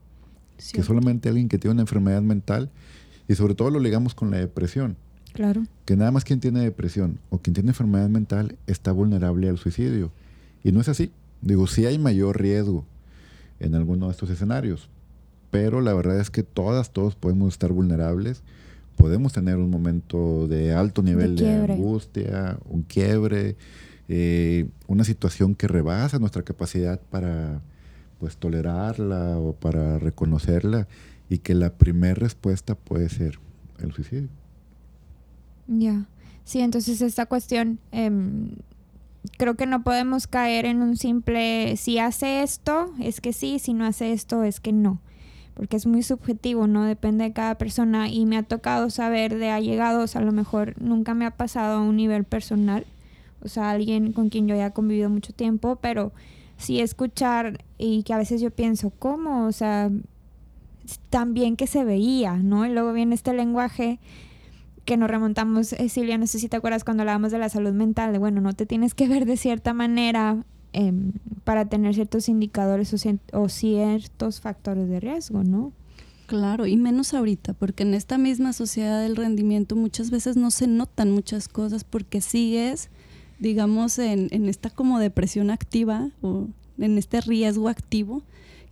Que 0.72 0.82
solamente 0.82 1.28
alguien 1.28 1.48
que 1.48 1.58
tiene 1.58 1.74
una 1.74 1.82
enfermedad 1.82 2.22
mental, 2.22 2.70
y 3.28 3.34
sobre 3.34 3.54
todo 3.54 3.70
lo 3.70 3.78
ligamos 3.78 4.14
con 4.14 4.30
la 4.30 4.38
depresión. 4.38 4.96
Claro. 5.34 5.62
Que 5.84 5.96
nada 5.96 6.10
más 6.10 6.24
quien 6.24 6.40
tiene 6.40 6.60
depresión 6.60 7.20
o 7.30 7.38
quien 7.38 7.54
tiene 7.54 7.70
enfermedad 7.70 8.08
mental 8.08 8.56
está 8.66 8.90
vulnerable 8.90 9.48
al 9.48 9.58
suicidio. 9.58 10.10
Y 10.64 10.72
no 10.72 10.80
es 10.80 10.88
así. 10.88 11.12
Digo, 11.42 11.66
sí 11.66 11.86
hay 11.86 11.98
mayor 11.98 12.40
riesgo 12.40 12.84
en 13.60 13.74
alguno 13.74 14.06
de 14.06 14.12
estos 14.12 14.30
escenarios, 14.30 14.88
pero 15.50 15.80
la 15.80 15.94
verdad 15.94 16.20
es 16.20 16.30
que 16.30 16.42
todas, 16.42 16.92
todos 16.92 17.14
podemos 17.14 17.52
estar 17.52 17.72
vulnerables, 17.72 18.42
podemos 18.98 19.32
tener 19.32 19.56
un 19.56 19.70
momento 19.70 20.48
de 20.48 20.74
alto 20.74 21.02
nivel 21.02 21.36
de, 21.36 21.54
angustia, 21.54 22.58
un 22.68 22.82
quiebre, 22.82 23.56
eh, 24.08 24.68
una 24.88 25.04
situación 25.04 25.54
que 25.54 25.68
rebasa 25.68 26.18
nuestra 26.18 26.42
capacidad 26.42 27.00
para 27.00 27.62
pues 28.18 28.36
tolerarla 28.36 29.38
o 29.38 29.54
para 29.54 29.98
reconocerla 29.98 30.88
y 31.30 31.38
que 31.38 31.54
la 31.54 31.72
primera 31.72 32.14
respuesta 32.14 32.74
puede 32.74 33.08
ser 33.08 33.38
el 33.78 33.92
suicidio. 33.92 34.28
Ya. 35.68 36.06
Sí, 36.44 36.60
entonces 36.60 37.00
esta 37.00 37.26
cuestión, 37.26 37.78
em, 37.92 38.56
creo 39.36 39.54
que 39.54 39.66
no 39.66 39.84
podemos 39.84 40.26
caer 40.26 40.64
en 40.64 40.82
un 40.82 40.96
simple, 40.96 41.76
si 41.76 41.98
hace 41.98 42.42
esto, 42.42 42.92
es 43.00 43.20
que 43.20 43.32
sí, 43.32 43.60
si 43.60 43.74
no 43.74 43.84
hace 43.84 44.12
esto, 44.12 44.42
es 44.42 44.58
que 44.58 44.72
no. 44.72 45.00
Porque 45.58 45.76
es 45.76 45.86
muy 45.86 46.04
subjetivo, 46.04 46.68
¿no? 46.68 46.84
Depende 46.84 47.24
de 47.24 47.32
cada 47.32 47.56
persona. 47.56 48.08
Y 48.08 48.26
me 48.26 48.36
ha 48.36 48.44
tocado 48.44 48.90
saber 48.90 49.36
de 49.36 49.50
allegados, 49.50 50.14
a 50.14 50.20
lo 50.20 50.30
mejor 50.30 50.80
nunca 50.80 51.14
me 51.14 51.26
ha 51.26 51.32
pasado 51.32 51.78
a 51.78 51.82
un 51.82 51.96
nivel 51.96 52.22
personal. 52.22 52.86
O 53.42 53.48
sea, 53.48 53.70
alguien 53.70 54.12
con 54.12 54.28
quien 54.28 54.46
yo 54.46 54.54
haya 54.54 54.70
convivido 54.70 55.10
mucho 55.10 55.32
tiempo, 55.32 55.74
pero 55.74 56.12
sí 56.58 56.78
escuchar 56.78 57.64
y 57.76 58.04
que 58.04 58.12
a 58.14 58.18
veces 58.18 58.40
yo 58.40 58.52
pienso, 58.52 58.90
¿cómo? 58.90 59.46
O 59.46 59.52
sea, 59.52 59.90
tan 61.10 61.34
bien 61.34 61.56
que 61.56 61.66
se 61.66 61.82
veía, 61.82 62.36
¿no? 62.36 62.64
Y 62.64 62.70
luego 62.70 62.92
viene 62.92 63.16
este 63.16 63.34
lenguaje 63.34 63.98
que 64.84 64.96
nos 64.96 65.10
remontamos, 65.10 65.72
eh, 65.72 65.88
Silvia, 65.88 66.18
no 66.18 66.28
sé 66.28 66.38
si 66.38 66.48
te 66.48 66.56
acuerdas 66.56 66.84
cuando 66.84 67.02
hablábamos 67.02 67.32
de 67.32 67.38
la 67.38 67.48
salud 67.48 67.72
mental, 67.72 68.12
de 68.12 68.18
bueno, 68.18 68.40
no 68.40 68.54
te 68.54 68.64
tienes 68.64 68.94
que 68.94 69.08
ver 69.08 69.26
de 69.26 69.36
cierta 69.36 69.74
manera 69.74 70.44
eh, 70.80 70.92
para 71.42 71.64
tener 71.64 71.92
ciertos 71.92 72.28
indicadores 72.28 72.94
o, 73.32 73.48
ciertos 73.48 74.40
factores 74.40 74.88
de 74.88 75.00
riesgo, 75.00 75.42
¿no? 75.42 75.72
Claro, 76.28 76.66
y 76.66 76.76
menos 76.76 77.14
ahorita, 77.14 77.54
porque 77.54 77.82
en 77.82 77.94
esta 77.94 78.16
misma 78.16 78.52
sociedad 78.52 79.02
del 79.02 79.16
rendimiento 79.16 79.74
muchas 79.74 80.12
veces 80.12 80.36
no 80.36 80.52
se 80.52 80.68
notan 80.68 81.10
muchas 81.10 81.48
cosas 81.48 81.82
porque 81.82 82.20
sigues, 82.20 82.90
digamos, 83.40 83.98
en, 83.98 84.28
en 84.30 84.48
esta 84.48 84.70
como 84.70 85.00
depresión 85.00 85.50
activa 85.50 86.10
o 86.22 86.46
en 86.78 86.96
este 86.96 87.22
riesgo 87.22 87.68
activo 87.68 88.22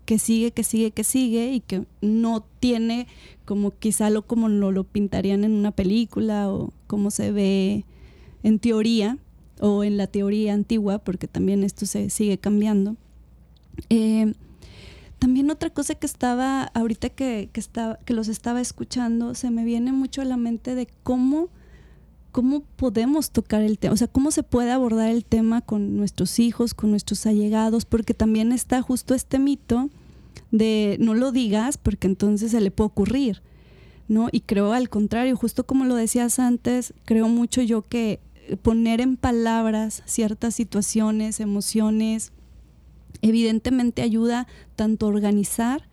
que 0.05 0.21
sigue, 0.21 0.53
que 0.53 0.63
sigue, 0.63 0.93
que 0.93 1.03
sigue 1.03 1.55
y 1.55 1.59
que 1.61 1.87
no 2.03 2.45
tiene 2.61 3.09
como 3.45 3.73
quizá 3.73 4.11
lo 4.11 4.23
como 4.23 4.49
lo, 4.49 4.71
lo 4.71 4.85
pintarían 4.85 5.43
en 5.43 5.55
una 5.55 5.73
película 5.73 6.53
o 6.53 6.73
como 6.87 7.11
se 7.11 7.33
ve 7.33 7.85
en 8.45 8.61
teoría 8.61 9.19
o 9.61 9.85
en 9.85 9.97
la 9.97 10.07
teoría 10.07 10.55
antigua, 10.55 10.99
porque 10.99 11.29
también 11.29 11.65
esto 11.65 11.87
se 11.87 12.11
sigue 12.11 12.39
cambiando. 12.39 12.97
Eh, 13.91 14.35
también 15.19 15.51
otra 15.51 15.71
cosa 15.71 15.95
que 15.95 16.07
estaba, 16.07 16.65
ahorita 16.75 17.09
que, 17.09 17.49
que, 17.53 17.61
estaba, 17.61 17.99
que 18.05 18.13
los 18.13 18.29
estaba 18.29 18.61
escuchando, 18.61 19.35
se 19.35 19.51
me 19.51 19.65
viene 19.65 19.93
mucho 19.93 20.21
a 20.21 20.27
la 20.27 20.37
mente 20.37 20.75
de 20.75 20.89
cómo, 21.03 21.49
cómo 22.33 22.61
podemos 22.77 23.31
tocar 23.31 23.63
el 23.63 23.79
tema, 23.79 23.95
o 23.95 23.97
sea, 23.97 24.09
cómo 24.09 24.31
se 24.31 24.43
puede 24.43 24.71
abordar 24.71 25.09
el 25.09 25.25
tema 25.25 25.63
con 25.63 25.97
nuestros 25.97 26.39
hijos, 26.39 26.75
con 26.75 26.91
nuestros 26.91 27.25
allegados, 27.25 27.87
porque 27.87 28.13
también 28.13 28.53
está 28.53 28.83
justo 28.83 29.15
este 29.15 29.39
mito 29.39 29.89
de 30.51 30.97
no 31.01 31.15
lo 31.15 31.33
digas 31.33 31.79
porque 31.79 32.07
entonces 32.07 32.51
se 32.51 32.61
le 32.61 32.71
puede 32.71 32.89
ocurrir, 32.89 33.43
¿no? 34.09 34.29
Y 34.31 34.41
creo 34.41 34.73
al 34.75 34.91
contrario, 34.91 35.35
justo 35.35 35.65
como 35.65 35.87
lo 35.87 35.95
decías 35.95 36.39
antes, 36.39 36.93
creo 37.05 37.29
mucho 37.29 37.63
yo 37.63 37.83
que 37.83 38.21
poner 38.63 39.01
en 39.01 39.17
palabras 39.17 40.03
ciertas 40.07 40.55
situaciones, 40.55 41.41
emociones, 41.41 42.33
evidentemente 43.23 44.03
ayuda 44.03 44.47
tanto 44.77 45.07
a 45.07 45.09
organizar 45.09 45.89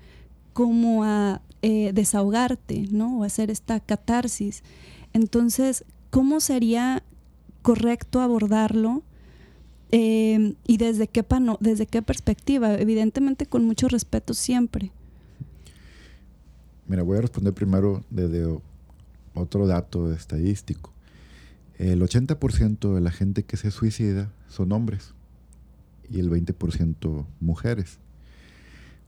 como 0.53 1.03
a 1.03 1.41
eh, 1.61 1.91
desahogarte, 1.93 2.87
¿no? 2.91 3.19
O 3.19 3.23
hacer 3.23 3.49
esta 3.49 3.79
catarsis. 3.79 4.63
Entonces, 5.13 5.85
¿cómo 6.09 6.39
sería 6.39 7.03
correcto 7.61 8.21
abordarlo? 8.21 9.03
Eh, 9.91 10.55
y 10.65 10.77
desde 10.77 11.07
qué, 11.07 11.23
pano, 11.23 11.57
desde 11.59 11.85
qué 11.85 12.01
perspectiva, 12.01 12.73
evidentemente 12.73 13.45
con 13.45 13.63
mucho 13.65 13.87
respeto 13.87 14.33
siempre. 14.33 14.91
Mira, 16.87 17.03
voy 17.03 17.17
a 17.17 17.21
responder 17.21 17.53
primero 17.53 18.03
desde 18.09 18.59
otro 19.35 19.67
dato 19.67 20.11
estadístico. 20.11 20.92
El 21.83 22.01
80% 22.01 22.95
de 22.95 23.01
la 23.01 23.11
gente 23.11 23.43
que 23.43 23.57
se 23.57 23.69
suicida 23.69 24.31
son 24.47 24.71
hombres 24.71 25.13
y 26.09 26.19
el 26.19 26.29
20% 26.31 27.25
mujeres. 27.41 27.99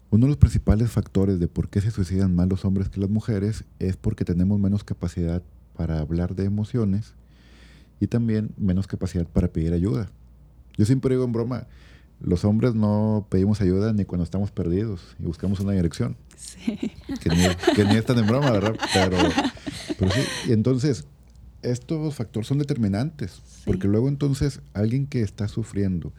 Uno 0.10 0.26
de 0.26 0.32
los 0.32 0.38
principales 0.38 0.92
factores 0.92 1.40
de 1.40 1.48
por 1.48 1.70
qué 1.70 1.80
se 1.80 1.90
suicidan 1.90 2.36
más 2.36 2.50
los 2.50 2.66
hombres 2.66 2.90
que 2.90 3.00
las 3.00 3.10
mujeres 3.10 3.64
es 3.80 3.96
porque 3.96 4.26
tenemos 4.26 4.60
menos 4.60 4.84
capacidad 4.84 5.42
para 5.74 6.00
hablar 6.00 6.36
de 6.36 6.44
emociones 6.44 7.14
y 8.02 8.08
también 8.08 8.52
menos 8.58 8.88
capacidad 8.88 9.26
para 9.26 9.48
pedir 9.48 9.72
ayuda. 9.72 10.10
Yo 10.76 10.84
siempre 10.84 11.16
digo 11.16 11.24
en 11.24 11.32
broma, 11.32 11.68
los 12.20 12.44
hombres 12.44 12.76
no 12.76 13.26
pedimos 13.30 13.62
ayuda 13.62 13.94
ni 13.94 14.04
cuando 14.04 14.26
estamos 14.26 14.52
perdidos 14.52 15.16
y 15.18 15.24
buscamos 15.24 15.62
una 15.62 15.72
dirección. 15.72 16.18
Sí. 16.36 16.76
Que 17.22 17.30
ni, 17.30 17.74
que 17.74 17.86
ni 17.86 17.96
es 17.96 18.06
tan 18.06 18.20
en 18.20 18.28
broma, 18.28 18.52
¿verdad? 18.52 18.76
Pero, 18.94 19.18
pero 19.98 20.12
sí, 20.12 20.20
y 20.50 20.52
entonces 20.52 21.08
estos 21.72 22.16
factores 22.16 22.48
son 22.48 22.58
determinantes, 22.58 23.42
Sí. 23.46 23.64
porque 23.66 23.88
luego 23.88 24.08
entonces 24.10 24.62
alguien 24.74 25.08
que 25.08 25.22
está 25.22 25.48
sufriendo 25.48 26.12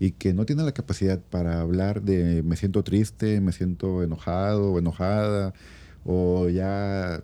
y 0.00 0.12
que 0.12 0.32
no 0.34 0.44
tiene 0.46 0.62
la 0.62 0.72
capacidad 0.72 1.18
para 1.18 1.60
hablar 1.60 2.02
de 2.02 2.42
me 2.42 2.56
siento 2.56 2.82
triste, 2.84 3.40
me 3.40 3.52
siento 3.52 4.02
enojado 4.02 4.72
o 4.72 4.78
enojada, 4.78 5.54
o 6.04 6.48
ya 6.48 7.22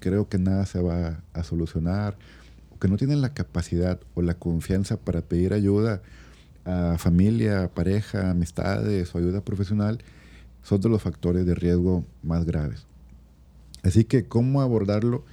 creo 0.00 0.28
que 0.28 0.38
nada 0.38 0.66
se 0.66 0.80
va 0.80 1.20
a 1.32 1.44
solucionar, 1.44 2.16
o 2.74 2.78
que 2.78 2.88
no 2.88 2.96
tienen 2.96 3.20
la 3.20 3.34
capacidad 3.34 4.00
o 4.14 4.22
la 4.22 4.34
confianza 4.34 4.96
para 4.96 5.20
pedir 5.20 5.52
ayuda 5.52 6.02
a 6.64 6.96
familia, 6.98 7.70
pareja, 7.74 8.30
amistades 8.30 9.14
o 9.14 9.18
ayuda 9.18 9.40
profesional, 9.42 9.98
son 10.62 10.80
de 10.80 10.88
los 10.88 11.02
factores 11.02 11.44
de 11.44 11.54
riesgo 11.54 12.04
más 12.22 12.44
graves. 12.44 12.86
Así 13.82 14.04
que, 14.04 14.24
¿cómo 14.24 14.60
abordarlo? 14.62 15.24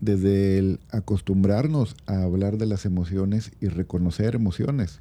Desde 0.00 0.58
el 0.58 0.80
acostumbrarnos 0.90 1.94
a 2.06 2.22
hablar 2.22 2.56
de 2.56 2.66
las 2.66 2.86
emociones 2.86 3.52
y 3.60 3.68
reconocer 3.68 4.34
emociones. 4.34 5.00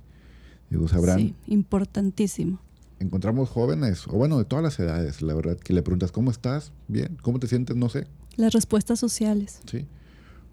Digo, 0.69 0.87
sabrán. 0.87 1.19
Sí, 1.19 1.35
importantísimo. 1.47 2.59
Encontramos 2.99 3.49
jóvenes, 3.49 4.07
o 4.07 4.11
bueno, 4.11 4.37
de 4.37 4.45
todas 4.45 4.63
las 4.63 4.77
edades, 4.79 5.21
la 5.21 5.33
verdad, 5.33 5.57
que 5.57 5.73
le 5.73 5.81
preguntas, 5.81 6.11
¿cómo 6.11 6.31
estás? 6.31 6.73
Bien, 6.89 7.17
¿cómo 7.21 7.39
te 7.39 7.47
sientes? 7.47 7.77
No 7.77 7.87
sé. 7.87 8.07
Las 8.35 8.53
respuestas 8.53 8.99
sociales. 8.99 9.61
Sí. 9.71 9.85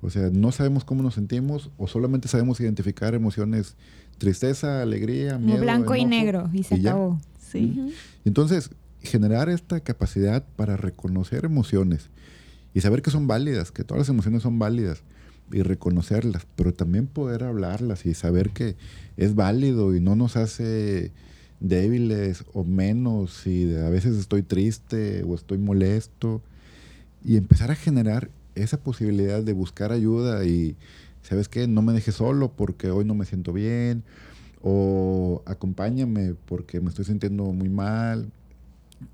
O 0.01 0.11
sea, 0.11 0.31
no 0.33 0.53
sabemos 0.53 0.85
cómo 0.85 1.03
nos 1.03 1.15
sentimos 1.15 1.71
o 1.77 1.89
solamente 1.89 2.29
sabemos 2.29 2.61
identificar 2.61 3.15
emociones, 3.15 3.75
tristeza, 4.19 4.83
alegría, 4.83 5.39
miedo. 5.39 5.61
blanco 5.61 5.97
y 5.97 6.05
negro, 6.05 6.49
y 6.53 6.63
se 6.63 6.77
acabó. 6.77 7.21
Sí. 7.41 7.93
Entonces, 8.25 8.71
generar 9.01 9.49
esta 9.49 9.81
capacidad 9.81 10.45
para 10.57 10.77
reconocer 10.77 11.45
emociones 11.45 12.11
y 12.77 12.83
saber 12.83 13.01
que 13.01 13.11
son 13.11 13.27
válidas, 13.27 13.73
que 13.73 13.85
todas 13.85 14.01
las 14.01 14.11
emociones 14.11 14.43
son 14.43 14.59
válidas 14.59 15.03
y 15.51 15.63
reconocerlas, 15.63 16.47
pero 16.57 16.75
también 16.75 17.07
poder 17.07 17.43
hablarlas 17.43 18.05
y 18.05 18.13
saber 18.13 18.51
que 18.51 18.77
es 19.17 19.35
válido 19.35 19.97
y 19.97 20.01
no 20.01 20.15
nos 20.15 20.37
hace 20.37 21.11
débiles 21.59 22.45
o 22.53 22.65
menos 22.65 23.33
si 23.33 23.75
a 23.75 23.89
veces 23.89 24.19
estoy 24.19 24.43
triste 24.43 25.23
o 25.23 25.35
estoy 25.35 25.57
molesto 25.57 26.43
y 27.25 27.39
empezar 27.39 27.71
a 27.71 27.77
generar 27.77 28.29
esa 28.55 28.77
posibilidad 28.77 29.43
de 29.43 29.55
buscar 29.55 29.91
ayuda 29.91 30.45
y 30.45 30.77
sabes 31.23 31.49
qué, 31.49 31.67
no 31.69 31.81
me 31.81 31.95
dejes 31.95 32.17
solo 32.17 32.53
porque 32.53 32.91
hoy 32.91 33.07
no 33.07 33.15
me 33.15 33.25
siento 33.25 33.55
bien 33.55 34.03
o 34.61 35.41
acompáñame 35.47 36.35
porque 36.45 36.83
me 36.83 36.91
estoy 36.91 37.07
sintiendo 37.07 37.45
muy 37.45 37.71
mal. 37.71 38.31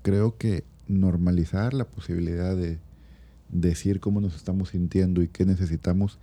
Creo 0.01 0.37
que 0.37 0.65
normalizar 0.89 1.73
la 1.73 1.85
posibilidad 1.85 2.57
de 2.57 2.77
decir 3.53 3.99
cómo 3.99 4.21
nos 4.21 4.35
estamos 4.35 4.69
sintiendo 4.69 5.21
y 5.21 5.27
qué 5.27 5.45
necesitamos 5.45 6.19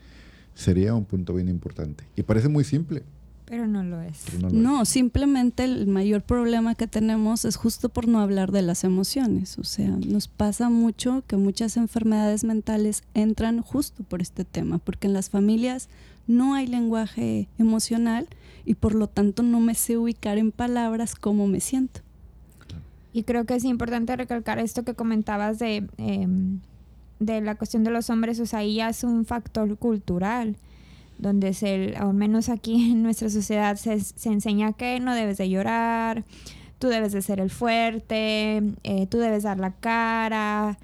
sería 0.55 0.95
un 0.95 1.05
punto 1.05 1.35
bien 1.35 1.49
importante. 1.49 2.05
Y 2.17 2.23
parece 2.23 2.49
muy 2.49 2.65
simple. 2.65 3.03
Pero 3.47 3.67
no 3.67 3.83
lo 3.83 4.01
es. 4.01 4.23
No, 4.53 4.85
simplemente 4.85 5.65
el 5.65 5.89
mayor 5.89 6.23
problema 6.23 6.77
que 6.77 6.87
tenemos 6.87 7.45
es 7.45 7.57
justo 7.57 7.89
por 7.89 8.07
no 8.07 8.21
hablar 8.21 8.53
de 8.53 8.63
las 8.63 8.85
emociones. 8.85 9.59
O 9.59 9.65
sea, 9.65 9.89
nos 9.89 10.29
pasa 10.29 10.71
mucho 10.71 11.25
que 11.27 11.37
muchas 11.37 11.77
enfermedades 11.77 12.45
mentales 12.45 13.03
entran 13.13 13.61
justo 13.61 14.05
por 14.05 14.23
este 14.23 14.45
tema, 14.45 14.79
porque 14.79 15.09
en 15.09 15.15
las 15.15 15.31
familias 15.31 15.89
no 16.29 16.55
hay 16.55 16.69
lenguaje 16.69 17.49
emocional 17.59 18.29
y 18.65 18.75
por 18.75 18.95
lo 18.95 19.09
tanto 19.09 19.43
no 19.43 19.59
me 19.59 19.75
sé 19.75 19.97
ubicar 19.97 20.39
en 20.39 20.53
palabras 20.53 21.17
cómo 21.17 21.49
me 21.49 21.59
siento. 21.59 22.03
Y 23.13 23.25
creo 23.25 23.45
que 23.45 23.57
es 23.57 23.65
importante 23.65 24.15
recalcar 24.15 24.61
esto 24.61 24.85
que 24.85 24.95
comentabas 24.95 25.59
de, 25.59 25.89
em, 25.99 26.61
de 27.21 27.41
la 27.41 27.55
cuestión 27.55 27.85
de 27.85 27.91
los 27.91 28.11
hombres, 28.11 28.41
o 28.41 28.47
sea, 28.47 28.61
ahí 28.61 28.77
ya 28.77 28.89
es 28.89 29.05
un 29.05 29.25
factor 29.25 29.77
cultural, 29.77 30.57
donde 31.19 31.53
se, 31.55 31.95
al 31.97 32.15
menos 32.15 32.49
aquí 32.49 32.91
en 32.91 33.03
nuestra 33.03 33.29
sociedad 33.31 33.77
se, 33.77 34.01
se 34.01 34.31
enseña 34.31 34.73
que 34.73 34.99
no 34.99 35.15
debes 35.15 35.39
de 35.39 35.49
llorar, 35.49 36.25
tú 36.79 36.89
debes 36.89 37.13
de 37.13 37.23
ser 37.23 37.39
el 37.39 37.51
fuerte, 37.51 38.63
eh, 38.83 39.07
tú 39.09 39.19
debes 39.19 39.45
dar 39.45 39.61
la 39.61 39.73
cara. 39.73 40.79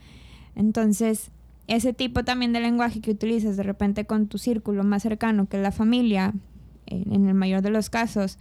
Entonces, 0.54 1.30
ese 1.68 1.94
tipo 1.94 2.22
también 2.22 2.52
de 2.52 2.60
lenguaje 2.60 3.00
que 3.00 3.10
utilizas 3.10 3.56
de 3.56 3.62
repente 3.62 4.04
con 4.04 4.28
tu 4.28 4.36
círculo 4.38 4.84
más 4.84 5.02
cercano, 5.02 5.48
que 5.48 5.58
la 5.58 5.72
familia, 5.72 6.34
en 6.86 7.26
el 7.26 7.34
mayor 7.34 7.62
de 7.62 7.70
los 7.70 7.90
casos, 7.90 8.38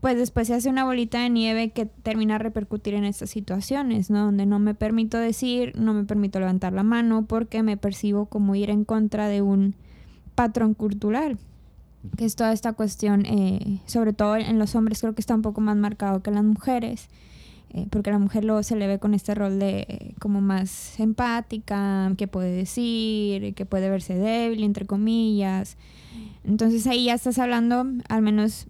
pues 0.00 0.16
después 0.16 0.46
se 0.46 0.54
hace 0.54 0.68
una 0.68 0.84
bolita 0.84 1.20
de 1.20 1.30
nieve 1.30 1.70
que 1.70 1.86
termina 1.86 2.36
a 2.36 2.38
repercutir 2.38 2.94
en 2.94 3.04
estas 3.04 3.30
situaciones, 3.30 4.10
¿no? 4.10 4.26
Donde 4.26 4.46
no 4.46 4.58
me 4.60 4.74
permito 4.74 5.18
decir, 5.18 5.72
no 5.76 5.92
me 5.92 6.04
permito 6.04 6.38
levantar 6.38 6.72
la 6.72 6.84
mano 6.84 7.26
porque 7.26 7.62
me 7.62 7.76
percibo 7.76 8.26
como 8.26 8.54
ir 8.54 8.70
en 8.70 8.84
contra 8.84 9.28
de 9.28 9.42
un 9.42 9.74
patrón 10.36 10.74
cultural, 10.74 11.36
que 12.16 12.24
es 12.24 12.36
toda 12.36 12.52
esta 12.52 12.74
cuestión, 12.74 13.26
eh, 13.26 13.80
sobre 13.86 14.12
todo 14.12 14.36
en 14.36 14.58
los 14.60 14.76
hombres 14.76 15.00
creo 15.00 15.14
que 15.14 15.20
está 15.20 15.34
un 15.34 15.42
poco 15.42 15.60
más 15.60 15.76
marcado 15.76 16.22
que 16.22 16.30
en 16.30 16.36
las 16.36 16.44
mujeres, 16.44 17.08
eh, 17.70 17.88
porque 17.90 18.12
la 18.12 18.20
mujer 18.20 18.44
luego 18.44 18.62
se 18.62 18.76
le 18.76 18.86
ve 18.86 19.00
con 19.00 19.14
este 19.14 19.34
rol 19.34 19.58
de 19.58 19.80
eh, 19.80 20.14
como 20.20 20.40
más 20.40 20.98
empática, 21.00 22.12
que 22.16 22.28
puede 22.28 22.52
decir, 22.52 23.52
que 23.54 23.66
puede 23.66 23.90
verse 23.90 24.14
débil, 24.14 24.62
entre 24.62 24.86
comillas. 24.86 25.76
Entonces 26.44 26.86
ahí 26.86 27.06
ya 27.06 27.14
estás 27.14 27.40
hablando, 27.40 27.84
al 28.08 28.22
menos 28.22 28.68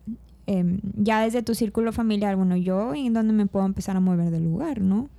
Em, 0.50 0.80
ya 0.96 1.20
desde 1.20 1.42
tu 1.42 1.54
círculo 1.54 1.92
familiar, 1.92 2.34
bueno, 2.34 2.56
yo 2.56 2.94
en 2.94 3.12
dónde 3.12 3.34
me 3.34 3.44
puedo 3.44 3.66
empezar 3.66 3.98
a 3.98 4.00
mover 4.00 4.30
del 4.30 4.44
lugar, 4.44 4.80
¿no? 4.80 5.10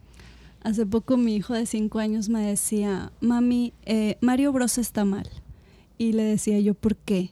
Hace 0.63 0.87
poco 0.87 1.17
mi 1.17 1.35
hijo 1.35 1.53
de 1.53 1.67
cinco 1.67 1.99
años 1.99 2.29
me 2.29 2.41
decía, 2.41 3.11
mami, 3.21 3.71
eh, 3.85 4.17
Mario 4.21 4.51
Bros 4.51 4.79
está 4.79 5.05
mal. 5.05 5.29
Y 5.99 6.13
le 6.13 6.23
decía 6.23 6.59
yo, 6.61 6.73
¿por 6.73 6.95
qué? 6.95 7.29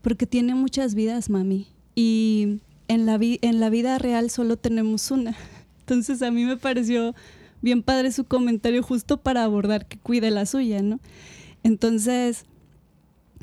Porque 0.00 0.26
tiene 0.26 0.54
muchas 0.54 0.94
vidas, 0.94 1.28
mami. 1.28 1.66
Y 1.96 2.60
en 2.86 3.04
la, 3.04 3.18
en 3.20 3.58
la 3.58 3.68
vida 3.68 3.98
real 3.98 4.30
solo 4.30 4.56
tenemos 4.56 5.10
una. 5.10 5.34
Entonces 5.80 6.22
a 6.22 6.30
mí 6.30 6.44
me 6.44 6.56
pareció 6.56 7.16
bien 7.62 7.82
padre 7.82 8.12
su 8.12 8.26
comentario 8.26 8.80
justo 8.84 9.16
para 9.16 9.42
abordar 9.42 9.86
que 9.86 9.98
cuide 9.98 10.30
la 10.30 10.46
suya, 10.46 10.82
¿no? 10.82 11.00
Entonces, 11.64 12.44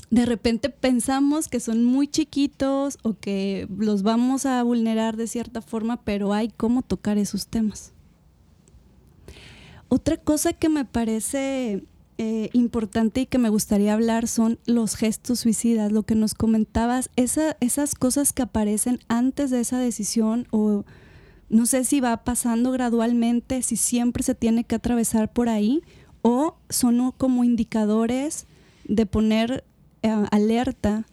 de 0.09 0.25
repente 0.25 0.69
pensamos 0.69 1.47
que 1.47 1.59
son 1.59 1.83
muy 1.83 2.07
chiquitos 2.07 2.97
o 3.03 3.13
que 3.13 3.67
los 3.77 4.03
vamos 4.03 4.45
a 4.45 4.63
vulnerar 4.63 5.17
de 5.17 5.27
cierta 5.27 5.61
forma, 5.61 6.01
pero 6.03 6.33
hay 6.33 6.49
cómo 6.49 6.81
tocar 6.81 7.17
esos 7.17 7.47
temas. 7.47 7.93
Otra 9.89 10.17
cosa 10.17 10.53
que 10.53 10.69
me 10.69 10.85
parece 10.85 11.83
eh, 12.17 12.49
importante 12.53 13.21
y 13.21 13.25
que 13.25 13.37
me 13.37 13.49
gustaría 13.49 13.93
hablar 13.93 14.27
son 14.27 14.59
los 14.65 14.95
gestos 14.95 15.41
suicidas, 15.41 15.91
lo 15.91 16.03
que 16.03 16.15
nos 16.15 16.33
comentabas, 16.33 17.09
esas 17.15 17.95
cosas 17.95 18.33
que 18.33 18.41
aparecen 18.41 18.99
antes 19.07 19.51
de 19.51 19.59
esa 19.59 19.77
decisión 19.77 20.47
o 20.51 20.83
no 21.49 21.65
sé 21.65 21.83
si 21.83 21.99
va 21.99 22.23
pasando 22.23 22.71
gradualmente, 22.71 23.61
si 23.61 23.75
siempre 23.77 24.23
se 24.23 24.35
tiene 24.35 24.63
que 24.63 24.75
atravesar 24.75 25.31
por 25.31 25.47
ahí 25.47 25.83
o 26.21 26.57
son 26.69 27.11
como 27.11 27.43
indicadores 27.43 28.47
de 28.85 29.05
poner 29.05 29.63
eh, 30.03 30.25
alerta 30.31 31.05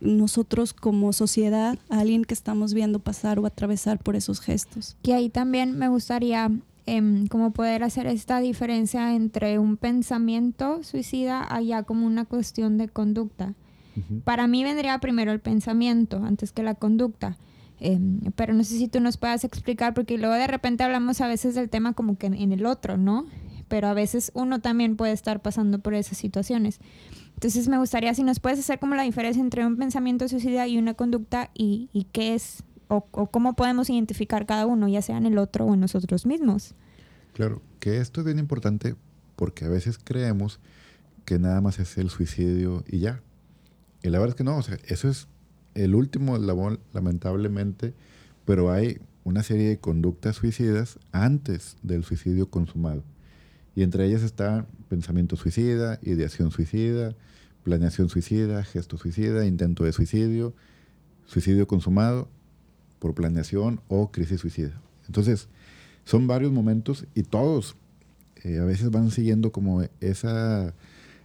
nosotros 0.00 0.72
como 0.72 1.12
sociedad 1.12 1.78
a 1.88 2.00
alguien 2.00 2.24
que 2.24 2.34
estamos 2.34 2.74
viendo 2.74 2.98
pasar 2.98 3.38
o 3.38 3.46
atravesar 3.46 3.98
por 3.98 4.16
esos 4.16 4.40
gestos. 4.40 4.96
Que 5.02 5.14
ahí 5.14 5.28
también 5.30 5.78
me 5.78 5.88
gustaría 5.88 6.50
eh, 6.86 7.24
como 7.30 7.52
poder 7.52 7.82
hacer 7.82 8.06
esta 8.06 8.40
diferencia 8.40 9.14
entre 9.14 9.58
un 9.58 9.76
pensamiento 9.76 10.82
suicida 10.82 11.46
allá 11.48 11.82
como 11.82 12.06
una 12.06 12.24
cuestión 12.26 12.78
de 12.78 12.88
conducta. 12.88 13.54
Para 14.24 14.48
mí 14.48 14.64
vendría 14.64 14.98
primero 14.98 15.30
el 15.30 15.38
pensamiento 15.38 16.20
antes 16.24 16.50
que 16.50 16.64
la 16.64 16.74
conducta. 16.74 17.38
Em, 17.78 18.20
pero 18.34 18.52
no 18.52 18.64
sé 18.64 18.76
si 18.76 18.88
tú 18.88 18.98
nos 19.00 19.16
puedas 19.16 19.44
explicar, 19.44 19.94
porque 19.94 20.18
luego 20.18 20.34
de 20.34 20.48
repente 20.48 20.82
hablamos 20.82 21.20
a 21.20 21.28
veces 21.28 21.54
del 21.54 21.70
tema 21.70 21.92
como 21.92 22.18
que 22.18 22.26
en 22.26 22.52
el 22.52 22.66
otro, 22.66 22.96
¿no? 22.96 23.26
Pero 23.68 23.86
a 23.86 23.94
veces 23.94 24.32
uno 24.34 24.60
también 24.60 24.96
puede 24.96 25.12
estar 25.12 25.42
pasando 25.42 25.78
por 25.78 25.94
esas 25.94 26.18
situaciones. 26.18 26.80
Entonces 27.34 27.68
me 27.68 27.78
gustaría 27.78 28.14
si 28.14 28.22
nos 28.22 28.40
puedes 28.40 28.58
hacer 28.58 28.78
como 28.78 28.94
la 28.94 29.02
diferencia 29.02 29.42
entre 29.42 29.66
un 29.66 29.76
pensamiento 29.76 30.28
suicida 30.28 30.66
y 30.66 30.78
una 30.78 30.94
conducta 30.94 31.50
y, 31.54 31.90
y 31.92 32.04
qué 32.04 32.34
es 32.34 32.64
o, 32.88 33.02
cómo 33.30 33.54
podemos 33.56 33.90
identificar 33.90 34.46
cada 34.46 34.66
uno, 34.66 34.88
ya 34.88 35.02
sea 35.02 35.16
en 35.16 35.26
el 35.26 35.38
otro 35.38 35.66
o 35.66 35.74
en 35.74 35.80
nosotros 35.80 36.26
mismos. 36.26 36.74
Claro, 37.32 37.62
que 37.80 37.98
esto 37.98 38.20
es 38.20 38.26
bien 38.26 38.38
importante 38.38 38.94
porque 39.36 39.64
a 39.64 39.68
veces 39.68 39.98
creemos 40.02 40.60
que 41.24 41.38
nada 41.38 41.60
más 41.60 41.78
es 41.78 41.98
el 41.98 42.10
suicidio 42.10 42.84
y 42.86 43.00
ya. 43.00 43.22
Y 44.02 44.10
la 44.10 44.18
verdad 44.18 44.34
es 44.34 44.36
que 44.36 44.44
no, 44.44 44.58
o 44.58 44.62
sea, 44.62 44.78
eso 44.86 45.08
es 45.08 45.28
el 45.74 45.94
último 45.94 46.36
eslabón, 46.36 46.78
lamentablemente, 46.92 47.94
pero 48.44 48.70
hay 48.70 49.00
una 49.24 49.42
serie 49.42 49.68
de 49.68 49.78
conductas 49.78 50.36
suicidas 50.36 50.98
antes 51.10 51.76
del 51.82 52.04
suicidio 52.04 52.50
consumado. 52.50 53.02
Y 53.74 53.82
entre 53.82 54.06
ellas 54.06 54.22
está 54.22 54.66
pensamiento 54.94 55.34
suicida, 55.34 55.98
ideación 56.02 56.52
suicida, 56.52 57.16
planeación 57.64 58.08
suicida, 58.08 58.62
gesto 58.62 58.96
suicida, 58.96 59.44
intento 59.44 59.82
de 59.82 59.92
suicidio, 59.92 60.54
suicidio 61.26 61.66
consumado 61.66 62.28
por 63.00 63.12
planeación 63.12 63.80
o 63.88 64.12
crisis 64.12 64.40
suicida. 64.40 64.80
Entonces, 65.08 65.48
son 66.04 66.28
varios 66.28 66.52
momentos 66.52 67.06
y 67.12 67.24
todos 67.24 67.74
eh, 68.44 68.60
a 68.60 68.64
veces 68.64 68.92
van 68.92 69.10
siguiendo 69.10 69.50
como, 69.50 69.82
esa, 70.00 70.74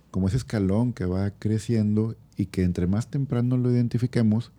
como 0.09 0.27
ese 0.27 0.37
escalón 0.37 0.91
que 0.93 1.05
va 1.05 1.29
creciendo 1.29 2.15
y 2.37 2.47
que 2.47 2.63
entre 2.63 2.87
más 2.87 3.11
temprano 3.11 3.55
lo 3.55 3.71
identifiquemos, 3.71 4.51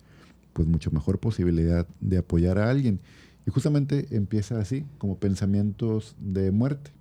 pues 0.53 0.69
mucho 0.69 0.89
mejor 0.91 1.19
posibilidad 1.19 1.85
de 1.99 2.19
apoyar 2.19 2.59
a 2.59 2.69
alguien. 2.69 3.01
Y 3.45 3.51
justamente 3.51 4.07
empieza 4.11 4.57
así, 4.57 4.85
como 4.99 5.17
pensamientos 5.17 6.15
de 6.17 6.51
muerte. 6.51 6.91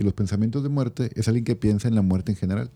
Y 0.00 0.02
los 0.02 0.14
pensamientos 0.14 0.62
de 0.62 0.70
muerte 0.70 1.10
es 1.14 1.28
alguien 1.28 1.44
que 1.44 1.56
piensa 1.56 1.86
en 1.86 1.94
la 1.94 2.00
muerte 2.00 2.32
en 2.32 2.36
general 2.36 2.70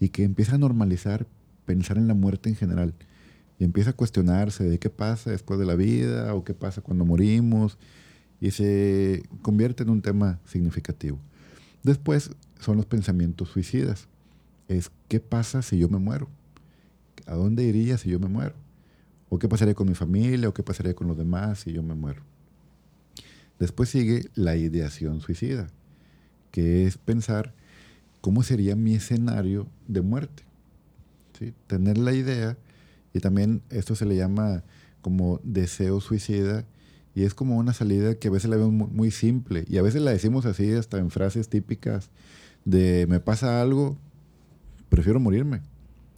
y 0.00 0.08
que 0.08 0.24
empieza 0.24 0.56
a 0.56 0.58
normalizar 0.58 1.28
pensar 1.66 1.98
en 1.98 2.08
la 2.08 2.14
muerte 2.14 2.48
en 2.48 2.56
general 2.56 2.94
y 3.60 3.64
empieza 3.64 3.90
a 3.90 3.92
cuestionarse 3.92 4.64
de 4.64 4.80
qué 4.80 4.90
pasa 4.90 5.30
después 5.30 5.60
de 5.60 5.66
la 5.66 5.76
vida 5.76 6.34
o 6.34 6.42
qué 6.42 6.52
pasa 6.52 6.80
cuando 6.80 7.04
morimos 7.04 7.78
y 8.40 8.50
se 8.50 9.22
convierte 9.40 9.84
en 9.84 9.90
un 9.90 10.02
tema 10.02 10.40
significativo. 10.44 11.16
Después 11.84 12.32
son 12.58 12.76
los 12.76 12.86
pensamientos 12.86 13.50
suicidas. 13.50 14.08
Es 14.66 14.90
qué 15.06 15.20
pasa 15.20 15.62
si 15.62 15.78
yo 15.78 15.88
me 15.88 15.98
muero? 15.98 16.28
¿A 17.26 17.34
dónde 17.34 17.62
iría 17.62 17.98
si 17.98 18.10
yo 18.10 18.18
me 18.18 18.26
muero? 18.26 18.56
¿O 19.28 19.38
qué 19.38 19.48
pasaría 19.48 19.74
con 19.74 19.86
mi 19.86 19.94
familia? 19.94 20.48
¿O 20.48 20.54
qué 20.54 20.64
pasaría 20.64 20.94
con 20.94 21.06
los 21.06 21.16
demás 21.16 21.60
si 21.60 21.72
yo 21.72 21.84
me 21.84 21.94
muero? 21.94 22.22
Después 23.60 23.90
sigue 23.90 24.28
la 24.34 24.56
ideación 24.56 25.20
suicida, 25.20 25.68
que 26.52 26.86
es 26.86 26.96
pensar 26.96 27.52
cómo 28.20 28.44
sería 28.44 28.76
mi 28.76 28.94
escenario 28.94 29.66
de 29.88 30.02
muerte. 30.02 30.44
¿Sí? 31.36 31.52
Tener 31.66 31.98
la 31.98 32.12
idea, 32.12 32.56
y 33.12 33.18
también 33.18 33.62
esto 33.70 33.96
se 33.96 34.06
le 34.06 34.14
llama 34.14 34.62
como 35.00 35.40
deseo 35.42 36.00
suicida, 36.00 36.64
y 37.14 37.24
es 37.24 37.34
como 37.34 37.56
una 37.56 37.72
salida 37.72 38.14
que 38.14 38.28
a 38.28 38.30
veces 38.30 38.48
la 38.48 38.56
vemos 38.56 38.90
muy 38.92 39.10
simple, 39.10 39.64
y 39.68 39.78
a 39.78 39.82
veces 39.82 40.02
la 40.02 40.12
decimos 40.12 40.46
así 40.46 40.72
hasta 40.72 40.98
en 40.98 41.10
frases 41.10 41.48
típicas 41.48 42.10
de 42.64 43.06
me 43.08 43.18
pasa 43.18 43.60
algo, 43.60 43.98
prefiero 44.88 45.18
morirme. 45.18 45.62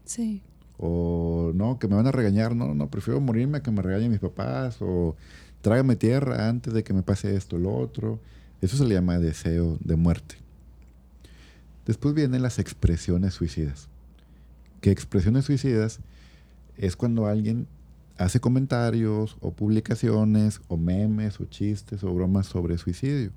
Sí. 0.04 0.42
O 0.76 1.52
no, 1.54 1.78
que 1.78 1.88
me 1.88 1.94
van 1.94 2.06
a 2.06 2.12
regañar, 2.12 2.54
no, 2.54 2.74
no, 2.74 2.90
prefiero 2.90 3.20
morirme 3.20 3.58
a 3.58 3.62
que 3.62 3.70
me 3.70 3.80
regañen 3.80 4.10
mis 4.10 4.20
papás, 4.20 4.76
o 4.80 5.16
trágame 5.62 5.96
tierra 5.96 6.48
antes 6.48 6.74
de 6.74 6.84
que 6.84 6.92
me 6.92 7.02
pase 7.02 7.34
esto 7.36 7.56
o 7.56 7.58
lo 7.58 7.74
otro. 7.74 8.20
Eso 8.64 8.78
se 8.78 8.86
le 8.86 8.94
llama 8.94 9.18
deseo 9.18 9.76
de 9.84 9.94
muerte. 9.94 10.36
Después 11.84 12.14
vienen 12.14 12.40
las 12.40 12.58
expresiones 12.58 13.34
suicidas. 13.34 13.88
Que 14.80 14.90
expresiones 14.90 15.44
suicidas 15.44 16.00
es 16.78 16.96
cuando 16.96 17.26
alguien 17.26 17.66
hace 18.16 18.40
comentarios 18.40 19.36
o 19.40 19.52
publicaciones 19.52 20.62
o 20.68 20.78
memes 20.78 21.40
o 21.40 21.44
chistes 21.44 22.04
o 22.04 22.14
bromas 22.14 22.46
sobre 22.46 22.78
suicidio. 22.78 23.32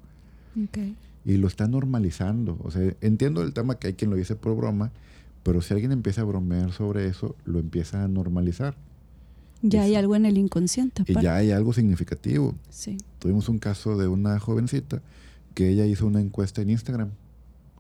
Y 1.26 1.36
lo 1.36 1.48
está 1.48 1.68
normalizando. 1.68 2.58
O 2.63 2.72
sea, 2.72 2.94
entiendo 3.02 3.42
el 3.42 3.52
tema 3.52 3.76
que 3.76 3.88
hay 3.88 3.94
quien 3.96 4.12
lo 4.12 4.16
dice 4.16 4.38
por 4.38 4.56
broma, 4.56 4.94
pero 5.44 5.62
si 5.62 5.74
alguien 5.74 5.92
empieza 5.92 6.22
a 6.22 6.24
bromear 6.24 6.72
sobre 6.72 7.08
eso, 7.08 7.36
lo 7.44 7.60
empieza 7.60 8.02
a 8.02 8.08
normalizar. 8.08 8.76
Ya 9.62 9.82
hay 9.84 9.96
algo 9.96 10.15
en 10.15 10.26
el 10.26 10.38
inconsciente. 10.38 11.04
Y 11.08 11.22
ya 11.22 11.36
hay 11.36 11.52
algo 11.52 11.74
significativo. 11.74 12.56
Sí. 12.70 12.98
Tuvimos 13.20 13.50
un 13.50 13.60
caso 13.60 13.98
de 13.98 14.08
una 14.08 14.39
jovencita 14.39 15.02
que 15.54 15.70
ella 15.70 15.86
hizo 15.86 16.06
una 16.06 16.22
encuesta 16.22 16.62
en 16.62 16.70
Instagram. 16.70 17.10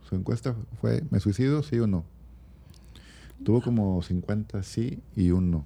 Su 0.09 0.15
encuesta 0.15 0.55
fue, 0.81 1.03
¿me 1.11 1.19
suicido, 1.19 1.61
sí 1.63 1.77
o 1.79 1.87
no? 1.87 2.03
Tuvo 3.43 3.61
como 3.61 4.01
50 4.01 4.63
sí 4.63 4.99
y 5.15 5.31
un 5.31 5.51
no. 5.51 5.65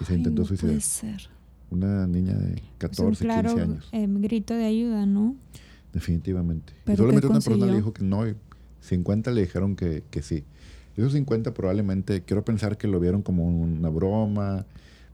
Y 0.00 0.04
se 0.04 0.14
intentó 0.14 0.44
suicidar. 0.44 0.72
Puede 0.72 0.80
ser. 0.80 1.28
Una 1.70 2.06
niña 2.06 2.32
de 2.34 2.62
14, 2.78 3.24
claro, 3.24 3.50
15 3.50 3.62
años. 3.62 3.88
Em, 3.92 4.22
grito 4.22 4.54
de 4.54 4.64
ayuda, 4.64 5.04
¿no? 5.04 5.36
Definitivamente. 5.92 6.72
Y 6.72 6.76
¿Pero 6.84 6.96
solamente 6.98 7.26
qué 7.26 7.30
una 7.32 7.40
persona 7.40 7.66
le 7.66 7.76
dijo 7.76 7.92
que 7.92 8.04
no 8.04 8.26
y 8.26 8.34
50 8.80 9.30
le 9.32 9.42
dijeron 9.42 9.76
que, 9.76 10.02
que 10.10 10.22
sí. 10.22 10.44
Esos 10.96 11.12
50 11.12 11.52
probablemente, 11.52 12.22
quiero 12.22 12.44
pensar 12.44 12.78
que 12.78 12.88
lo 12.88 12.98
vieron 12.98 13.22
como 13.22 13.46
una 13.46 13.88
broma, 13.88 14.66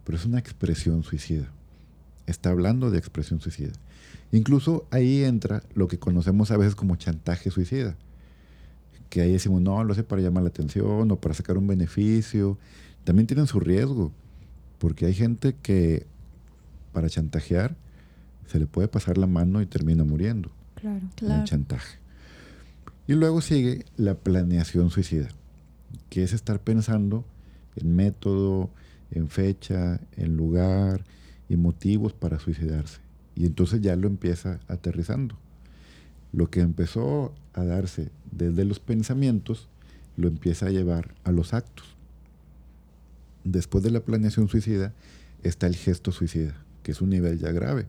pero 0.05 0.19
es 0.19 0.25
una 0.25 0.39
expresión 0.39 1.03
suicida. 1.03 1.51
Está 2.27 2.51
hablando 2.51 2.91
de 2.91 2.99
expresión 2.99 3.41
suicida. 3.41 3.73
Incluso 4.33 4.87
ahí 4.91 5.25
entra 5.25 5.63
lo 5.75 5.89
que 5.89 5.99
conocemos 5.99 6.51
a 6.51 6.57
veces 6.57 6.75
como 6.75 6.97
chantaje 6.97 7.51
suicida. 7.51 7.97
Que 9.11 9.21
ahí 9.21 9.33
decimos, 9.33 9.61
no, 9.61 9.85
lo 9.85 9.93
hace 9.93 10.03
para 10.03 10.23
llamar 10.23 10.43
la 10.43 10.49
atención 10.49 11.11
o 11.11 11.17
para 11.21 11.35
sacar 11.35 11.57
un 11.59 11.67
beneficio. 11.67 12.59
También 13.05 13.27
tienen 13.27 13.47
su 13.47 13.61
riesgo, 13.61 14.13
porque 14.79 15.07
hay 15.07 15.15
gente 15.15 15.55
que 15.63 16.07
para 16.93 17.09
chantajear 17.09 17.77
se 18.47 18.59
le 18.59 18.67
puede 18.67 18.89
pasar 18.89 19.19
la 19.19 19.27
mano 19.27 19.63
y 19.63 19.67
termina 19.67 20.05
muriendo 20.05 20.51
Claro. 20.77 21.01
Claro. 21.17 21.45
chantaje. 21.45 21.99
Y 23.07 23.15
luego 23.15 23.41
sigue 23.41 23.85
la 23.97 24.15
planeación 24.15 24.91
suicida, 24.91 25.29
que 26.09 26.23
es 26.23 26.33
estar 26.33 26.61
pensando 26.61 27.25
en 27.77 27.95
método, 27.95 28.71
en 29.15 29.29
fecha, 29.29 30.01
en 30.17 30.37
lugar 30.37 31.05
y 31.49 31.57
motivos 31.57 32.13
para 32.13 32.39
suicidarse. 32.39 33.01
Y 33.35 33.47
entonces 33.47 33.81
ya 33.81 33.97
lo 33.97 34.07
empieza 34.07 34.61
aterrizando. 34.69 35.37
Lo 36.33 36.51
que 36.51 36.61
empezó 36.61 37.33
a 37.53 37.65
darse 37.65 38.11
desde 38.31 38.65
los 38.65 38.81
pensamientos 38.81 39.69
lo 40.17 40.29
empieza 40.29 40.67
a 40.67 40.71
llevar 40.71 41.15
a 41.25 41.33
los 41.33 41.55
actos. 41.55 41.97
Después 43.45 43.85
de 43.85 43.91
la 43.91 44.01
planeación 44.01 44.49
suicida 44.49 44.93
está 45.43 45.67
el 45.67 45.77
gesto 45.77 46.13
suicida, 46.13 46.55
que 46.83 46.93
es 46.93 47.01
un 47.01 47.11
nivel 47.11 47.39
ya 47.39 47.53
grave. 47.53 47.87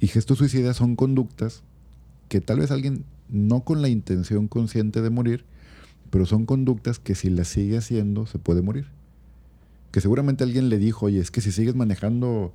Y 0.00 0.06
gestos 0.06 0.38
suicidas 0.38 0.76
son 0.76 0.96
conductas 0.96 1.62
que 2.28 2.40
tal 2.40 2.60
vez 2.60 2.70
alguien 2.70 3.04
no 3.28 3.60
con 3.60 3.82
la 3.82 3.88
intención 3.88 4.48
consciente 4.48 5.02
de 5.02 5.10
morir, 5.10 5.44
pero 6.10 6.26
son 6.26 6.46
conductas 6.46 6.98
que 6.98 7.14
si 7.14 7.30
las 7.30 7.48
sigue 7.48 7.78
haciendo 7.78 8.26
se 8.26 8.38
puede 8.38 8.62
morir. 8.62 8.86
Que 9.90 10.00
seguramente 10.00 10.44
alguien 10.44 10.68
le 10.68 10.78
dijo, 10.78 11.06
oye, 11.06 11.20
es 11.20 11.30
que 11.30 11.40
si 11.40 11.52
sigues 11.52 11.74
manejando 11.74 12.52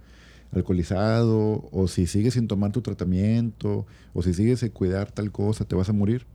alcoholizado, 0.54 1.68
o 1.72 1.88
si 1.88 2.08
sigues 2.08 2.36
sin 2.36 2.48
tomar 2.48 2.72
tu 2.72 2.82
tratamiento, 2.82 3.86
o 4.14 4.24
si 4.24 4.34
sigues 4.34 4.62
sin 4.62 4.70
cuidar 4.70 5.12
tal 5.12 5.32
cosa, 5.32 5.66
te 5.66 5.76
vas 5.76 5.90
a 5.90 5.94
morir. 5.94 6.26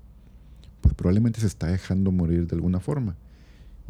Pues 0.82 0.94
probablemente 0.94 1.40
se 1.40 1.46
está 1.46 1.68
dejando 1.68 2.12
morir 2.12 2.46
de 2.46 2.54
alguna 2.56 2.80
forma. 2.80 3.16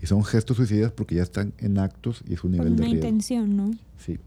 Y 0.01 0.07
son 0.07 0.25
gestos 0.25 0.57
suicidas 0.57 0.93
porque 0.93 1.17
ya 1.17 1.23
están 1.23 1.53
en 1.59 1.79
actos 1.79 2.23
y 2.27 2.37
su 2.37 2.43
Con 2.43 2.53
nivel 2.53 2.69
de 2.77 2.83
una 2.83 2.91
riesgo. 2.91 3.07
intención, 3.07 3.57
¿no? 3.57 3.71
Sí. 3.99 4.19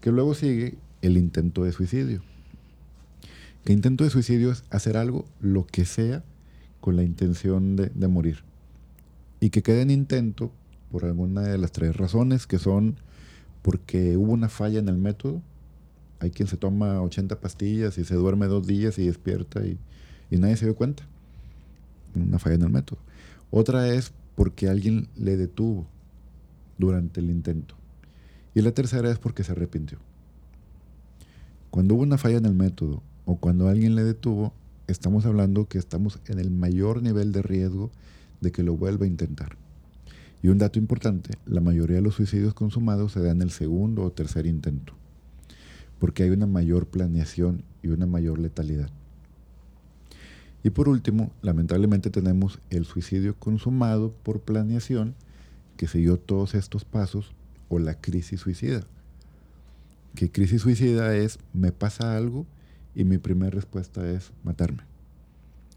Que 0.00 0.10
luego 0.10 0.34
sigue 0.34 0.78
el 1.02 1.16
intento 1.16 1.64
de 1.64 1.72
suicidio. 1.72 2.22
Que 3.64 3.72
intento 3.72 4.04
de 4.04 4.10
suicidio 4.10 4.50
es 4.50 4.64
hacer 4.70 4.96
algo, 4.96 5.24
lo 5.40 5.66
que 5.66 5.84
sea, 5.84 6.24
con 6.80 6.96
la 6.96 7.02
intención 7.02 7.76
de, 7.76 7.90
de 7.94 8.08
morir. 8.08 8.42
Y 9.40 9.50
que 9.50 9.62
quede 9.62 9.82
en 9.82 9.90
intento 9.90 10.50
por 10.92 11.06
alguna 11.06 11.40
de 11.40 11.58
las 11.58 11.72
tres 11.72 11.96
razones, 11.96 12.46
que 12.46 12.58
son 12.58 12.96
porque 13.62 14.16
hubo 14.16 14.32
una 14.32 14.48
falla 14.48 14.78
en 14.78 14.88
el 14.88 14.98
método. 14.98 15.40
Hay 16.20 16.30
quien 16.30 16.46
se 16.46 16.56
toma 16.56 17.00
80 17.00 17.40
pastillas 17.40 17.96
y 17.98 18.04
se 18.04 18.14
duerme 18.14 18.46
dos 18.46 18.66
días 18.66 18.98
y 18.98 19.06
despierta 19.06 19.64
y, 19.64 19.78
nadie 20.30 20.56
se 20.56 20.66
dio 20.66 20.76
cuenta. 20.76 21.04
Una 22.14 22.38
falla 22.38 22.56
en 22.56 22.62
el 22.62 22.70
método. 22.70 22.98
Otra 23.50 23.88
es 23.88 24.12
porque 24.34 24.68
alguien 24.68 25.08
le 25.16 25.36
detuvo 25.36 25.86
durante 26.78 27.20
el 27.20 27.30
intento. 27.30 27.74
Y 28.54 28.60
la 28.60 28.72
tercera 28.72 29.10
es 29.10 29.18
porque 29.18 29.44
se 29.44 29.52
arrepintió. 29.52 29.98
Cuando 31.70 31.94
hubo 31.94 32.02
una 32.02 32.18
falla 32.18 32.36
en 32.36 32.46
el 32.46 32.54
método 32.54 33.02
o 33.24 33.36
cuando 33.36 33.68
alguien 33.68 33.94
le 33.94 34.04
detuvo, 34.04 34.52
estamos 34.88 35.24
hablando 35.24 35.68
que 35.68 35.78
estamos 35.78 36.20
en 36.26 36.38
el 36.38 36.50
mayor 36.50 37.02
nivel 37.02 37.32
de 37.32 37.40
riesgo 37.40 37.90
de 38.42 38.52
que 38.52 38.62
lo 38.62 38.76
vuelva 38.76 39.06
a 39.06 39.08
intentar. 39.08 39.56
Y 40.42 40.48
un 40.48 40.58
dato 40.58 40.78
importante, 40.78 41.38
la 41.46 41.60
mayoría 41.60 41.96
de 41.96 42.02
los 42.02 42.16
suicidios 42.16 42.52
consumados 42.52 43.12
se 43.12 43.20
dan 43.20 43.36
en 43.36 43.42
el 43.42 43.50
segundo 43.50 44.02
o 44.02 44.10
tercer 44.10 44.46
intento, 44.46 44.92
porque 46.00 46.24
hay 46.24 46.30
una 46.30 46.46
mayor 46.46 46.86
planeación 46.86 47.62
y 47.80 47.88
una 47.88 48.06
mayor 48.06 48.40
letalidad. 48.40 48.90
Y 50.64 50.70
por 50.70 50.88
último, 50.88 51.30
lamentablemente 51.42 52.10
tenemos 52.10 52.60
el 52.70 52.84
suicidio 52.86 53.36
consumado 53.36 54.12
por 54.24 54.40
planeación, 54.40 55.14
que 55.76 55.86
siguió 55.86 56.18
todos 56.18 56.54
estos 56.54 56.84
pasos, 56.84 57.32
o 57.68 57.78
la 57.78 57.94
crisis 57.94 58.40
suicida. 58.40 58.82
Que 60.14 60.30
crisis 60.30 60.62
suicida 60.62 61.14
es, 61.16 61.38
me 61.52 61.72
pasa 61.72 62.16
algo 62.16 62.46
y 62.94 63.04
mi 63.04 63.18
primera 63.18 63.50
respuesta 63.50 64.08
es 64.10 64.32
matarme. 64.44 64.82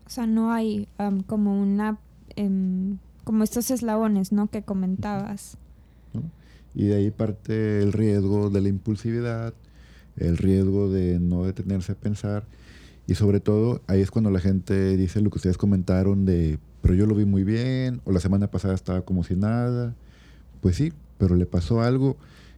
O 0.06 0.10
sea, 0.10 0.28
no 0.28 0.52
hay 0.52 0.88
am, 0.98 1.24
como 1.24 1.60
una... 1.60 1.98
em, 2.36 2.98
como 3.26 3.44
estos 3.44 3.70
eslabones, 3.72 4.32
¿no? 4.32 4.48
Que 4.48 4.62
comentabas. 4.62 5.58
¿no? 6.14 6.22
Y 6.74 6.86
de 6.86 6.96
ahí 6.96 7.12
parte 7.12 7.82
el 7.82 7.92
riesgo 7.92 8.50
de 8.50 8.62
la 8.62 8.70
impulsividad, 8.70 9.54
el 10.16 10.38
riesgo 10.38 10.90
de 10.90 11.20
no 11.20 11.44
detenerse 11.44 11.92
a 11.92 11.96
pensar. 11.96 12.46
Y 13.08 13.16
sobre 13.16 13.42
todo, 13.42 13.82
ahí 13.88 14.02
es 14.02 14.12
cuando 14.12 14.32
la 14.32 14.40
gente 14.40 14.96
dice 14.96 15.22
lo 15.22 15.30
que 15.30 15.38
ustedes 15.38 15.58
comentaron 15.58 16.26
de, 16.26 16.60
pero 16.82 16.94
yo 16.94 17.06
lo 17.06 17.16
vi 17.16 17.26
muy 17.26 17.44
bien, 17.44 18.02
o 18.06 18.12
la 18.12 18.20
semana 18.20 18.48
pasada 18.48 18.74
estaba 18.74 19.02
como 19.02 19.24
si 19.24 19.36
nada. 19.36 19.94
Pues 20.62 20.78
sí, 20.78 20.94
pero 21.18 21.36
le 21.36 21.46
pasó 21.46 21.82
algo 21.82 22.18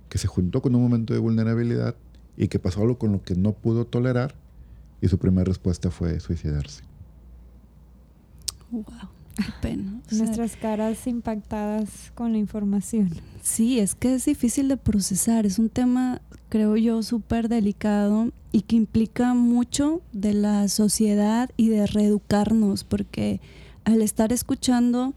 que 0.09 0.17
se 0.17 0.27
juntó 0.27 0.61
con 0.61 0.75
un 0.75 0.83
momento 0.83 1.13
de 1.13 1.19
vulnerabilidad 1.19 1.95
y 2.37 2.47
que 2.47 2.59
pasó 2.59 2.81
algo 2.81 2.97
con 2.97 3.11
lo 3.11 3.23
que 3.23 3.35
no 3.35 3.53
pudo 3.53 3.85
tolerar 3.85 4.35
y 5.01 5.07
su 5.07 5.17
primera 5.17 5.45
respuesta 5.45 5.91
fue 5.91 6.19
suicidarse. 6.19 6.83
Wow, 8.71 8.83
qué 9.37 9.51
pena. 9.61 10.01
O 10.05 10.09
sea, 10.09 10.19
Nuestras 10.19 10.55
caras 10.55 11.07
impactadas 11.07 12.11
con 12.15 12.31
la 12.31 12.37
información. 12.37 13.09
Sí, 13.41 13.79
es 13.79 13.95
que 13.95 14.15
es 14.15 14.25
difícil 14.25 14.67
de 14.67 14.77
procesar. 14.77 15.45
Es 15.45 15.59
un 15.59 15.69
tema, 15.69 16.21
creo 16.49 16.75
yo, 16.75 17.03
súper 17.03 17.47
delicado 17.47 18.31
y 18.51 18.61
que 18.61 18.75
implica 18.75 19.33
mucho 19.33 20.01
de 20.13 20.33
la 20.33 20.67
sociedad 20.67 21.49
y 21.57 21.69
de 21.69 21.87
reeducarnos, 21.87 22.83
porque 22.83 23.39
al 23.85 24.01
estar 24.01 24.33
escuchando, 24.33 25.13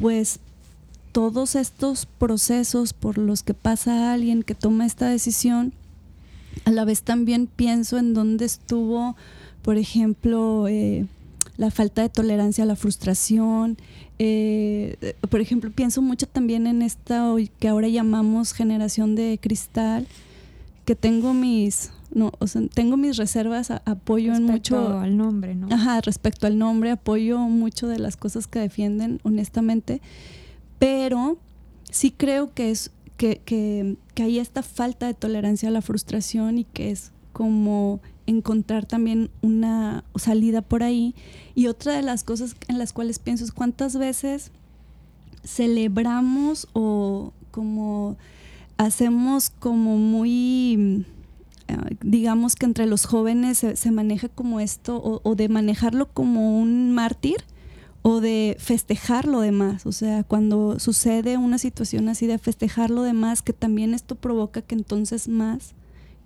pues 0.00 0.40
todos 1.12 1.54
estos 1.54 2.06
procesos 2.06 2.94
por 2.94 3.18
los 3.18 3.42
que 3.42 3.54
pasa 3.54 4.12
alguien 4.12 4.42
que 4.42 4.54
toma 4.54 4.86
esta 4.86 5.08
decisión, 5.08 5.72
a 6.64 6.70
la 6.70 6.84
vez 6.84 7.02
también 7.02 7.46
pienso 7.46 7.98
en 7.98 8.14
dónde 8.14 8.44
estuvo, 8.44 9.16
por 9.62 9.76
ejemplo, 9.76 10.66
eh, 10.68 11.06
la 11.56 11.70
falta 11.70 12.02
de 12.02 12.08
tolerancia 12.08 12.64
a 12.64 12.66
la 12.66 12.76
frustración. 12.76 13.76
Eh, 14.18 15.14
por 15.28 15.40
ejemplo, 15.40 15.70
pienso 15.70 16.02
mucho 16.02 16.26
también 16.26 16.66
en 16.66 16.82
esta 16.82 17.34
que 17.58 17.68
ahora 17.68 17.88
llamamos 17.88 18.52
generación 18.52 19.14
de 19.14 19.38
cristal, 19.40 20.06
que 20.84 20.94
tengo 20.94 21.34
mis, 21.34 21.92
no, 22.12 22.32
o 22.38 22.46
sea, 22.46 22.62
tengo 22.74 22.96
mis 22.96 23.16
reservas, 23.16 23.70
apoyo 23.70 24.34
en 24.34 24.44
mucho 24.44 24.98
al 24.98 25.16
nombre, 25.16 25.54
¿no? 25.54 25.68
Ajá, 25.70 26.00
respecto 26.00 26.46
al 26.46 26.58
nombre, 26.58 26.90
apoyo 26.90 27.38
mucho 27.38 27.88
de 27.88 27.98
las 27.98 28.16
cosas 28.16 28.46
que 28.46 28.58
defienden, 28.58 29.20
honestamente, 29.22 30.00
pero 30.78 31.36
sí 31.90 32.10
creo 32.10 32.52
que 32.54 32.70
es 32.70 32.90
que, 33.16 33.40
que, 33.44 33.96
que 34.14 34.22
hay 34.24 34.38
esta 34.38 34.62
falta 34.62 35.06
de 35.06 35.14
tolerancia 35.14 35.68
a 35.68 35.72
la 35.72 35.82
frustración 35.82 36.58
y 36.58 36.64
que 36.64 36.90
es 36.90 37.12
como 37.32 38.00
encontrar 38.26 38.86
también 38.86 39.30
una 39.40 40.04
salida 40.16 40.62
por 40.62 40.82
ahí. 40.82 41.14
Y 41.54 41.66
otra 41.66 41.94
de 41.94 42.02
las 42.02 42.24
cosas 42.24 42.56
en 42.68 42.78
las 42.78 42.92
cuales 42.92 43.18
pienso 43.18 43.44
es 43.44 43.52
cuántas 43.52 43.96
veces 43.96 44.50
celebramos 45.44 46.68
o 46.72 47.32
como 47.50 48.16
hacemos 48.78 49.50
como 49.50 49.96
muy, 49.96 51.04
eh, 51.68 51.76
digamos 52.00 52.54
que 52.54 52.66
entre 52.66 52.86
los 52.86 53.04
jóvenes 53.04 53.58
se, 53.58 53.90
maneja 53.90 54.28
como 54.28 54.60
esto, 54.60 55.20
o, 55.22 55.34
de 55.34 55.48
manejarlo 55.48 56.08
como 56.12 56.60
un 56.60 56.92
mártir, 56.92 57.44
o 58.02 58.20
de 58.20 58.56
festejar 58.58 59.26
lo 59.26 59.40
demás. 59.40 59.86
O 59.86 59.92
sea, 59.92 60.24
cuando 60.24 60.80
sucede 60.80 61.36
una 61.36 61.58
situación 61.58 62.08
así 62.08 62.26
de 62.26 62.38
festejar 62.38 62.90
lo 62.90 63.02
demás, 63.02 63.42
que 63.42 63.52
también 63.52 63.94
esto 63.94 64.16
provoca 64.16 64.62
que 64.62 64.74
entonces 64.74 65.28
más 65.28 65.74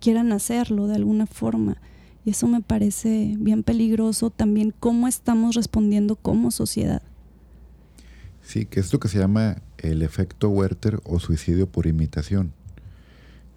quieran 0.01 0.32
hacerlo 0.32 0.86
de 0.86 0.97
alguna 0.97 1.26
forma. 1.26 1.76
Y 2.24 2.30
eso 2.30 2.49
me 2.49 2.61
parece 2.61 3.34
bien 3.38 3.62
peligroso 3.62 4.30
también 4.30 4.74
cómo 4.78 5.07
estamos 5.07 5.55
respondiendo 5.55 6.16
como 6.16 6.51
sociedad. 6.51 7.03
Sí, 8.42 8.64
que 8.66 8.80
es 8.80 8.92
lo 8.92 9.01
que 9.01 9.09
se 9.09 9.18
llama 9.18 9.62
el 9.78 10.03
efecto 10.03 10.49
Werther 10.49 11.01
o 11.05 11.18
suicidio 11.18 11.66
por 11.66 11.86
imitación, 11.86 12.53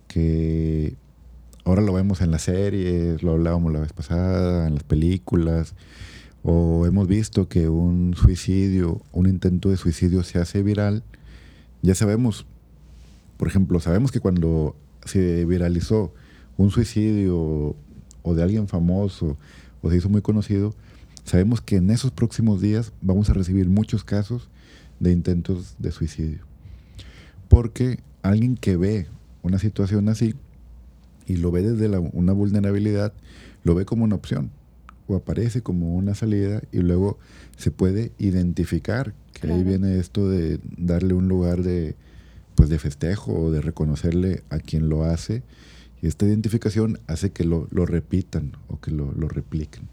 que 0.07 0.95
ahora 1.63 1.81
lo 1.81 1.93
vemos 1.93 2.21
en 2.21 2.31
las 2.31 2.43
series, 2.43 3.21
lo 3.21 3.33
hablábamos 3.33 3.71
la 3.71 3.79
vez 3.79 3.93
pasada, 3.93 4.67
en 4.67 4.75
las 4.75 4.83
películas, 4.83 5.75
o 6.43 6.85
hemos 6.85 7.07
visto 7.07 7.47
que 7.47 7.69
un 7.69 8.15
suicidio, 8.15 9.01
un 9.11 9.27
intento 9.27 9.69
de 9.69 9.77
suicidio 9.77 10.23
se 10.23 10.39
hace 10.39 10.63
viral, 10.63 11.03
ya 11.81 11.95
sabemos, 11.95 12.45
por 13.37 13.47
ejemplo, 13.47 13.79
sabemos 13.79 14.11
que 14.11 14.19
cuando 14.19 14.75
se 15.05 15.45
viralizó 15.45 16.13
un 16.59 16.71
suicidio 16.71 17.73
o 18.21 18.35
de 18.35 18.43
alguien 18.43 18.67
famoso 18.67 19.37
o 19.81 19.89
se 19.89 19.95
hizo 19.95 20.09
muy 20.09 20.21
conocido, 20.21 20.75
sabemos 21.23 21.61
que 21.61 21.77
en 21.77 21.89
esos 21.89 22.11
próximos 22.11 22.59
días 22.59 22.91
vamos 23.01 23.29
a 23.29 23.33
recibir 23.33 23.69
muchos 23.69 24.03
casos 24.03 24.49
de 24.99 25.13
intentos 25.13 25.75
de 25.79 25.91
suicidio. 25.91 26.39
Porque 27.47 27.99
alguien 28.23 28.57
que 28.57 28.75
ve 28.75 29.07
una 29.41 29.57
situación 29.57 30.09
así 30.09 30.35
y 31.25 31.37
lo 31.37 31.49
ve 31.49 31.61
desde 31.61 31.97
una 31.97 32.33
vulnerabilidad, 32.33 33.13
lo 33.63 33.73
ve 33.73 33.85
como 33.85 34.03
una 34.03 34.15
opción 34.15 34.51
o 35.07 35.15
aparece 35.15 35.61
como 35.61 35.95
una 35.95 36.13
salida 36.13 36.61
y 36.73 36.79
luego 36.79 37.19
se 37.55 37.71
puede 37.71 38.11
identificar 38.19 39.13
que 39.31 39.49
ahí 39.49 39.63
viene 39.63 39.97
esto 39.97 40.29
de 40.29 40.59
darle 40.77 41.13
un 41.13 41.29
lugar 41.29 41.63
de 41.63 41.95
pues 42.55 42.67
de 42.67 42.79
festejo 42.79 43.31
o 43.31 43.49
de 43.49 43.61
reconocerle 43.61 44.43
a 44.49 44.59
quien 44.59 44.89
lo 44.89 45.05
hace 45.05 45.41
y 46.01 46.07
esta 46.07 46.25
identificación 46.25 46.99
hace 47.07 47.31
que 47.31 47.43
lo, 47.43 47.67
repitan 47.71 48.53
o 48.69 48.79
que 48.79 48.91
lo, 48.91 49.11
repliquen. 49.27 49.87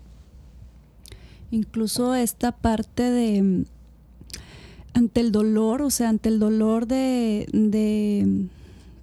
Incluso 1.50 2.14
esta 2.14 2.52
parte 2.52 3.02
de 3.02 3.42
mm, 3.42 3.64
ante 4.94 5.20
el 5.20 5.32
dolor, 5.32 5.82
o 5.82 5.90
sea, 5.90 6.08
ante 6.08 6.28
el 6.28 6.38
dolor 6.38 6.86
de, 6.86 7.48
de 7.52 8.46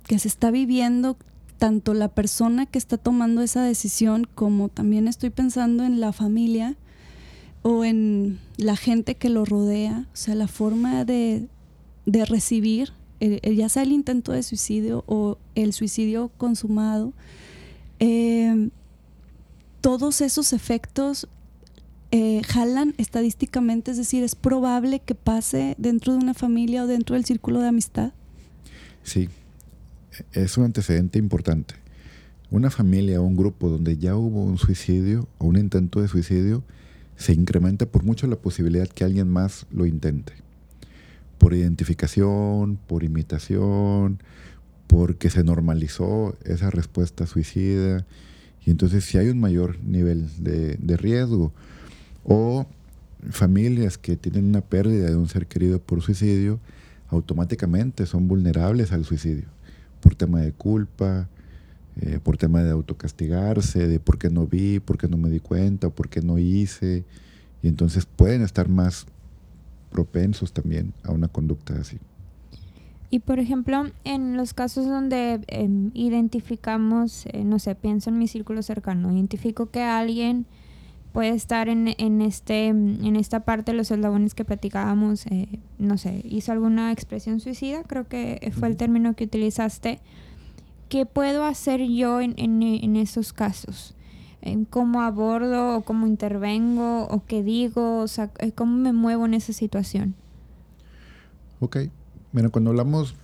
que 0.05 0.19
se 0.19 0.27
está 0.27 0.51
viviendo 0.51 1.17
tanto 1.57 1.93
la 1.93 2.09
persona 2.09 2.65
que 2.65 2.77
está 2.77 2.97
tomando 2.97 3.41
esa 3.41 3.63
decisión 3.63 4.27
como 4.35 4.69
también 4.69 5.07
estoy 5.07 5.29
pensando 5.29 5.83
en 5.85 5.99
la 5.99 6.11
familia 6.11 6.75
o 7.61 7.85
en 7.85 8.39
la 8.57 8.75
gente 8.75 9.15
que 9.15 9.29
lo 9.29 9.45
rodea, 9.45 10.07
o 10.13 10.15
sea, 10.15 10.35
la 10.35 10.47
forma 10.47 11.05
de, 11.05 11.47
de 12.05 12.25
recibir 12.25 12.91
ya 13.29 13.69
sea 13.69 13.83
el 13.83 13.91
intento 13.91 14.31
de 14.31 14.43
suicidio 14.43 15.03
o 15.07 15.37
el 15.55 15.73
suicidio 15.73 16.29
consumado, 16.37 17.13
em, 17.99 18.69
todos 19.81 20.21
esos 20.21 20.53
efectos 20.53 21.27
eh, 22.11 22.41
jalan 22.45 22.93
estadísticamente, 22.97 23.91
es 23.91 23.97
decir, 23.97 24.23
es 24.23 24.35
probable 24.35 24.99
que 24.99 25.15
pase 25.15 25.75
dentro 25.77 26.13
de 26.13 26.19
una 26.19 26.33
familia 26.33 26.83
o 26.83 26.87
dentro 26.87 27.15
del 27.15 27.25
círculo 27.25 27.59
de 27.59 27.69
amistad. 27.69 28.13
Sí, 29.03 29.29
es 30.31 30.57
un 30.57 30.65
antecedente 30.65 31.17
importante. 31.17 31.75
Una 32.51 32.69
familia 32.69 33.19
o 33.19 33.23
un 33.23 33.35
grupo 33.35 33.67
donde 33.67 33.97
ya 33.97 34.15
hubo 34.15 34.43
un 34.43 34.59
suicidio 34.59 35.27
o 35.39 35.47
un 35.47 35.57
intento 35.57 36.01
de 36.01 36.07
suicidio, 36.07 36.63
se 37.15 37.33
incrementa 37.33 37.87
por 37.87 38.03
mucho 38.03 38.27
la 38.27 38.35
posibilidad 38.35 38.87
que 38.87 39.03
alguien 39.03 39.29
más 39.29 39.65
lo 39.71 39.85
intente 39.85 40.42
por 41.43 41.53
identificación, 41.53 42.79
por 42.87 43.03
imitación, 43.03 44.17
porque 44.87 45.29
se 45.29 45.43
normalizó 45.43 46.37
esa 46.45 46.69
respuesta 46.69 47.27
suicida. 47.27 48.05
Y 48.65 48.71
entonces 48.71 49.03
si 49.03 49.17
hay 49.17 49.27
un 49.27 49.41
mayor 49.41 49.77
nivel 49.83 50.29
de, 50.41 50.95
riesgo. 50.95 51.51
O 52.23 52.65
familias 53.29 53.97
que 53.97 54.15
tienen 54.15 54.45
una 54.45 54.61
pérdida 54.61 55.09
de 55.09 55.17
un 55.17 55.27
ser 55.27 55.45
querido 55.47 55.79
por 55.79 56.01
suicidio, 56.01 56.61
automáticamente 57.09 58.05
son 58.05 58.29
vulnerables 58.29 58.93
al 58.93 59.03
suicidio, 59.03 59.49
por 59.99 60.15
tema 60.15 60.39
de 60.39 60.53
culpa, 60.53 61.27
eh, 61.97 62.21
por 62.23 62.37
tema 62.37 62.63
de 62.63 62.71
autocastigarse, 62.71 63.85
de 63.85 63.99
por 63.99 64.17
qué 64.17 64.29
no 64.29 64.47
vi, 64.47 64.79
por 64.79 64.97
qué 64.97 65.09
no 65.09 65.17
me 65.17 65.29
di 65.29 65.41
cuenta, 65.41 65.89
por 65.89 66.07
qué 66.07 66.21
no 66.21 66.39
hice. 66.39 67.03
Y 67.61 67.67
entonces 67.67 68.05
pueden 68.05 68.43
estar 68.43 68.69
más 68.69 69.07
propensos 69.93 70.51
también 70.51 70.93
a 71.03 71.11
una 71.11 71.27
conducta 71.27 71.75
así. 71.79 71.99
Y 73.11 73.19
por 73.19 73.37
ejemplo, 73.37 73.85
en 74.05 74.35
los 74.35 74.55
casos 74.55 74.87
donde 74.87 75.39
em, 75.47 75.91
identificamos, 75.93 77.27
eh, 77.27 77.43
no 77.43 77.59
sé, 77.59 77.75
pienso 77.75 78.09
en 78.09 78.17
mi 78.17 78.27
círculo 78.27 78.63
cercano, 78.63 79.11
identifico 79.11 79.69
que 79.69 79.83
alguien 79.83 80.47
puede 81.11 81.29
estar 81.29 81.69
en, 81.69 81.93
en, 81.99 82.21
este, 82.21 82.69
en 82.69 83.15
esta 83.15 83.41
parte 83.41 83.71
de 83.71 83.77
los 83.77 83.91
eslabones 83.91 84.33
que 84.33 84.45
platicábamos, 84.45 85.27
eh, 85.27 85.59
no 85.77 85.99
sé, 85.99 86.21
hizo 86.25 86.51
alguna 86.51 86.91
expresión 86.91 87.39
suicida, 87.39 87.83
creo 87.83 88.07
que 88.07 88.51
fue 88.57 88.67
el 88.67 88.77
término 88.77 89.13
que 89.13 89.25
utilizaste. 89.25 89.99
¿Qué 90.89 91.05
puedo 91.05 91.45
hacer 91.45 91.81
yo 91.83 92.19
en, 92.19 92.33
en, 92.37 92.63
en 92.63 92.95
esos 92.95 93.31
casos? 93.31 93.95
Cómo 94.69 95.01
abordo 95.01 95.77
o 95.77 95.81
cómo 95.81 96.07
intervengo 96.07 97.07
o 97.07 97.25
qué 97.25 97.43
digo, 97.43 97.99
o 97.99 98.07
sea, 98.07 98.31
eh, 98.39 98.51
cómo 98.51 98.77
me 98.77 98.93
muevo 98.93 99.25
en 99.25 99.33
esa 99.33 99.53
situación. 99.53 100.15
Ok, 101.59 101.77
bueno, 102.31 102.51
cuando 102.51 102.71
hablamos, 102.71 103.15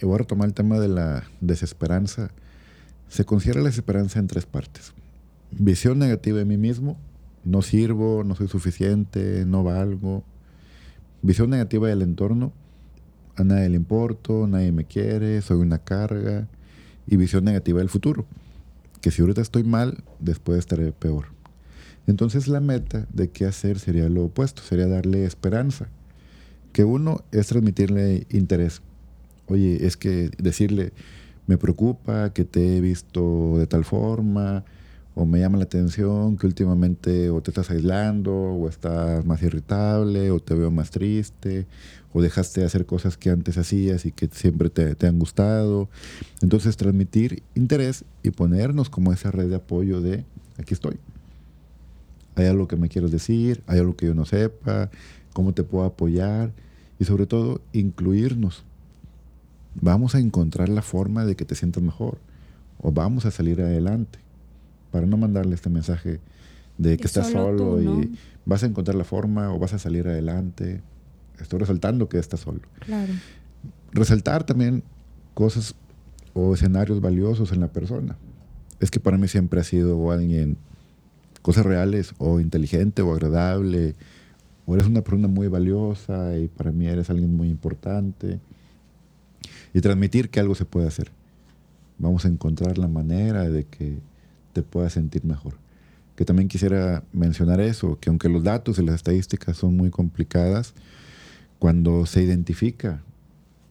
voy 0.00 0.14
a 0.14 0.18
retomar 0.18 0.48
el 0.48 0.54
tema 0.54 0.78
de 0.78 0.88
la 0.88 1.24
desesperanza, 1.40 2.30
se 3.08 3.24
considera 3.24 3.60
la 3.60 3.66
desesperanza 3.66 4.18
en 4.18 4.26
tres 4.26 4.46
partes. 4.46 4.92
Visión 5.50 5.98
negativa 5.98 6.38
de 6.38 6.44
mí 6.44 6.56
mismo, 6.56 6.96
no 7.44 7.62
sirvo, 7.62 8.24
no 8.24 8.34
soy 8.34 8.48
suficiente, 8.48 9.44
no 9.46 9.62
valgo. 9.62 10.24
Visión 11.22 11.50
negativa 11.50 11.88
del 11.88 12.02
entorno, 12.02 12.52
a 13.36 13.44
nadie 13.44 13.68
le 13.68 13.76
importo, 13.76 14.46
nadie 14.46 14.72
me 14.72 14.84
quiere, 14.84 15.42
soy 15.42 15.58
una 15.58 15.78
carga. 15.78 16.48
Y 17.06 17.16
visión 17.16 17.44
negativa 17.44 17.80
del 17.80 17.90
futuro, 17.90 18.24
que 19.04 19.10
si 19.10 19.20
ahorita 19.20 19.42
estoy 19.42 19.64
mal, 19.64 20.02
después 20.18 20.58
estaré 20.58 20.90
peor. 20.90 21.26
Entonces 22.06 22.48
la 22.48 22.60
meta 22.60 23.06
de 23.12 23.28
qué 23.28 23.44
hacer 23.44 23.78
sería 23.78 24.08
lo 24.08 24.24
opuesto, 24.24 24.62
sería 24.62 24.86
darle 24.86 25.26
esperanza. 25.26 25.88
Que 26.72 26.84
uno 26.84 27.22
es 27.30 27.48
transmitirle 27.48 28.26
interés. 28.30 28.80
Oye, 29.46 29.86
es 29.86 29.98
que 29.98 30.30
decirle, 30.38 30.94
me 31.46 31.58
preocupa 31.58 32.32
que 32.32 32.46
te 32.46 32.78
he 32.78 32.80
visto 32.80 33.58
de 33.58 33.66
tal 33.66 33.84
forma, 33.84 34.64
o 35.14 35.24
me 35.26 35.38
llama 35.38 35.58
la 35.58 35.64
atención 35.64 36.36
que 36.36 36.46
últimamente 36.46 37.30
o 37.30 37.40
te 37.40 37.50
estás 37.50 37.70
aislando, 37.70 38.34
o 38.34 38.68
estás 38.68 39.24
más 39.24 39.42
irritable, 39.42 40.30
o 40.30 40.40
te 40.40 40.54
veo 40.54 40.70
más 40.72 40.90
triste, 40.90 41.66
o 42.12 42.20
dejaste 42.20 42.60
de 42.60 42.66
hacer 42.66 42.84
cosas 42.84 43.16
que 43.16 43.30
antes 43.30 43.56
hacías 43.56 44.06
y 44.06 44.12
que 44.12 44.28
siempre 44.28 44.70
te, 44.70 44.94
te, 44.96 45.06
han 45.06 45.18
gustado. 45.18 45.88
Entonces 46.42 46.76
transmitir 46.76 47.42
interés 47.54 48.04
y 48.24 48.30
ponernos 48.30 48.90
como 48.90 49.12
esa 49.12 49.30
red 49.30 49.48
de 49.48 49.56
apoyo 49.56 50.00
de 50.00 50.24
aquí 50.58 50.74
estoy. 50.74 50.98
Hay 52.34 52.46
algo 52.46 52.66
que 52.66 52.76
me 52.76 52.88
quieres 52.88 53.12
decir, 53.12 53.62
hay 53.68 53.78
algo 53.78 53.96
que 53.96 54.06
yo 54.06 54.14
no 54.14 54.24
sepa, 54.24 54.90
cómo 55.32 55.54
te 55.54 55.62
puedo 55.62 55.84
apoyar. 55.84 56.52
y 56.98 57.04
sobre 57.04 57.26
todo 57.26 57.60
incluirnos. 57.72 58.64
Vamos 59.80 60.14
a 60.14 60.20
encontrar 60.20 60.68
la 60.68 60.82
forma 60.82 61.24
de 61.24 61.34
que 61.36 61.44
te 61.44 61.56
sientas 61.56 61.82
mejor 61.82 62.18
o 62.78 62.92
vamos 62.92 63.26
a 63.26 63.32
salir 63.32 63.60
adelante 63.60 64.23
para 64.94 65.08
no 65.08 65.16
mandarle 65.16 65.56
este 65.56 65.70
mensaje 65.70 66.20
de 66.78 66.96
que 66.96 67.08
estás 67.08 67.32
solo, 67.32 67.82
y 67.82 68.16
vas 68.44 68.62
a 68.62 68.66
encontrar 68.66 68.94
la 68.94 69.02
forma 69.02 69.52
o 69.52 69.58
vas 69.58 69.74
a 69.74 69.78
salir 69.80 70.06
adelante. 70.06 70.82
Estoy 71.40 71.58
resaltando 71.58 72.08
que 72.08 72.16
estás 72.16 72.38
solo. 72.38 72.60
Claro. 72.78 73.12
Resaltar 73.90 74.44
también 74.44 74.84
cosas 75.34 75.74
o 76.32 76.54
escenarios 76.54 77.00
valiosos 77.00 77.50
en 77.50 77.58
la 77.58 77.72
persona. 77.72 78.16
Es 78.78 78.92
que 78.92 79.00
para 79.00 79.18
mí 79.18 79.26
siempre 79.26 79.58
ha 79.58 79.64
sido 79.64 80.12
alguien, 80.12 80.58
cosas 81.42 81.66
reales, 81.66 82.14
o 82.18 82.38
inteligente, 82.38 83.02
o 83.02 83.12
agradable, 83.12 83.96
o 84.64 84.76
eres 84.76 84.86
una 84.86 85.00
persona 85.00 85.26
muy 85.26 85.48
valiosa 85.48 86.38
y 86.38 86.46
para 86.46 86.70
mí 86.70 86.86
eres 86.86 87.10
alguien 87.10 87.36
muy 87.36 87.48
importante. 87.48 88.38
Y 89.72 89.80
transmitir 89.80 90.30
que 90.30 90.38
algo 90.38 90.54
se 90.54 90.64
puede 90.64 90.86
hacer. 90.86 91.10
Vamos 91.98 92.24
a 92.26 92.28
encontrar 92.28 92.78
la 92.78 92.86
manera 92.86 93.50
de 93.50 93.64
que 93.64 93.98
te 94.54 94.62
puedas 94.62 94.94
sentir 94.94 95.24
mejor. 95.24 95.58
Que 96.16 96.24
también 96.24 96.48
quisiera 96.48 97.02
mencionar 97.12 97.60
eso, 97.60 97.98
que 98.00 98.08
aunque 98.08 98.30
los 98.30 98.42
datos 98.42 98.78
y 98.78 98.84
las 98.84 98.94
estadísticas 98.94 99.58
son 99.58 99.76
muy 99.76 99.90
complicadas, 99.90 100.72
cuando 101.58 102.06
se 102.06 102.22
identifica 102.22 103.02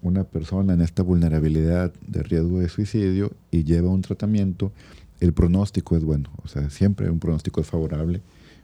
una 0.02 0.26
persona 0.26 0.74
en 0.74 0.82
esta 0.82 1.02
vulnerabilidad 1.02 1.94
de 2.06 2.24
riesgo 2.24 2.60
de 2.60 2.70
suicidio 2.70 3.32
y 3.50 3.64
lleva 3.64 3.90
un 3.90 4.02
tratamiento, 4.02 4.74
el 5.22 5.32
pronóstico 5.34 5.96
es 5.96 6.04
bueno. 6.04 6.30
O 6.44 6.48
sea, 6.48 6.70
siempre 6.70 7.10
un 7.10 7.20
pronóstico 7.20 7.62
es 7.62 7.68
favorable 7.68 8.22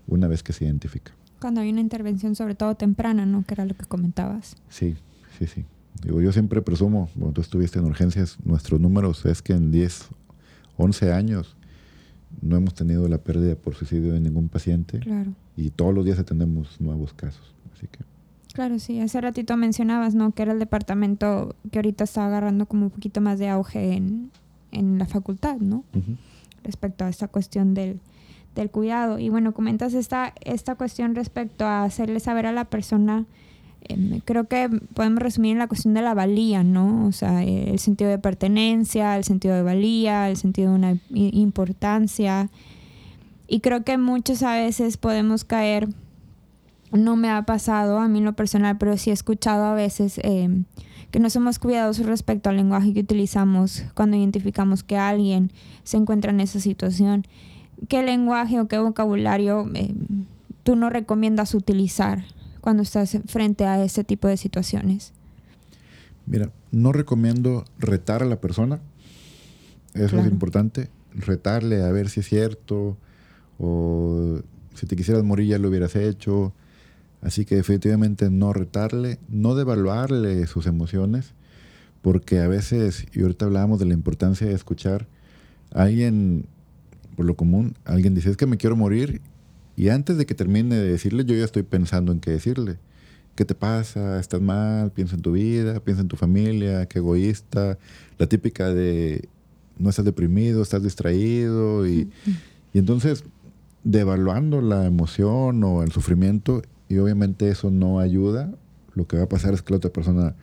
una 0.08 0.28
vez 0.28 0.44
que 0.44 0.52
se 0.52 0.66
identifica. 0.66 1.14
Cuando 1.40 1.62
hay 1.62 1.70
una 1.70 1.80
intervención, 1.80 2.36
sobre 2.36 2.56
todo 2.56 2.76
temprana, 2.76 3.26
¿no? 3.26 3.46
Que 3.46 3.54
era 3.54 3.64
lo 3.64 3.74
que 3.74 3.86
comentabas. 3.86 4.58
Sí, 4.68 4.96
sí, 5.38 5.48
sí. 5.48 5.66
Digo, 6.04 6.22
yo 6.22 6.34
siempre 6.34 6.62
presumo, 6.62 7.10
cuando 7.14 7.34
tú 7.34 7.42
estuviste 7.42 7.80
en 7.80 7.86
urgencias, 7.86 8.38
nuestros 8.44 8.82
números 8.82 9.26
es 9.26 9.42
que 9.42 9.54
en 9.54 9.72
10, 9.72 10.10
11 10.78 11.14
años 11.14 11.56
no 12.42 12.58
hemos 12.58 12.74
tenido 12.74 13.08
la 13.08 13.18
pérdida 13.18 13.56
por 13.56 13.76
suicidio 13.76 14.14
de 14.14 14.20
ningún 14.20 14.50
paciente. 14.50 15.00
Claro. 15.00 15.32
Y 15.56 15.72
todos 15.72 15.94
los 15.94 16.06
días 16.06 16.20
atendemos 16.20 16.80
nuevos 16.80 17.14
casos. 17.14 17.54
Así 17.74 17.88
que. 17.88 18.00
Claro, 18.54 18.80
sí. 18.80 19.00
Hace 19.00 19.22
ratito 19.22 19.56
mencionabas, 19.58 20.16
¿no? 20.16 20.32
Que 20.32 20.44
era 20.44 20.54
el 20.54 20.60
departamento 20.60 21.56
que 21.72 21.80
ahorita 21.80 22.04
está 22.04 22.26
agarrando 22.26 22.66
como 22.66 22.86
un 22.86 22.92
poquito 22.92 23.22
más 23.22 23.40
de 23.40 23.50
auge 23.50 23.94
en, 23.94 24.32
la 24.72 25.06
facultad, 25.06 25.58
¿no? 25.58 25.84
Respecto 26.64 27.04
a 27.06 27.10
esta 27.10 27.28
cuestión 27.28 27.74
del, 27.74 28.00
del 28.56 28.70
cuidado. 28.70 29.20
Y 29.20 29.30
bueno, 29.30 29.54
comentas 29.54 29.94
esta, 29.94 30.34
esta 30.42 30.76
cuestión 30.76 31.16
respecto 31.16 31.66
a 31.66 31.84
hacerle 31.84 32.20
saber 32.20 32.46
a 32.46 32.52
la 32.52 32.66
persona 32.66 33.26
Creo 34.26 34.48
que 34.48 34.70
podemos 34.94 35.20
resumir 35.20 35.54
en 35.54 35.60
la 35.60 35.68
cuestión 35.68 35.94
de 35.94 36.02
la 36.02 36.14
valía, 36.14 36.64
¿no? 36.64 37.08
O 37.08 37.12
sea, 37.12 37.44
el 37.44 37.80
sentido 37.80 38.10
de 38.10 38.20
pertenencia, 38.20 39.18
el 39.18 39.24
sentido 39.24 39.56
de 39.56 39.64
valía, 39.64 40.30
el 40.30 40.38
sentido 40.38 40.70
de 40.70 40.76
una 40.76 40.98
importancia. 41.10 42.50
Y 43.48 43.62
creo 43.62 43.84
que 43.84 43.98
muchos 43.98 44.44
a 44.44 44.54
veces 44.54 44.98
podemos 44.98 45.44
caer, 45.44 45.90
no 46.92 47.16
me 47.16 47.32
ha 47.32 47.42
pasado 47.44 47.98
a 47.98 48.08
mí 48.08 48.22
lo 48.22 48.34
personal, 48.34 48.78
pero 48.78 48.96
sí 48.96 49.10
he 49.10 49.14
escuchado 49.14 49.66
a 49.66 49.74
veces 49.74 50.20
em, 50.24 50.66
que 51.10 51.20
no 51.20 51.32
somos 51.32 51.58
cuidadosos 51.58 52.06
respecto 52.06 52.50
al 52.50 52.58
lenguaje 52.58 52.94
que 52.94 53.00
utilizamos 53.00 53.84
cuando 53.96 54.18
identificamos 54.18 54.84
que 54.84 54.98
alguien 54.98 55.52
se 55.84 55.98
encuentra 55.98 56.32
en 56.32 56.42
esa 56.42 56.60
situación. 56.60 57.26
¿Qué 57.88 58.04
lenguaje 58.04 58.60
o 58.60 58.68
qué 58.68 58.78
vocabulario 58.78 59.68
em, 59.74 60.26
tú 60.62 60.76
no 60.76 60.92
recomiendas 60.92 61.56
utilizar? 61.56 62.26
Cuando 62.62 62.84
estás 62.84 63.18
frente 63.28 63.66
a 63.66 63.84
ese 63.84 64.04
tipo 64.04 64.28
de 64.28 64.38
situaciones? 64.38 65.14
Mira, 66.26 66.52
no 66.72 66.92
recomiendo 66.92 67.66
retar 67.78 68.22
a 68.22 68.26
la 68.26 68.40
persona. 68.40 68.80
Eso 69.94 70.20
es 70.20 70.28
importante. 70.28 70.90
Retarle 71.14 71.84
a 71.84 71.92
ver 71.92 72.10
si 72.10 72.20
es 72.20 72.28
cierto 72.28 72.98
o 73.58 74.40
si 74.76 74.86
te 74.86 74.96
quisieras 74.96 75.24
morir 75.24 75.48
ya 75.48 75.58
lo 75.58 75.70
hubieras 75.70 75.96
hecho. 75.96 76.54
Así 77.22 77.46
que 77.46 77.56
definitivamente 77.56 78.30
no 78.30 78.54
retarle, 78.54 79.20
no 79.28 79.56
devaluarle 79.56 80.48
sus 80.48 80.68
emociones, 80.68 81.34
porque 82.02 82.40
a 82.40 82.48
veces, 82.48 83.08
y 83.14 83.22
ahorita 83.22 83.46
hablábamos 83.46 83.80
de 83.80 83.86
la 83.86 83.94
importancia 83.94 84.48
de 84.48 84.54
escuchar, 84.54 85.08
alguien, 85.74 86.46
por 87.18 87.26
lo 87.26 87.36
común, 87.36 87.76
alguien 87.84 88.16
dice, 88.16 88.30
es 88.30 88.38
que 88.38 88.46
me 88.46 88.56
quiero 88.56 88.78
morir 88.78 89.20
y 89.80 89.88
antes 89.88 90.18
de 90.18 90.26
que 90.26 90.36
termine 90.36 90.76
de 90.76 90.92
decirle, 90.92 91.24
yo 91.24 91.36
ya 91.36 91.46
estoy 91.46 91.64
pensando 91.64 92.12
en 92.12 92.20
qué 92.20 92.32
decirle. 92.32 92.80
¿Qué 93.36 93.46
te 93.46 93.56
pasa? 93.56 94.20
¿Estás 94.20 94.42
mal? 94.42 94.92
Piensa 94.92 95.16
en 95.16 95.22
tu 95.22 95.32
vida, 95.32 95.80
piensa 95.80 96.02
en 96.02 96.10
tu 96.10 96.18
familia, 96.18 96.86
qué 96.88 97.00
egoísta. 97.00 97.78
La 98.18 98.28
típica 98.28 98.74
de 98.74 99.30
no 99.78 99.90
estás 99.90 100.04
deprimido, 100.04 100.62
estás 100.62 100.84
distraído. 100.84 101.88
Y, 101.88 102.12
y 102.74 102.78
entonces, 102.80 103.24
devaluando 103.86 104.60
la 104.60 104.86
emoción 104.86 105.64
o 105.64 105.82
el 105.82 105.94
sufrimiento, 105.94 106.62
y 106.90 106.98
obviamente 106.98 107.48
eso 107.48 107.72
no 107.72 108.02
ayuda, 108.02 108.52
lo 108.96 109.08
que 109.08 109.16
va 109.16 109.24
a 109.24 109.30
pasar 109.30 109.54
es 109.54 109.62
que 109.62 109.72
la 109.72 109.78
otra 109.78 109.94
persona 109.94 110.36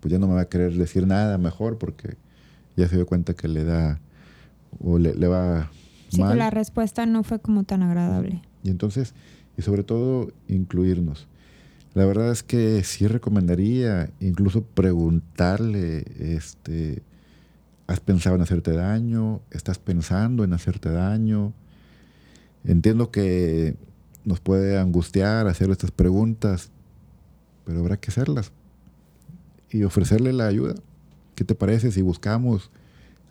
pues 0.00 0.10
ya 0.10 0.18
no 0.18 0.26
me 0.26 0.34
va 0.34 0.40
a 0.40 0.48
querer 0.48 0.74
decir 0.74 1.06
nada 1.06 1.38
mejor 1.38 1.78
porque 1.78 2.16
ya 2.76 2.88
se 2.88 2.96
dio 2.96 3.06
cuenta 3.06 3.34
que 3.34 3.46
le 3.46 3.62
da 3.62 4.00
o 4.80 4.98
le, 4.98 5.14
le 5.14 5.28
va 5.28 5.70
sí, 6.08 6.20
que 6.20 6.34
la 6.34 6.50
respuesta 6.50 7.06
no 7.06 7.22
fue 7.22 7.38
como 7.38 7.62
tan 7.62 7.84
agradable. 7.84 8.42
Y 8.62 8.70
entonces, 8.70 9.14
y 9.56 9.62
sobre 9.62 9.82
todo, 9.84 10.32
incluirnos. 10.48 11.26
La 11.94 12.06
verdad 12.06 12.30
es 12.30 12.42
que 12.42 12.82
sí 12.84 13.06
recomendaría 13.06 14.10
incluso 14.20 14.62
preguntarle, 14.62 16.04
este, 16.18 17.02
¿has 17.86 18.00
pensado 18.00 18.36
en 18.36 18.42
hacerte 18.42 18.72
daño? 18.72 19.42
¿Estás 19.50 19.78
pensando 19.78 20.42
en 20.42 20.54
hacerte 20.54 20.88
daño? 20.88 21.52
Entiendo 22.64 23.10
que 23.10 23.76
nos 24.24 24.40
puede 24.40 24.78
angustiar 24.78 25.46
hacer 25.48 25.70
estas 25.70 25.90
preguntas, 25.90 26.70
pero 27.66 27.80
habrá 27.80 27.98
que 27.98 28.10
hacerlas 28.10 28.52
y 29.70 29.82
ofrecerle 29.84 30.32
la 30.32 30.46
ayuda. 30.46 30.74
¿Qué 31.34 31.44
te 31.44 31.54
parece 31.54 31.92
si 31.92 32.00
buscamos 32.02 32.70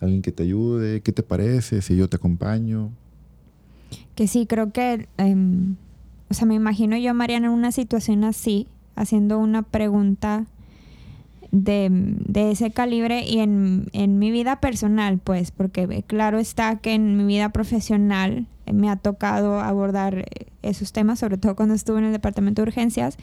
a 0.00 0.04
alguien 0.04 0.22
que 0.22 0.32
te 0.32 0.42
ayude? 0.42 1.00
¿Qué 1.00 1.12
te 1.12 1.22
parece 1.22 1.82
si 1.82 1.96
yo 1.96 2.08
te 2.08 2.16
acompaño? 2.16 2.90
Que 4.14 4.26
sí, 4.26 4.46
creo 4.46 4.72
que, 4.72 5.08
em, 5.18 5.76
o 6.30 6.34
sea, 6.34 6.46
me 6.46 6.54
imagino 6.54 6.96
yo, 6.96 7.14
Mariana, 7.14 7.48
en 7.48 7.52
una 7.52 7.72
situación 7.72 8.24
así, 8.24 8.66
haciendo 8.94 9.38
una 9.38 9.62
pregunta 9.62 10.46
de, 11.50 11.88
de 11.90 12.50
ese 12.50 12.70
calibre 12.70 13.24
y 13.24 13.38
en, 13.40 13.86
en, 13.92 14.18
mi 14.18 14.30
vida 14.30 14.60
personal, 14.60 15.18
pues, 15.18 15.50
porque 15.50 16.02
claro 16.06 16.38
está 16.38 16.76
que 16.76 16.94
en 16.94 17.16
mi 17.16 17.24
vida 17.24 17.50
profesional 17.50 18.46
me 18.72 18.88
ha 18.88 18.96
tocado 18.96 19.60
abordar 19.60 20.26
esos 20.62 20.92
temas, 20.92 21.18
sobre 21.18 21.36
todo 21.36 21.54
cuando 21.54 21.74
estuve 21.74 21.98
en 21.98 22.06
el 22.06 22.12
departamento 22.12 22.62
de 22.62 22.68
urgencias, 22.68 23.18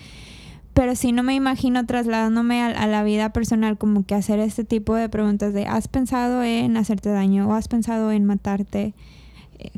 pero 0.75 0.95
sí 0.95 1.11
no 1.11 1.23
me 1.23 1.33
imagino 1.33 1.85
trasladándome 1.85 2.61
a, 2.61 2.67
a, 2.67 2.87
la 2.87 3.03
vida 3.03 3.33
personal 3.33 3.77
como 3.77 4.05
que 4.05 4.13
hacer 4.13 4.39
este 4.39 4.63
tipo 4.63 4.93
de 4.95 5.09
preguntas 5.09 5.53
de 5.53 5.65
¿has 5.65 5.87
pensado 5.87 6.43
en 6.43 6.77
hacerte 6.77 7.09
daño 7.09 7.49
o 7.49 7.53
has 7.53 7.67
pensado 7.67 8.11
en 8.11 8.25
matarte? 8.25 8.93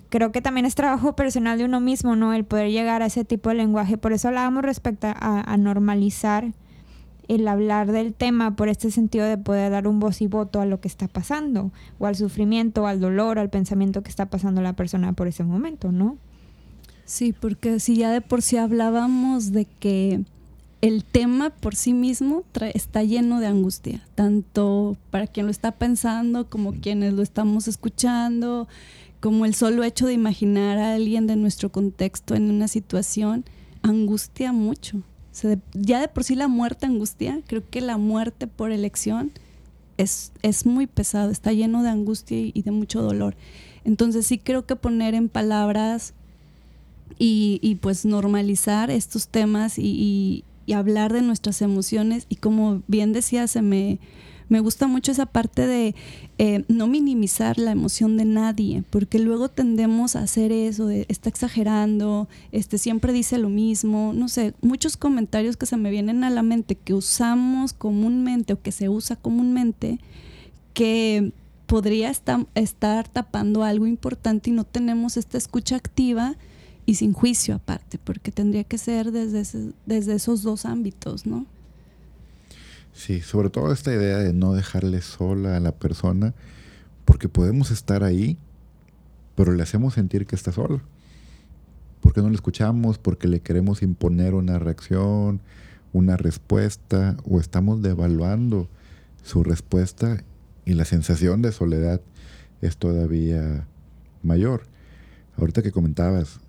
Creo 0.10 0.32
que 0.32 0.42
también 0.42 0.66
es 0.66 0.76
trabajo 0.76 1.16
personal 1.16 1.58
de 1.58 1.66
uno 1.66 1.80
mismo, 1.80 2.16
¿no? 2.16 2.34
El 2.34 2.46
poder 2.46 2.70
llegar 2.72 3.02
a 3.02 3.08
ese 3.08 3.26
tipo 3.26 3.50
de 3.50 3.56
lenguaje. 3.56 3.98
Por 3.98 4.14
eso 4.14 4.28
hablábamos 4.28 4.64
respecto 4.64 5.08
a, 5.14 5.58
normalizar 5.58 6.52
el 7.28 7.48
hablar 7.48 7.92
del 7.92 8.14
tema 8.14 8.56
por 8.56 8.68
este 8.68 8.92
sentido 8.92 9.26
de 9.26 9.38
poder 9.38 9.72
dar 9.72 9.88
un 9.88 10.00
voz 10.00 10.22
y 10.22 10.28
voto 10.28 10.60
a 10.60 10.66
lo 10.66 10.82
que 10.82 10.88
está 10.88 11.08
pasando, 11.08 11.72
o 11.98 12.08
al 12.08 12.16
sufrimiento, 12.16 12.84
o 12.84 12.88
al 12.88 13.00
dolor, 13.00 13.40
al 13.40 13.50
pensamiento 13.50 14.04
que 14.04 14.10
está 14.10 14.26
pasando 14.26 14.62
la 14.62 14.74
persona 14.74 15.14
por 15.14 15.28
ese 15.28 15.44
momento, 15.44 15.92
¿no? 15.92 16.18
Sí, 17.06 17.34
porque 17.34 17.80
si 17.80 17.96
ya 17.96 18.12
de 18.12 18.22
por 18.22 18.42
sí 18.42 18.58
hablábamos 18.58 19.52
de 19.52 19.66
que 19.66 20.22
el 20.82 21.04
tema 21.04 21.52
por 21.52 21.76
sí 21.76 21.94
mismo 21.94 22.44
está 22.74 23.04
lleno 23.04 23.40
de 23.40 23.48
angustia, 23.48 24.02
tanto 24.16 24.98
para 25.10 25.28
quien 25.28 25.46
lo 25.46 25.52
está 25.52 25.72
pensando 25.72 26.50
como 26.50 26.74
quienes 26.74 27.14
lo 27.14 27.22
estamos 27.22 27.68
escuchando, 27.68 28.68
como 29.22 29.46
el 29.46 29.54
solo 29.54 29.84
hecho 29.84 30.08
de 30.08 30.14
imaginar 30.14 30.80
a 30.80 30.96
alguien 30.96 31.28
de 31.28 31.36
nuestro 31.36 31.72
contexto 31.72 32.36
en 32.36 32.50
una 32.50 32.68
situación 32.68 33.46
angustia 33.84 34.52
mucho. 34.52 35.04
ya 35.74 36.02
de 36.02 36.08
por 36.10 36.26
sí 36.26 36.36
la 36.36 36.50
muerte 36.50 36.88
angustia, 36.88 37.40
creo 37.48 37.64
que 37.70 37.80
la 37.80 37.98
muerte 37.98 38.48
por 38.48 38.72
elección 38.72 39.32
es, 39.98 40.34
es 40.42 40.66
muy 40.66 40.88
pesado, 40.88 41.32
está 41.32 41.54
lleno 41.54 41.84
de 41.84 41.90
angustia 41.90 42.38
y, 42.38 42.62
de 42.62 42.72
mucho 42.72 43.02
dolor. 43.02 43.36
Entonces 43.86 44.26
sí 44.26 44.40
creo 44.40 44.66
que 44.66 44.76
poner 44.76 45.14
en 45.14 45.30
palabras 45.30 46.14
y, 47.18 47.78
pues 47.82 48.04
normalizar 48.06 48.90
estos 48.90 49.28
temas 49.28 49.78
y, 49.78 50.44
y, 50.66 50.74
hablar 50.74 51.12
de 51.12 51.22
nuestras 51.22 51.62
emociones 51.62 52.26
y 52.30 52.38
como 52.38 52.82
bien 52.88 53.12
decía, 53.12 53.46
se 53.48 53.62
me, 53.62 54.00
me 54.52 54.60
gusta 54.60 54.86
mucho 54.86 55.14
esa 55.14 55.28
parte 55.28 55.66
de 55.66 55.96
eh, 56.38 56.66
no 56.68 56.86
minimizar 56.86 57.58
la 57.58 57.72
emoción 57.72 58.18
de 58.18 58.26
nadie, 58.26 58.84
porque 58.90 59.18
luego 59.18 59.48
tendemos 59.48 60.18
a 60.18 60.24
hacer 60.24 60.52
eso, 60.52 60.88
de 60.88 61.06
está 61.08 61.30
exagerando, 61.30 62.28
este 62.52 62.78
siempre 62.78 63.14
dice 63.14 63.38
lo 63.38 63.48
mismo, 63.48 64.12
no 64.14 64.28
sé, 64.28 64.54
muchos 64.60 64.98
comentarios 64.98 65.56
que 65.56 65.66
se 65.66 65.78
me 65.78 65.90
vienen 65.90 66.26
a 66.26 66.30
la 66.30 66.44
mente 66.44 66.76
que 66.76 66.94
usamos 66.94 67.72
comúnmente 67.72 68.52
o 68.52 68.62
que 68.62 68.74
se 68.74 68.90
usa 68.90 69.16
comúnmente, 69.16 70.00
que 70.74 71.32
podría 71.66 72.12
estar 72.12 73.08
tapando 73.08 73.64
algo 73.64 73.88
importante 73.88 74.50
y 74.50 74.54
no 74.54 74.66
tenemos 74.66 75.16
esta 75.16 75.38
escucha 75.38 75.78
activa 75.78 76.36
y 76.86 76.96
sin 76.96 77.14
juicio 77.14 77.56
aparte, 77.56 78.00
porque 78.04 78.34
tendría 78.34 78.66
que 78.66 78.78
ser 78.78 79.14
desde, 79.14 79.72
desde 79.86 80.16
esos 80.16 80.44
dos 80.44 80.66
ámbitos, 80.66 81.26
¿no? 81.26 81.46
Sí, 82.94 83.22
sobre 83.22 83.50
todo 83.50 83.72
esta 83.72 83.94
idea 83.94 84.18
de 84.18 84.34
no 84.34 84.54
dejarle 84.54 85.02
sola 85.02 85.58
a 85.58 85.60
la 85.60 85.72
persona, 85.72 86.34
porque 87.06 87.30
podemos 87.30 87.72
estar 87.72 88.04
ahí, 88.04 88.38
pero 89.36 89.54
le 89.54 89.64
hacemos 89.64 89.94
sentir 89.94 90.26
que 90.26 90.36
está 90.36 90.52
sola. 90.52 90.82
Porque 92.02 92.22
no 92.22 92.30
le 92.30 92.36
escuchamos, 92.36 92.98
porque 92.98 93.28
le 93.28 93.40
queremos 93.40 93.82
imponer 93.82 94.34
una 94.34 94.60
reacción, 94.60 95.42
una 95.94 96.18
respuesta, 96.18 97.18
o 97.24 97.40
estamos 97.40 97.82
devaluando 97.82 98.68
su 99.24 99.44
respuesta 99.44 100.24
y 100.66 100.74
la 100.74 100.86
sensación 100.86 101.42
de 101.42 101.52
soledad 101.52 102.02
es 102.62 102.78
todavía 102.78 103.68
mayor. 104.24 104.64
Ahorita 105.38 105.62
que 105.62 105.72
comentabas 105.72 106.40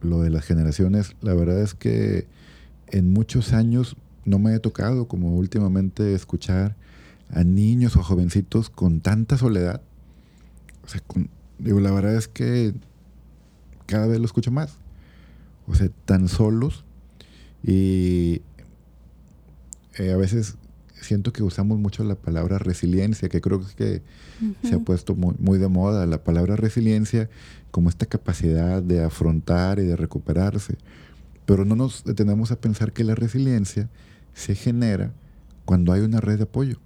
lo 0.00 0.20
de 0.20 0.30
las 0.30 0.44
generaciones, 0.44 1.16
la 1.22 1.34
verdad 1.34 1.60
es 1.60 1.74
que 1.74 2.26
en 2.88 3.12
muchos 3.12 3.52
años 3.52 3.96
no 4.28 4.38
me 4.38 4.54
ha 4.54 4.60
tocado 4.60 5.08
como 5.08 5.34
últimamente 5.36 6.14
escuchar 6.14 6.76
a 7.30 7.44
niños 7.44 7.96
o 7.96 8.02
jovencitos 8.02 8.70
con 8.70 9.00
tanta 9.00 9.36
soledad. 9.36 9.80
O 10.84 10.88
sea, 10.88 11.02
digo, 11.58 11.80
la 11.80 11.90
verdad 11.90 12.14
es 12.14 12.28
que 12.28 12.74
cada 13.86 14.06
vez 14.06 14.18
lo 14.18 14.26
escucho 14.26 14.50
más. 14.50 14.76
O 15.66 15.74
sea, 15.74 15.88
tan 16.04 16.28
solos 16.28 16.84
y 17.62 18.42
eh, 19.98 20.12
a 20.12 20.16
veces 20.16 20.56
siento 21.00 21.32
que 21.32 21.42
usamos 21.42 21.78
mucho 21.78 22.04
la 22.04 22.14
palabra 22.14 22.58
resiliencia, 22.58 23.28
que 23.28 23.40
creo 23.40 23.60
que 23.76 24.02
se 24.62 24.74
ha 24.74 24.78
puesto 24.78 25.14
muy, 25.14 25.34
muy, 25.38 25.58
de 25.58 25.68
moda, 25.68 26.06
la 26.06 26.22
palabra 26.22 26.56
resiliencia 26.56 27.28
como 27.70 27.88
esta 27.88 28.06
capacidad 28.06 28.82
de 28.82 29.04
afrontar 29.04 29.78
y 29.78 29.84
de 29.84 29.96
recuperarse. 29.96 30.76
Pero 31.44 31.64
no 31.64 31.76
nos 31.76 32.04
detenemos 32.04 32.50
a 32.50 32.60
pensar 32.60 32.92
que 32.92 33.04
la 33.04 33.14
resiliencia 33.14 33.88
se 34.38 34.54
genera 34.54 35.10
cuando 35.64 35.92
hay 35.92 36.00
una 36.00 36.20
red 36.20 36.36
de 36.36 36.44
apoyo. 36.44 36.78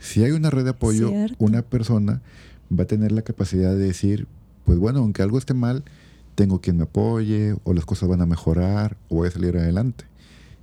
Si 0.00 0.24
hay 0.24 0.32
una 0.32 0.50
red 0.50 0.64
de 0.64 0.70
apoyo, 0.70 1.12
una 1.38 1.62
persona 1.62 2.20
va 2.76 2.82
a 2.82 2.86
tener 2.86 3.12
la 3.12 3.22
capacidad 3.22 3.70
de 3.70 3.78
decir, 3.78 4.26
pues 4.64 4.78
bueno, 4.78 4.98
aunque 5.00 5.22
algo 5.22 5.38
esté 5.38 5.54
mal, 5.54 5.84
tengo 6.34 6.60
quien 6.60 6.78
me 6.78 6.82
apoye, 6.82 7.54
o 7.62 7.74
las 7.74 7.84
cosas 7.84 8.08
van 8.08 8.22
a 8.22 8.26
mejorar, 8.26 8.96
o 9.08 9.16
voy 9.16 9.28
a 9.28 9.30
salir 9.30 9.56
adelante. 9.56 10.04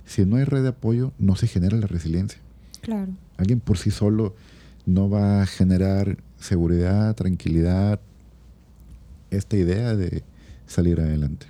Si 0.04 0.26
no 0.26 0.36
hay 0.36 0.44
red 0.44 0.62
de 0.62 0.68
apoyo, 0.68 1.12
no 1.18 1.34
se 1.34 1.46
genera 1.46 1.78
la 1.78 1.86
resiliencia. 1.86 2.40
Claro. 2.82 3.12
Alguien 3.38 3.60
por 3.60 3.78
sí 3.78 3.90
solo 3.90 4.34
no 4.84 5.08
va 5.08 5.42
a 5.42 5.46
generar 5.46 6.18
seguridad, 6.38 7.14
tranquilidad, 7.14 8.00
esta 9.30 9.56
idea 9.56 9.96
de 9.96 10.22
salir 10.66 11.00
adelante. 11.00 11.46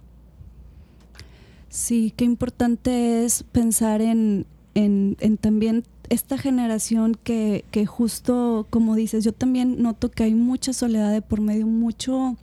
Sí, 1.69 2.13
qué 2.17 2.25
importante 2.25 3.25
es 3.25 3.43
pensar 3.43 4.01
en, 4.01 4.47
en, 4.75 5.17
también 5.39 5.85
esta 6.09 6.39
generación 6.39 7.19
que, 7.23 7.65
que, 7.71 7.85
justo, 7.85 8.67
como 8.71 8.95
dices, 8.95 9.25
yo 9.25 9.33
también 9.33 9.83
noto 9.83 10.11
que 10.11 10.25
hay 10.25 10.35
mucha 10.35 10.73
soledad 10.73 11.13
de 11.13 11.21
por 11.21 11.41
medio, 11.41 11.67
mucho 11.67 12.37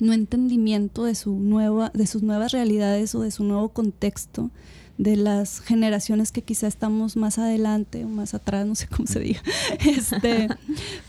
no 0.00 0.12
entendimiento 0.12 1.04
de, 1.04 1.14
su 1.14 1.38
nueva, 1.38 1.90
de 1.94 2.06
sus 2.06 2.22
nuevas 2.22 2.52
realidades 2.52 3.14
o 3.14 3.20
de 3.20 3.30
su 3.30 3.44
nuevo 3.44 3.68
contexto 3.70 4.50
de 4.96 5.16
las 5.16 5.60
generaciones 5.60 6.32
que 6.32 6.42
quizá 6.42 6.66
estamos 6.66 7.16
más 7.16 7.38
adelante 7.38 8.04
o 8.04 8.08
más 8.08 8.34
atrás, 8.34 8.66
no 8.66 8.74
sé 8.74 8.88
cómo 8.88 9.06
se 9.06 9.20
diga. 9.20 9.40
Este, 9.86 10.48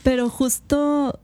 pero 0.03 0.29
justo 0.29 1.19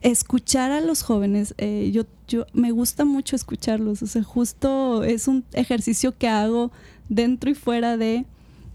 escuchar 0.00 0.72
a 0.72 0.80
los 0.80 1.02
jóvenes, 1.02 1.54
eh, 1.58 1.90
yo, 1.92 2.04
yo 2.28 2.46
me 2.52 2.70
gusta 2.70 3.04
mucho 3.04 3.34
escucharlos, 3.34 4.02
o 4.02 4.06
sea, 4.06 4.22
justo 4.22 5.02
es 5.02 5.26
un 5.26 5.44
ejercicio 5.52 6.16
que 6.16 6.28
hago 6.28 6.70
dentro 7.08 7.50
y 7.50 7.54
fuera 7.54 7.96
de, 7.96 8.26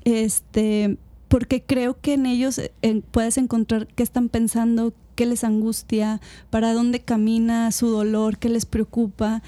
este, 0.03 0.97
porque 1.27 1.63
creo 1.63 1.99
que 1.99 2.13
en 2.13 2.25
ellos 2.25 2.59
puedes 3.11 3.37
encontrar 3.37 3.87
qué 3.87 4.03
están 4.03 4.27
pensando, 4.27 4.93
qué 5.15 5.25
les 5.25 5.43
angustia, 5.43 6.19
para 6.49 6.73
dónde 6.73 6.99
camina 6.99 7.71
su 7.71 7.87
dolor, 7.87 8.37
qué 8.37 8.49
les 8.49 8.65
preocupa. 8.65 9.41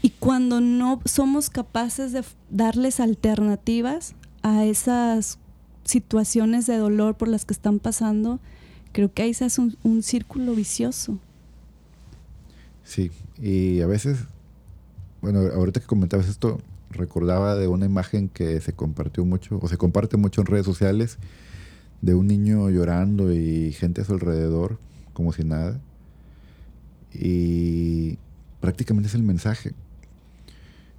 Y 0.00 0.10
cuando 0.10 0.60
no 0.60 1.00
somos 1.04 1.50
capaces 1.50 2.12
de 2.12 2.24
darles 2.50 3.00
alternativas 3.00 4.14
a 4.42 4.64
esas 4.64 5.38
situaciones 5.84 6.66
de 6.66 6.76
dolor 6.76 7.16
por 7.16 7.28
las 7.28 7.44
que 7.44 7.54
están 7.54 7.78
pasando, 7.80 8.38
creo 8.92 9.12
que 9.12 9.22
ahí 9.22 9.34
se 9.34 9.44
hace 9.44 9.60
un, 9.60 10.02
círculo 10.02 10.54
vicioso. 10.54 11.18
Sí, 12.88 13.10
y 13.38 13.82
a 13.82 13.86
veces, 13.86 14.16
bueno, 15.20 15.40
ahorita 15.40 15.80
que 15.80 15.86
comentabas 15.86 16.26
esto, 16.26 16.58
recordaba 16.90 17.54
de 17.54 17.68
una 17.68 17.84
imagen 17.84 18.30
que 18.30 18.62
se 18.62 18.72
compartió 18.72 19.26
mucho, 19.26 19.58
o 19.60 19.68
se 19.68 19.76
comparte 19.76 20.16
mucho 20.16 20.40
en 20.40 20.46
redes 20.46 20.64
sociales, 20.64 21.18
de 22.00 22.14
un 22.14 22.26
niño 22.26 22.70
llorando 22.70 23.30
y 23.30 23.72
gente 23.72 24.00
a 24.00 24.04
su 24.06 24.14
alrededor, 24.14 24.78
como 25.12 25.34
si 25.34 25.44
nada. 25.44 25.78
Y 27.12 28.16
prácticamente 28.60 29.08
es 29.08 29.14
el 29.14 29.22
mensaje. 29.22 29.74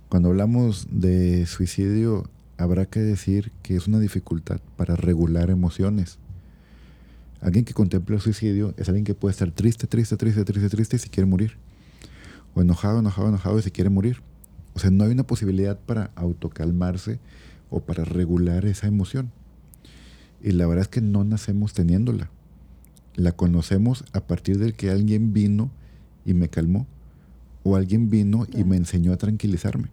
Cuando 0.10 0.30
hablamos 0.30 0.86
de 0.92 1.48
suicidio, 1.48 2.30
habrá 2.58 2.86
que 2.86 3.00
decir 3.00 3.52
que 3.64 3.76
es 3.76 3.88
una 3.88 3.98
dificultad 3.98 4.60
para 4.78 4.96
regular 4.96 5.50
emociones. 5.50 6.20
Alguien 7.42 7.66
que 7.66 7.74
contempla 7.74 8.18
el 8.18 8.22
suicidio 8.22 8.76
es 8.78 8.90
alguien 8.90 9.06
que 9.06 9.16
puede 9.16 9.32
estar 9.32 9.50
triste, 9.50 9.88
triste, 9.88 10.18
triste, 10.18 10.46
triste, 10.46 10.70
triste 10.70 10.96
y 10.96 11.00
se 11.00 11.10
quiere 11.10 11.26
morir. 11.28 11.58
O 12.56 12.62
enojado, 12.62 13.00
enojado, 13.00 13.30
enojado 13.30 13.60
y 13.60 13.62
se 13.62 13.72
quiere 13.72 13.90
morir. 13.90 14.22
O 14.74 14.80
sea, 14.80 14.92
no 14.92 15.04
hay 15.04 15.12
una 15.12 15.26
posibilidad 15.28 15.78
para 15.78 16.12
autocalmarse 16.16 17.20
o 17.70 17.82
para 17.82 18.06
regular 18.06 18.66
esa 18.66 18.88
emoción. 18.88 19.32
Y 20.42 20.52
la 20.52 20.68
verdad 20.68 20.84
es 20.84 20.88
que 20.88 21.02
no 21.02 21.24
nacemos 21.24 21.74
teniéndola. 21.74 22.30
La 23.16 23.32
conocemos 23.34 24.06
a 24.14 24.22
partir 24.22 24.58
del 24.58 24.74
que 24.74 24.90
alguien 24.90 25.34
vino 25.34 25.70
y 26.26 26.34
me 26.34 26.50
calmó. 26.50 26.88
O 27.64 27.76
alguien 27.76 28.10
vino 28.10 28.48
y 28.52 28.64
me 28.64 28.78
enseñó 28.78 29.12
a 29.12 29.18
tranquilizarme. 29.18 29.90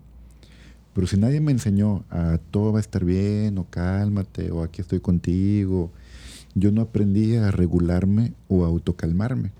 Pero 0.95 1.07
si 1.07 1.19
nadie 1.19 1.41
me 1.41 1.53
enseñó 1.53 2.05
a 2.09 2.39
todo 2.51 2.73
va 2.73 2.79
a 2.79 2.81
estar 2.81 3.05
bien, 3.05 3.59
o 3.59 3.67
cálmate, 3.69 4.51
o 4.51 4.63
aquí 4.63 4.81
estoy 4.81 5.01
contigo, 5.01 5.91
yo 6.55 6.73
no 6.73 6.81
aprendí 6.81 7.37
a 7.37 7.51
regularme 7.51 8.33
o 8.49 8.65
a 8.65 8.69
autocalmarme. 8.69 9.51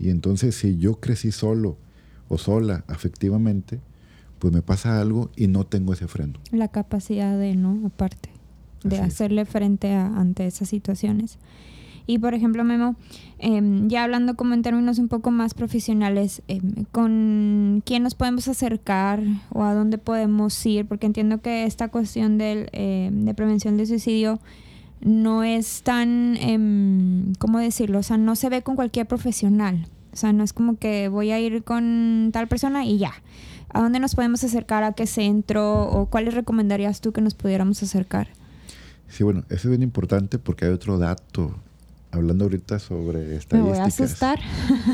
Y 0.00 0.08
entonces 0.10 0.54
si 0.54 0.78
yo 0.78 0.98
crecí 0.98 1.30
solo 1.30 1.76
o 2.28 2.38
sola 2.38 2.84
afectivamente, 2.88 3.80
pues 4.38 4.52
me 4.52 4.62
pasa 4.62 5.00
algo 5.00 5.30
y 5.36 5.46
no 5.46 5.64
tengo 5.64 5.92
ese 5.92 6.08
freno. 6.08 6.40
La 6.50 6.68
capacidad 6.68 7.38
de, 7.38 7.54
¿no? 7.54 7.86
Aparte, 7.86 8.30
de 8.82 8.98
hacerle 8.98 9.44
frente 9.44 9.92
a, 9.92 10.06
ante 10.06 10.46
esas 10.46 10.70
situaciones. 10.70 11.38
Y 12.06 12.18
por 12.18 12.34
ejemplo, 12.34 12.64
Memo, 12.64 12.96
em, 13.38 13.88
ya 13.88 14.02
hablando 14.02 14.34
como 14.34 14.54
en 14.54 14.62
términos 14.62 14.98
un 14.98 15.08
poco 15.08 15.30
más 15.30 15.52
profesionales, 15.52 16.42
em, 16.48 16.84
¿con 16.90 17.82
quién 17.84 18.02
nos 18.02 18.14
podemos 18.14 18.48
acercar 18.48 19.22
o 19.52 19.62
a 19.62 19.74
dónde 19.74 19.98
podemos 19.98 20.64
ir? 20.66 20.86
Porque 20.86 21.06
entiendo 21.06 21.42
que 21.42 21.64
esta 21.64 21.88
cuestión 21.88 22.38
del, 22.38 22.68
em, 22.72 23.26
de 23.26 23.34
prevención 23.34 23.76
de 23.76 23.86
suicidio 23.86 24.40
no 25.00 25.44
es 25.44 25.82
tan, 25.82 27.34
¿cómo 27.38 27.58
decirlo? 27.58 28.00
O 28.00 28.02
sea, 28.02 28.16
no 28.16 28.36
se 28.36 28.48
ve 28.48 28.62
con 28.62 28.76
cualquier 28.76 29.06
profesional. 29.06 29.86
O 30.12 30.16
sea, 30.16 30.32
no 30.32 30.42
es 30.42 30.52
como 30.52 30.76
que 30.76 31.08
voy 31.08 31.30
a 31.30 31.38
ir 31.38 31.62
con 31.62 32.30
tal 32.32 32.48
persona 32.48 32.84
y 32.84 32.98
ya. 32.98 33.12
¿A 33.72 33.80
dónde 33.80 34.00
nos 34.00 34.14
podemos 34.14 34.42
acercar? 34.42 34.82
¿A 34.82 34.92
qué 34.92 35.06
centro? 35.06 35.84
¿O 35.84 36.06
cuáles 36.06 36.34
recomendarías 36.34 37.00
tú 37.00 37.12
que 37.12 37.20
nos 37.20 37.34
pudiéramos 37.34 37.82
acercar? 37.82 38.28
Sí, 39.08 39.24
bueno, 39.24 39.44
eso 39.48 39.68
es 39.68 39.70
bien 39.70 39.82
importante 39.82 40.38
porque 40.38 40.64
hay 40.64 40.72
otro 40.72 40.98
dato 40.98 41.54
hablando 42.10 42.44
ahorita 42.44 42.78
sobre 42.78 43.36
estadísticas. 43.36 43.52
Me 43.52 43.62
voy 43.62 43.78
a 43.78 43.84
asustar. 43.84 44.40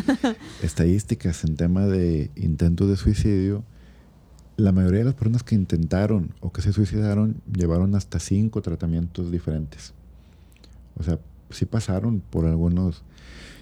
estadísticas 0.62 1.44
en 1.44 1.56
tema 1.56 1.86
de 1.86 2.30
intentos 2.36 2.88
de 2.88 2.96
suicidio. 2.96 3.64
La 4.56 4.72
mayoría 4.72 5.00
de 5.00 5.04
las 5.06 5.14
personas 5.14 5.42
que 5.42 5.54
intentaron 5.54 6.34
o 6.40 6.52
que 6.52 6.62
se 6.62 6.72
suicidaron 6.72 7.42
llevaron 7.52 7.94
hasta 7.94 8.18
cinco 8.18 8.62
tratamientos 8.62 9.30
diferentes. 9.30 9.92
O 10.98 11.02
sea, 11.02 11.18
sí 11.50 11.64
pasaron 11.64 12.20
por 12.30 12.46
algunos 12.46 13.02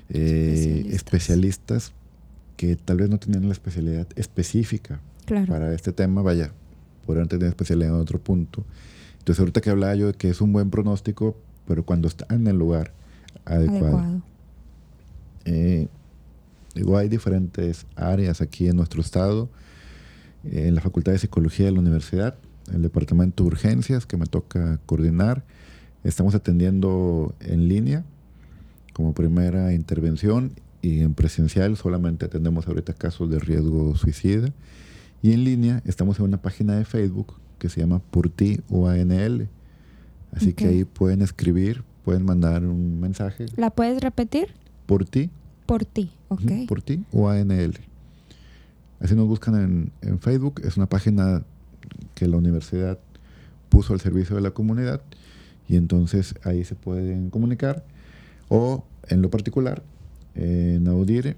eh, 0.08 0.86
especialistas. 0.90 1.92
que 2.56 2.76
tal 2.76 2.98
vez 2.98 3.10
no 3.10 3.18
tenían 3.18 3.46
la 3.46 3.52
especialidad 3.52 4.06
específica 4.16 5.00
para 5.26 5.74
este 5.74 5.92
tema. 5.92 6.22
Vaya, 6.22 6.52
podrían 7.04 7.28
tener 7.28 7.48
especialidad 7.48 7.90
en 7.90 8.00
otro 8.00 8.20
punto. 8.20 8.64
Entonces, 9.18 9.40
ahorita 9.40 9.60
que 9.60 9.70
hablaba 9.70 9.94
yo 9.94 10.08
de 10.08 10.14
que 10.14 10.28
es 10.30 10.40
un 10.40 10.52
buen 10.52 10.70
pronóstico, 10.70 11.36
pero 11.66 11.84
cuando 11.84 12.08
está 12.08 12.32
en 12.32 12.46
el 12.46 12.56
lugar 12.56 12.92
adecuado. 13.44 14.22
Eh, 15.44 15.88
digo, 16.74 16.96
hay 16.96 17.08
diferentes 17.08 17.86
áreas 17.96 18.40
aquí 18.40 18.68
en 18.68 18.76
nuestro 18.76 19.00
estado, 19.00 19.48
en 20.44 20.74
la 20.74 20.80
Facultad 20.80 21.12
de 21.12 21.18
Psicología 21.18 21.66
de 21.66 21.72
la 21.72 21.80
Universidad, 21.80 22.36
el 22.72 22.82
Departamento 22.82 23.44
de 23.44 23.48
Urgencias 23.48 24.06
que 24.06 24.16
me 24.16 24.26
toca 24.26 24.78
coordinar. 24.86 25.44
Estamos 26.04 26.34
atendiendo 26.34 27.34
en 27.40 27.66
línea 27.66 28.04
como 28.92 29.14
primera 29.14 29.72
intervención 29.72 30.52
y 30.82 31.00
en 31.00 31.14
presencial 31.14 31.78
solamente 31.78 32.26
atendemos 32.26 32.68
ahorita 32.68 32.92
casos 32.92 33.30
de 33.30 33.38
riesgo 33.38 33.96
suicida. 33.96 34.50
Y 35.22 35.32
en 35.32 35.44
línea 35.44 35.82
estamos 35.86 36.18
en 36.18 36.26
una 36.26 36.42
página 36.42 36.76
de 36.76 36.84
Facebook 36.84 37.34
que 37.58 37.70
se 37.70 37.80
llama 37.80 38.00
Por 38.10 38.28
Ti 38.28 38.60
UANL. 38.68 39.48
Así 40.32 40.52
que 40.52 40.66
ahí 40.66 40.84
pueden 40.84 41.22
escribir, 41.22 41.82
pueden 42.04 42.24
mandar 42.26 42.66
un 42.66 43.00
mensaje. 43.00 43.46
¿La 43.56 43.70
puedes 43.70 44.02
repetir? 44.02 44.48
Por 44.84 45.06
ti. 45.06 45.30
Por 45.64 45.86
ti, 45.86 46.10
ok. 46.28 46.68
por 46.68 46.82
ti 46.82 47.02
UANL. 47.12 47.78
Así 49.00 49.14
nos 49.14 49.26
buscan 49.26 49.54
en, 49.54 49.92
en 50.02 50.18
Facebook. 50.18 50.60
Es 50.64 50.76
una 50.76 50.86
página 50.86 51.44
que 52.14 52.28
la 52.28 52.36
universidad 52.36 52.98
puso 53.70 53.94
al 53.94 54.00
servicio 54.00 54.36
de 54.36 54.42
la 54.42 54.50
comunidad 54.50 55.00
y 55.68 55.76
entonces 55.76 56.34
ahí 56.44 56.64
se 56.64 56.74
pueden 56.74 57.30
comunicar 57.30 57.84
o 58.48 58.84
en 59.08 59.22
lo 59.22 59.30
particular 59.30 59.82
en 60.34 60.86
Audire, 60.88 61.36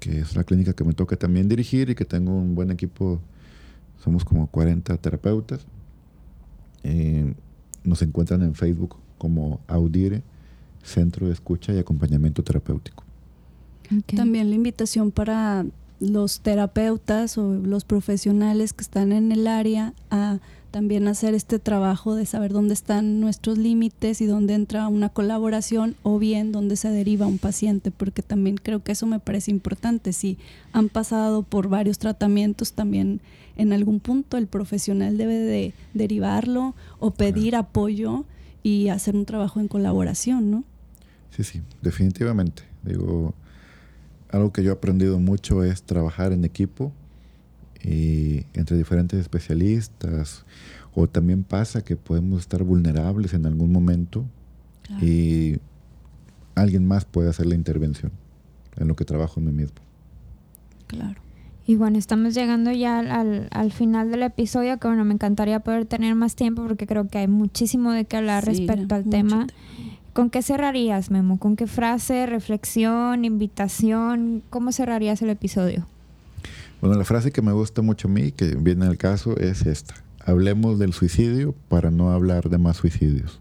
que 0.00 0.20
es 0.20 0.36
la 0.36 0.44
clínica 0.44 0.72
que 0.72 0.84
me 0.84 0.92
toca 0.92 1.16
también 1.16 1.48
dirigir 1.48 1.90
y 1.90 1.94
que 1.94 2.04
tengo 2.04 2.32
un 2.32 2.54
buen 2.54 2.70
equipo, 2.70 3.20
somos 4.02 4.24
como 4.24 4.46
40 4.48 4.96
terapeutas. 4.98 5.66
Eh, 6.84 7.34
nos 7.84 8.02
encuentran 8.02 8.42
en 8.42 8.54
Facebook 8.54 8.96
como 9.18 9.60
Audire, 9.66 10.22
Centro 10.82 11.26
de 11.26 11.32
Escucha 11.32 11.72
y 11.72 11.78
Acompañamiento 11.78 12.42
Terapéutico. 12.42 13.04
También 14.14 14.50
la 14.50 14.54
invitación 14.54 15.10
para 15.10 15.64
los 16.00 16.40
terapeutas 16.40 17.38
o 17.38 17.54
los 17.54 17.84
profesionales 17.84 18.72
que 18.72 18.82
están 18.82 19.12
en 19.12 19.32
el 19.32 19.46
área 19.46 19.94
a 20.10 20.38
también 20.70 21.08
hacer 21.08 21.34
este 21.34 21.58
trabajo 21.58 22.14
de 22.14 22.26
saber 22.26 22.52
dónde 22.52 22.74
están 22.74 23.20
nuestros 23.20 23.58
límites 23.58 24.20
y 24.20 24.26
dónde 24.26 24.54
entra 24.54 24.88
una 24.88 25.08
colaboración 25.08 25.96
o 26.02 26.18
bien 26.18 26.52
dónde 26.52 26.76
se 26.76 26.90
deriva 26.90 27.26
un 27.26 27.38
paciente, 27.38 27.90
porque 27.90 28.22
también 28.22 28.56
creo 28.56 28.82
que 28.82 28.92
eso 28.92 29.06
me 29.06 29.18
parece 29.18 29.50
importante. 29.50 30.12
Si 30.12 30.38
han 30.72 30.88
pasado 30.88 31.42
por 31.42 31.68
varios 31.68 31.98
tratamientos, 31.98 32.72
también 32.72 33.20
en 33.56 33.72
algún 33.72 34.00
punto 34.00 34.36
el 34.36 34.46
profesional 34.46 35.16
debe 35.16 35.38
de 35.38 35.74
derivarlo 35.94 36.74
o 36.98 37.10
pedir 37.12 37.56
apoyo 37.56 38.24
y 38.62 38.88
hacer 38.88 39.16
un 39.16 39.24
trabajo 39.24 39.60
en 39.60 39.68
colaboración, 39.68 40.50
¿no? 40.50 40.64
Sí, 41.30 41.44
sí, 41.44 41.62
definitivamente. 41.82 42.62
Digo, 42.82 43.34
algo 44.30 44.52
que 44.52 44.62
yo 44.62 44.70
he 44.70 44.74
aprendido 44.74 45.18
mucho 45.18 45.64
es 45.64 45.82
trabajar 45.82 46.32
en 46.32 46.44
equipo 46.44 46.92
y 47.82 48.44
entre 48.54 48.76
diferentes 48.76 49.18
especialistas. 49.20 50.44
O 50.94 51.06
también 51.06 51.44
pasa 51.44 51.82
que 51.82 51.96
podemos 51.96 52.40
estar 52.40 52.62
vulnerables 52.62 53.34
en 53.34 53.46
algún 53.46 53.70
momento 53.70 54.24
y 55.00 55.58
alguien 56.54 56.86
más 56.86 57.04
puede 57.04 57.28
hacer 57.28 57.46
la 57.46 57.54
intervención 57.54 58.10
en 58.76 58.88
lo 58.88 58.96
que 58.96 59.04
trabajo 59.04 59.38
en 59.38 59.46
mí 59.46 59.52
mismo. 59.52 59.78
Claro. 60.86 61.20
Y 61.66 61.76
bueno, 61.76 61.98
estamos 61.98 62.34
llegando 62.34 62.72
ya 62.72 62.98
al, 62.98 63.48
al, 63.50 63.72
final 63.72 64.10
del 64.10 64.22
episodio, 64.22 64.78
que 64.78 64.88
bueno, 64.88 65.04
me 65.04 65.12
encantaría 65.12 65.60
poder 65.60 65.84
tener 65.84 66.14
más 66.14 66.34
tiempo 66.34 66.66
porque 66.66 66.86
creo 66.86 67.08
que 67.08 67.18
hay 67.18 67.28
muchísimo 67.28 67.92
de 67.92 68.06
qué 68.06 68.16
hablar 68.16 68.46
respecto 68.46 68.94
al 68.94 69.04
tema. 69.04 69.46
¿Con 70.14 70.30
qué 70.30 70.40
cerrarías, 70.40 71.10
Memo? 71.10 71.38
¿Con 71.38 71.56
qué 71.56 71.66
frase, 71.66 72.24
reflexión, 72.24 73.26
invitación? 73.26 74.42
¿Cómo 74.48 74.72
cerrarías 74.72 75.20
el 75.20 75.28
episodio? 75.28 75.86
Bueno, 76.80 76.96
la 76.96 77.04
frase 77.04 77.32
que 77.32 77.42
me 77.42 77.50
gusta 77.50 77.82
mucho 77.82 78.06
a 78.06 78.10
mí, 78.10 78.30
que 78.30 78.54
viene 78.54 78.86
al 78.86 78.96
caso, 78.96 79.36
es 79.36 79.66
esta. 79.66 79.94
Hablemos 80.24 80.78
del 80.78 80.92
suicidio 80.92 81.54
para 81.68 81.90
no 81.90 82.12
hablar 82.12 82.50
de 82.50 82.58
más 82.58 82.76
suicidios. 82.76 83.40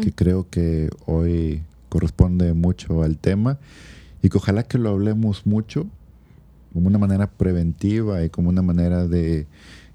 Que 0.00 0.12
creo 0.12 0.48
que 0.48 0.88
hoy 1.04 1.62
corresponde 1.88 2.52
mucho 2.54 3.02
al 3.02 3.18
tema 3.18 3.58
y 4.22 4.28
que 4.28 4.38
ojalá 4.38 4.62
que 4.62 4.78
lo 4.78 4.90
hablemos 4.90 5.46
mucho 5.46 5.86
como 6.72 6.88
una 6.88 6.98
manera 6.98 7.30
preventiva 7.30 8.24
y 8.24 8.30
como 8.30 8.48
una 8.48 8.62
manera 8.62 9.06
de 9.06 9.46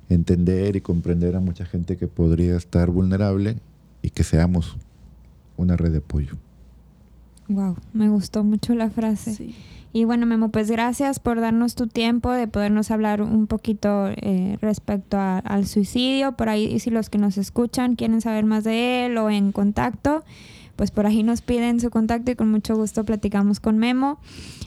entender 0.09 0.75
y 0.75 0.81
comprender 0.81 1.35
a 1.35 1.39
mucha 1.39 1.65
gente 1.65 1.97
que 1.97 2.07
podría 2.07 2.55
estar 2.57 2.89
vulnerable 2.89 3.57
y 4.01 4.09
que 4.09 4.23
seamos 4.23 4.77
una 5.57 5.77
red 5.77 5.91
de 5.91 5.99
apoyo. 5.99 6.37
Wow, 7.53 7.75
me 7.93 8.09
gustó 8.09 8.43
mucho 8.43 8.73
la 8.73 8.89
frase. 8.89 9.33
Sí. 9.33 9.55
Y 9.93 10.05
bueno, 10.05 10.25
Memo, 10.25 10.49
pues 10.49 10.71
gracias 10.71 11.19
por 11.19 11.41
darnos 11.41 11.75
tu 11.75 11.87
tiempo 11.87 12.31
de 12.31 12.47
podernos 12.47 12.91
hablar 12.91 13.21
un 13.21 13.45
poquito 13.45 14.07
eh, 14.07 14.57
respecto 14.61 15.17
al 15.19 15.67
suicidio. 15.67 16.31
Por 16.33 16.47
ahí, 16.47 16.79
si 16.79 16.89
los 16.89 17.09
que 17.09 17.17
nos 17.17 17.37
escuchan 17.37 17.95
quieren 17.95 18.21
saber 18.21 18.45
más 18.45 18.63
de 18.63 19.05
él 19.05 19.17
o 19.17 19.29
en 19.29 19.51
contacto, 19.51 20.23
pues 20.77 20.91
por 20.91 21.05
ahí 21.05 21.23
nos 21.23 21.41
piden 21.41 21.81
su 21.81 21.89
contacto 21.89 22.31
y 22.31 22.35
con 22.35 22.49
mucho 22.49 22.75
gusto 22.75 23.03
platicamos 23.03 23.59
con 23.59 23.77
Memo. 23.79 24.17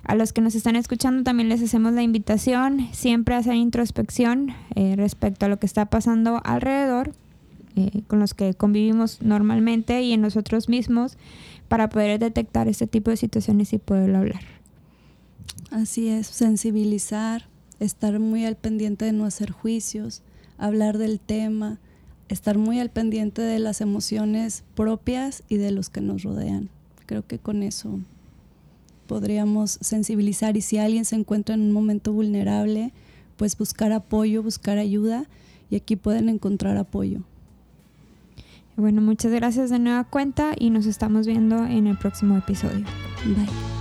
A 0.04 0.14
los 0.14 0.34
que 0.34 0.42
nos 0.42 0.54
están 0.54 0.76
escuchando 0.76 1.22
también 1.22 1.48
les 1.48 1.62
hacemos 1.62 1.94
la 1.94 2.02
invitación 2.02 2.88
siempre 2.92 3.34
a 3.34 3.38
hacer 3.38 3.54
introspección 3.54 4.54
eh, 4.74 4.94
respecto 4.96 5.46
a 5.46 5.48
lo 5.48 5.58
que 5.58 5.64
está 5.64 5.86
pasando 5.86 6.42
alrededor, 6.44 7.12
eh, 7.76 8.02
con 8.08 8.20
los 8.20 8.34
que 8.34 8.52
convivimos 8.52 9.22
normalmente 9.22 10.02
y 10.02 10.12
en 10.12 10.20
nosotros 10.20 10.68
mismos, 10.68 11.16
para 11.68 11.88
poder 11.88 12.18
detectar 12.18 12.68
este 12.68 12.86
tipo 12.86 13.10
de 13.10 13.16
situaciones 13.16 13.72
y 13.72 13.78
poderlo 13.78 14.18
hablar. 14.18 14.42
Así 15.70 16.08
es, 16.08 16.26
sensibilizar, 16.26 17.48
estar 17.80 18.18
muy 18.20 18.44
al 18.44 18.56
pendiente 18.56 19.04
de 19.04 19.12
no 19.12 19.24
hacer 19.24 19.50
juicios, 19.50 20.22
hablar 20.58 20.98
del 20.98 21.20
tema, 21.20 21.78
estar 22.28 22.58
muy 22.58 22.80
al 22.80 22.90
pendiente 22.90 23.42
de 23.42 23.58
las 23.58 23.80
emociones 23.80 24.64
propias 24.74 25.42
y 25.48 25.56
de 25.56 25.70
los 25.70 25.90
que 25.90 26.00
nos 26.00 26.22
rodean. 26.22 26.70
Creo 27.06 27.26
que 27.26 27.38
con 27.38 27.62
eso 27.62 27.98
podríamos 29.06 29.78
sensibilizar 29.80 30.56
y 30.56 30.60
si 30.60 30.78
alguien 30.78 31.04
se 31.04 31.16
encuentra 31.16 31.54
en 31.54 31.62
un 31.62 31.72
momento 31.72 32.12
vulnerable, 32.12 32.92
pues 33.36 33.56
buscar 33.58 33.92
apoyo, 33.92 34.42
buscar 34.42 34.78
ayuda 34.78 35.26
y 35.70 35.76
aquí 35.76 35.96
pueden 35.96 36.28
encontrar 36.28 36.76
apoyo. 36.76 37.22
Bueno, 38.76 39.00
muchas 39.00 39.32
gracias 39.32 39.70
de 39.70 39.78
nueva 39.78 40.04
cuenta 40.04 40.52
y 40.58 40.70
nos 40.70 40.86
estamos 40.86 41.26
viendo 41.26 41.64
en 41.64 41.86
el 41.86 41.96
próximo 41.96 42.36
episodio. 42.36 42.84
Bye. 43.24 43.73